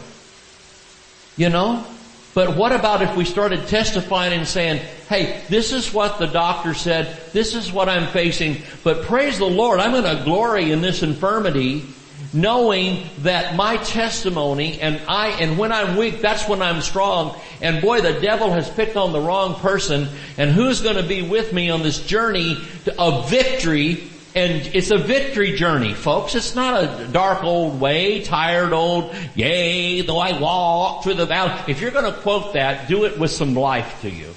You 1.36 1.48
know? 1.48 1.86
But 2.34 2.56
what 2.56 2.72
about 2.72 3.02
if 3.02 3.16
we 3.16 3.24
started 3.24 3.66
testifying 3.66 4.32
and 4.32 4.46
saying, 4.46 4.78
hey, 5.08 5.42
this 5.48 5.72
is 5.72 5.92
what 5.92 6.18
the 6.18 6.26
doctor 6.26 6.74
said, 6.74 7.18
this 7.32 7.54
is 7.56 7.72
what 7.72 7.88
I'm 7.88 8.06
facing, 8.08 8.58
but 8.84 9.02
praise 9.02 9.38
the 9.38 9.46
Lord, 9.46 9.80
I'm 9.80 9.90
gonna 9.90 10.22
glory 10.24 10.70
in 10.70 10.80
this 10.80 11.02
infirmity 11.02 11.84
knowing 12.32 13.04
that 13.18 13.56
my 13.56 13.76
testimony 13.78 14.80
and 14.80 15.00
I, 15.08 15.28
and 15.40 15.58
when 15.58 15.72
I'm 15.72 15.96
weak, 15.96 16.20
that's 16.20 16.48
when 16.48 16.62
I'm 16.62 16.80
strong. 16.80 17.38
And 17.60 17.82
boy, 17.82 18.00
the 18.00 18.20
devil 18.20 18.52
has 18.52 18.70
picked 18.70 18.96
on 18.96 19.12
the 19.12 19.20
wrong 19.20 19.56
person 19.56 20.08
and 20.36 20.50
who's 20.50 20.80
to 20.82 21.02
be 21.02 21.22
with 21.22 21.52
me 21.52 21.70
on 21.70 21.82
this 21.82 22.04
journey 22.06 22.58
of 22.98 23.28
victory 23.28 24.09
and 24.34 24.70
it's 24.74 24.90
a 24.90 24.98
victory 24.98 25.56
journey, 25.56 25.92
folks. 25.92 26.34
It's 26.34 26.54
not 26.54 26.82
a 26.82 27.08
dark 27.08 27.42
old 27.42 27.80
way, 27.80 28.22
tired 28.22 28.72
old, 28.72 29.14
yea, 29.34 30.02
though 30.02 30.18
I 30.18 30.38
walk 30.38 31.02
through 31.02 31.14
the 31.14 31.26
valley. 31.26 31.52
If 31.66 31.80
you're 31.80 31.90
gonna 31.90 32.12
quote 32.12 32.52
that, 32.54 32.88
do 32.88 33.04
it 33.04 33.18
with 33.18 33.30
some 33.30 33.54
life 33.54 34.00
to 34.02 34.10
you. 34.10 34.32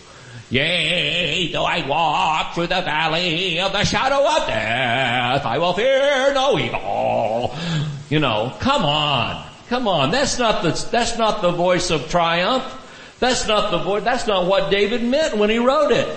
Yea, 0.50 1.52
though 1.52 1.66
I 1.66 1.88
walk 1.88 2.54
through 2.54 2.68
the 2.68 2.82
valley 2.82 3.60
of 3.60 3.72
the 3.72 3.84
shadow 3.84 4.28
of 4.28 4.48
death, 4.48 5.46
I 5.46 5.58
will 5.58 5.74
fear 5.74 6.34
no 6.34 6.60
evil. 6.60 7.56
You 8.10 8.20
know, 8.20 8.54
come 8.60 8.84
on. 8.86 9.46
Come 9.70 9.88
on. 9.88 10.12
That's 10.12 10.38
not 10.38 10.64
the, 10.64 10.88
that's 10.92 11.18
not 11.18 11.42
the 11.42 11.52
voice 11.52 11.90
of 11.90 12.10
triumph. 12.10 12.64
That's 13.20 13.48
not 13.48 13.72
the 13.72 13.78
voice, 13.78 14.04
that's 14.04 14.28
not 14.28 14.48
what 14.48 14.70
David 14.70 15.02
meant 15.02 15.38
when 15.38 15.50
he 15.50 15.58
wrote 15.58 15.92
it. 15.92 16.08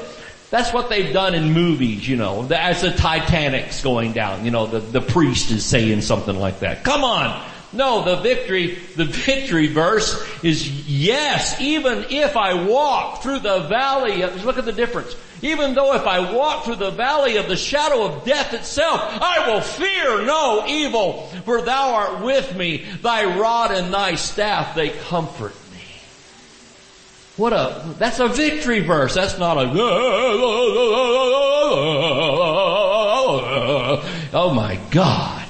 That's 0.51 0.72
what 0.72 0.88
they've 0.88 1.12
done 1.12 1.34
in 1.34 1.53
movies, 1.53 2.09
you 2.09 2.16
know, 2.16 2.47
as 2.51 2.82
the 2.82 2.90
Titanic's 2.90 3.82
going 3.82 4.12
down, 4.12 4.44
you 4.44 4.51
know, 4.51 4.66
the, 4.66 4.78
the 4.78 5.01
priest 5.01 5.51
is 5.51 5.64
saying 5.64 6.03
something 6.03 6.38
like 6.38 6.61
that. 6.61 6.84
Come 6.84 7.03
on. 7.03 7.44
No, 7.72 8.05
the 8.05 8.16
victory, 8.22 8.76
the 8.94 9.05
victory 9.05 9.66
verse 9.66 10.24
is 10.42 10.88
yes, 10.88 11.61
even 11.61 12.07
if 12.11 12.36
I 12.36 12.55
walk 12.66 13.22
through 13.22 13.40
the 13.40 13.61
valley, 13.61 14.24
look 14.24 14.57
at 14.57 14.64
the 14.64 14.72
difference. 14.72 15.16
Even 15.42 15.74
though 15.74 15.94
if 15.94 16.07
I 16.07 16.32
walk 16.32 16.64
through 16.64 16.76
the 16.76 16.92
valley 16.92 17.36
of 17.36 17.49
the 17.49 17.57
shadow 17.57 18.05
of 18.05 18.24
death 18.24 18.55
itself, 18.55 19.01
I 19.03 19.51
will 19.51 19.61
fear 19.61 20.24
no 20.24 20.64
evil, 20.66 21.26
for 21.44 21.61
thou 21.61 21.94
art 21.94 22.24
with 22.24 22.57
me, 22.57 22.86
thy 23.03 23.38
rod 23.38 23.72
and 23.72 23.92
thy 23.92 24.14
staff, 24.14 24.74
they 24.74 24.90
comfort. 24.90 25.53
What 27.37 27.53
a, 27.53 27.82
that's 27.99 28.18
a 28.18 28.28
victory 28.28 28.80
verse. 28.80 29.14
That's 29.14 29.39
not 29.39 29.59
a, 29.59 29.70
oh 34.32 34.53
my 34.55 34.78
God. 34.91 35.47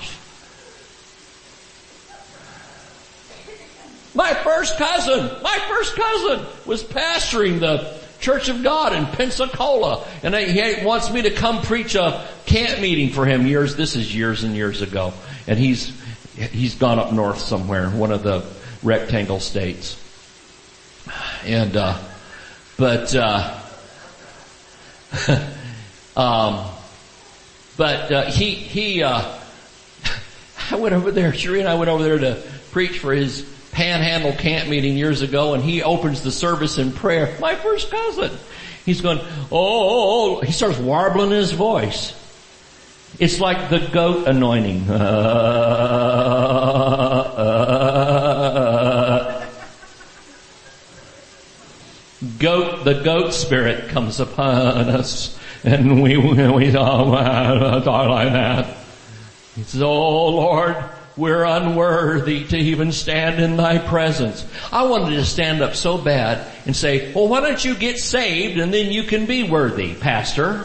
My 4.14 4.32
first 4.32 4.78
cousin, 4.78 5.30
my 5.42 5.58
first 5.68 5.94
cousin 5.94 6.46
was 6.64 6.82
pastoring 6.82 7.60
the 7.60 7.94
Church 8.18 8.48
of 8.48 8.62
God 8.62 8.94
in 8.94 9.04
Pensacola, 9.06 10.04
and 10.22 10.34
he 10.34 10.84
wants 10.84 11.12
me 11.12 11.22
to 11.22 11.30
come 11.30 11.60
preach 11.60 11.94
a 11.94 12.26
camp 12.46 12.80
meeting 12.80 13.10
for 13.10 13.26
him. 13.26 13.46
Years, 13.46 13.76
this 13.76 13.94
is 13.94 14.12
years 14.14 14.42
and 14.42 14.56
years 14.56 14.80
ago, 14.80 15.12
and 15.46 15.58
he's 15.58 15.92
he's 16.34 16.74
gone 16.76 16.98
up 16.98 17.12
north 17.12 17.38
somewhere, 17.38 17.90
one 17.90 18.10
of 18.10 18.22
the 18.22 18.42
rectangle 18.82 19.38
states, 19.38 20.02
and 21.44 21.76
uh, 21.76 21.98
but 22.76 23.14
uh, 23.14 23.58
um, 26.16 26.66
but 27.76 28.12
uh, 28.12 28.30
he 28.30 28.50
he 28.54 29.02
uh, 29.02 29.38
I 30.70 30.76
went 30.76 30.94
over 30.94 31.10
there. 31.10 31.32
Sheree 31.32 31.60
and 31.60 31.68
I 31.68 31.74
went 31.74 31.90
over 31.90 32.02
there 32.02 32.18
to 32.18 32.42
preach 32.70 32.98
for 32.98 33.12
his 33.12 33.44
panhandle 33.72 34.32
camp 34.32 34.68
meeting 34.68 34.96
years 34.96 35.20
ago 35.20 35.52
and 35.52 35.62
he 35.62 35.82
opens 35.82 36.22
the 36.22 36.30
service 36.30 36.78
in 36.78 36.92
prayer. 36.92 37.36
My 37.40 37.54
first 37.54 37.90
cousin. 37.90 38.30
He's 38.86 39.00
going, 39.00 39.20
oh, 39.50 40.40
he 40.40 40.52
starts 40.52 40.78
warbling 40.78 41.32
his 41.32 41.50
voice. 41.50 42.14
It's 43.18 43.40
like 43.40 43.68
the 43.68 43.80
goat 43.80 44.28
anointing. 44.28 44.86
goat, 44.88 44.94
the 52.86 52.94
goat 52.94 53.34
spirit 53.34 53.88
comes 53.88 54.20
upon 54.20 54.88
us 54.88 55.36
and 55.64 56.00
we, 56.04 56.16
we 56.16 56.70
talk 56.70 57.08
like 57.08 58.32
that. 58.32 58.76
He 59.56 59.64
says, 59.64 59.82
oh 59.82 60.28
Lord, 60.28 60.76
we're 61.16 61.42
unworthy 61.42 62.44
to 62.44 62.56
even 62.56 62.92
stand 62.92 63.42
in 63.42 63.56
thy 63.56 63.78
presence. 63.78 64.46
I 64.70 64.84
wanted 64.84 65.16
to 65.16 65.24
stand 65.24 65.62
up 65.62 65.74
so 65.74 65.98
bad 65.98 66.46
and 66.64 66.76
say, 66.76 67.12
well 67.12 67.26
why 67.26 67.40
don't 67.40 67.64
you 67.64 67.74
get 67.74 67.98
saved 67.98 68.60
and 68.60 68.72
then 68.72 68.92
you 68.92 69.02
can 69.02 69.26
be 69.26 69.42
worthy, 69.42 69.96
pastor? 69.96 70.64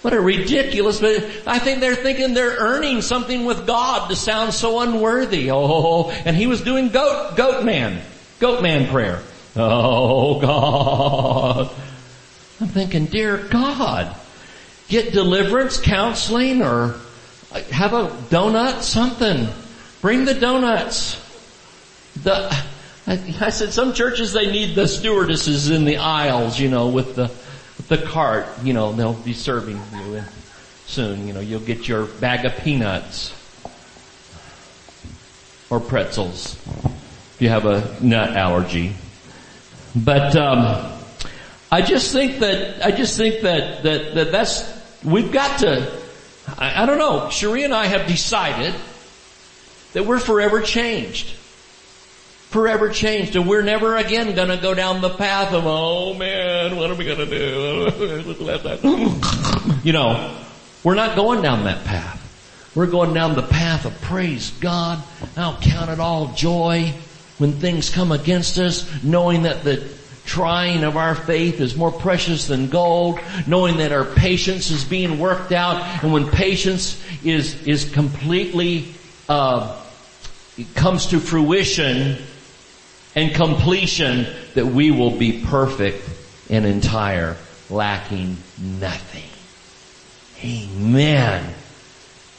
What 0.00 0.14
a 0.14 0.20
ridiculous, 0.20 1.00
but 1.00 1.22
I 1.46 1.58
think 1.58 1.80
they're 1.80 1.96
thinking 1.96 2.32
they're 2.32 2.56
earning 2.56 3.02
something 3.02 3.44
with 3.44 3.66
God 3.66 4.08
to 4.08 4.16
sound 4.16 4.54
so 4.54 4.80
unworthy. 4.80 5.50
Oh, 5.50 6.08
and 6.24 6.34
he 6.34 6.46
was 6.46 6.62
doing 6.62 6.88
goat, 6.88 7.36
goat 7.36 7.62
man, 7.62 8.00
goat 8.38 8.62
man 8.62 8.88
prayer. 8.88 9.22
Oh 9.56 10.40
God. 10.40 11.70
I'm 12.60 12.68
thinking, 12.68 13.06
dear 13.06 13.36
God, 13.36 14.14
get 14.88 15.12
deliverance 15.12 15.78
counseling 15.78 16.62
or 16.62 16.94
have 17.70 17.92
a 17.92 18.08
donut, 18.30 18.82
something. 18.82 19.48
Bring 20.00 20.24
the 20.24 20.34
donuts. 20.34 21.22
The, 22.22 22.50
I, 23.06 23.12
I 23.40 23.50
said 23.50 23.72
some 23.72 23.92
churches 23.92 24.32
they 24.32 24.50
need 24.50 24.74
the 24.74 24.88
stewardesses 24.88 25.70
in 25.70 25.84
the 25.84 25.98
aisles, 25.98 26.58
you 26.58 26.70
know, 26.70 26.88
with 26.88 27.14
the, 27.14 27.24
with 27.24 27.88
the 27.88 27.98
cart, 27.98 28.46
you 28.62 28.72
know, 28.72 28.92
they'll 28.92 29.12
be 29.12 29.34
serving 29.34 29.80
you 29.92 30.22
soon, 30.86 31.26
you 31.26 31.34
know, 31.34 31.40
you'll 31.40 31.60
get 31.60 31.88
your 31.88 32.06
bag 32.06 32.46
of 32.46 32.56
peanuts 32.58 33.32
or 35.68 35.80
pretzels 35.80 36.56
if 37.36 37.42
you 37.42 37.50
have 37.50 37.66
a 37.66 37.96
nut 38.00 38.34
allergy. 38.34 38.94
But 39.94 40.34
um, 40.36 40.90
I 41.70 41.82
just 41.82 42.12
think 42.12 42.38
that 42.38 42.84
I 42.84 42.92
just 42.92 43.18
think 43.18 43.42
that 43.42 43.82
that 43.82 44.14
that 44.14 44.32
that's 44.32 45.04
we've 45.04 45.30
got 45.30 45.60
to 45.60 45.92
I, 46.56 46.82
I 46.82 46.86
don't 46.86 46.98
know. 46.98 47.28
Cherie 47.28 47.64
and 47.64 47.74
I 47.74 47.86
have 47.86 48.06
decided 48.06 48.74
that 49.92 50.06
we're 50.06 50.18
forever 50.18 50.62
changed. 50.62 51.28
Forever 52.48 52.88
changed 52.88 53.36
and 53.36 53.46
we're 53.46 53.62
never 53.62 53.96
again 53.96 54.34
gonna 54.34 54.56
go 54.56 54.72
down 54.72 55.02
the 55.02 55.10
path 55.10 55.52
of, 55.52 55.64
oh 55.66 56.14
man, 56.14 56.76
what 56.76 56.90
are 56.90 56.94
we 56.94 57.04
gonna 57.04 57.26
do? 57.26 57.90
you 59.84 59.92
know, 59.92 60.34
we're 60.82 60.94
not 60.94 61.16
going 61.16 61.42
down 61.42 61.64
that 61.64 61.84
path. 61.84 62.22
We're 62.74 62.86
going 62.86 63.12
down 63.12 63.34
the 63.34 63.42
path 63.42 63.84
of 63.84 64.00
praise 64.00 64.50
God. 64.52 65.02
I'll 65.36 65.58
count 65.60 65.90
it 65.90 66.00
all 66.00 66.32
joy 66.32 66.94
when 67.38 67.52
things 67.52 67.90
come 67.90 68.12
against 68.12 68.58
us, 68.58 68.88
knowing 69.02 69.42
that 69.42 69.62
the 69.64 69.86
trying 70.24 70.82
of 70.84 70.96
our 70.96 71.14
faith 71.14 71.60
is 71.60 71.76
more 71.76 71.92
precious 71.92 72.46
than 72.46 72.68
gold, 72.68 73.20
knowing 73.46 73.76
that 73.76 73.92
our 73.92 74.04
patience 74.04 74.70
is 74.70 74.84
being 74.84 75.18
worked 75.18 75.52
out, 75.52 75.80
and 76.02 76.12
when 76.12 76.28
patience 76.28 77.02
is 77.24 77.66
is 77.66 77.90
completely 77.92 78.88
uh, 79.28 79.80
comes 80.74 81.06
to 81.06 81.20
fruition 81.20 82.16
and 83.14 83.34
completion 83.34 84.26
that 84.54 84.66
we 84.66 84.90
will 84.90 85.16
be 85.16 85.44
perfect 85.44 86.08
and 86.50 86.64
entire, 86.64 87.36
lacking 87.70 88.36
nothing. 88.58 89.22
Amen. 90.44 91.54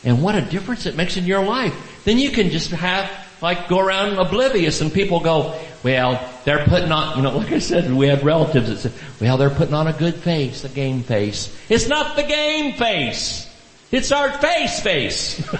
And 0.03 0.21
what 0.23 0.35
a 0.35 0.41
difference 0.41 0.85
it 0.85 0.95
makes 0.95 1.17
in 1.17 1.25
your 1.25 1.43
life. 1.43 2.01
Then 2.05 2.19
you 2.19 2.31
can 2.31 2.49
just 2.51 2.71
have, 2.71 3.09
like, 3.41 3.67
go 3.67 3.79
around 3.79 4.17
oblivious 4.17 4.81
and 4.81 4.91
people 4.91 5.19
go, 5.19 5.59
well, 5.83 6.21
they're 6.43 6.65
putting 6.65 6.91
on, 6.91 7.17
you 7.17 7.23
know, 7.23 7.37
like 7.37 7.51
I 7.51 7.59
said, 7.59 7.91
we 7.93 8.07
had 8.07 8.23
relatives 8.23 8.69
that 8.69 8.77
said, 8.77 8.93
well, 9.21 9.37
they're 9.37 9.49
putting 9.49 9.73
on 9.73 9.87
a 9.87 9.93
good 9.93 10.15
face, 10.15 10.63
a 10.63 10.69
game 10.69 11.03
face. 11.03 11.55
It's 11.69 11.87
not 11.87 12.15
the 12.15 12.23
game 12.23 12.73
face. 12.73 13.45
It's 13.91 14.11
our 14.11 14.29
face 14.31 14.81
face. 14.81 15.39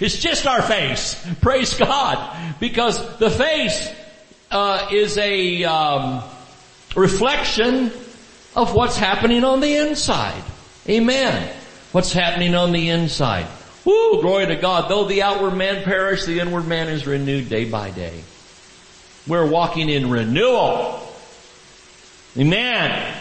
it's 0.00 0.18
just 0.18 0.46
our 0.46 0.60
face. 0.60 1.26
Praise 1.40 1.72
God. 1.74 2.58
Because 2.60 3.18
the 3.18 3.30
face 3.30 3.90
uh, 4.50 4.88
is 4.92 5.16
a 5.16 5.64
um, 5.64 6.22
reflection 6.94 7.92
of 8.54 8.74
what's 8.74 8.96
happening 8.96 9.44
on 9.44 9.60
the 9.60 9.76
inside. 9.76 10.42
Amen. 10.88 11.54
What's 11.92 12.12
happening 12.12 12.54
on 12.54 12.72
the 12.72 12.90
inside. 12.90 13.46
Woo, 13.84 14.20
glory 14.20 14.46
to 14.46 14.56
God. 14.56 14.90
Though 14.90 15.04
the 15.04 15.22
outward 15.22 15.56
man 15.56 15.84
perish, 15.84 16.24
the 16.24 16.40
inward 16.40 16.66
man 16.66 16.88
is 16.88 17.06
renewed 17.06 17.48
day 17.48 17.64
by 17.68 17.90
day. 17.90 18.22
We're 19.26 19.48
walking 19.48 19.88
in 19.88 20.10
renewal. 20.10 21.00
Amen. 22.36 23.14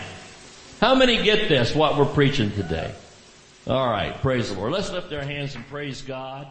How 0.82 0.96
many 0.96 1.24
get 1.24 1.50
this, 1.50 1.74
what 1.74 1.98
we're 1.98 2.06
preaching 2.06 2.52
today? 2.52 2.94
All 3.68 3.90
right, 3.90 4.16
praise 4.22 4.50
the 4.50 4.58
Lord. 4.58 4.72
Let's 4.72 4.92
lift 4.92 5.12
our 5.14 5.22
hands 5.22 5.56
and 5.56 5.68
praise 5.68 6.02
God. 6.02 6.48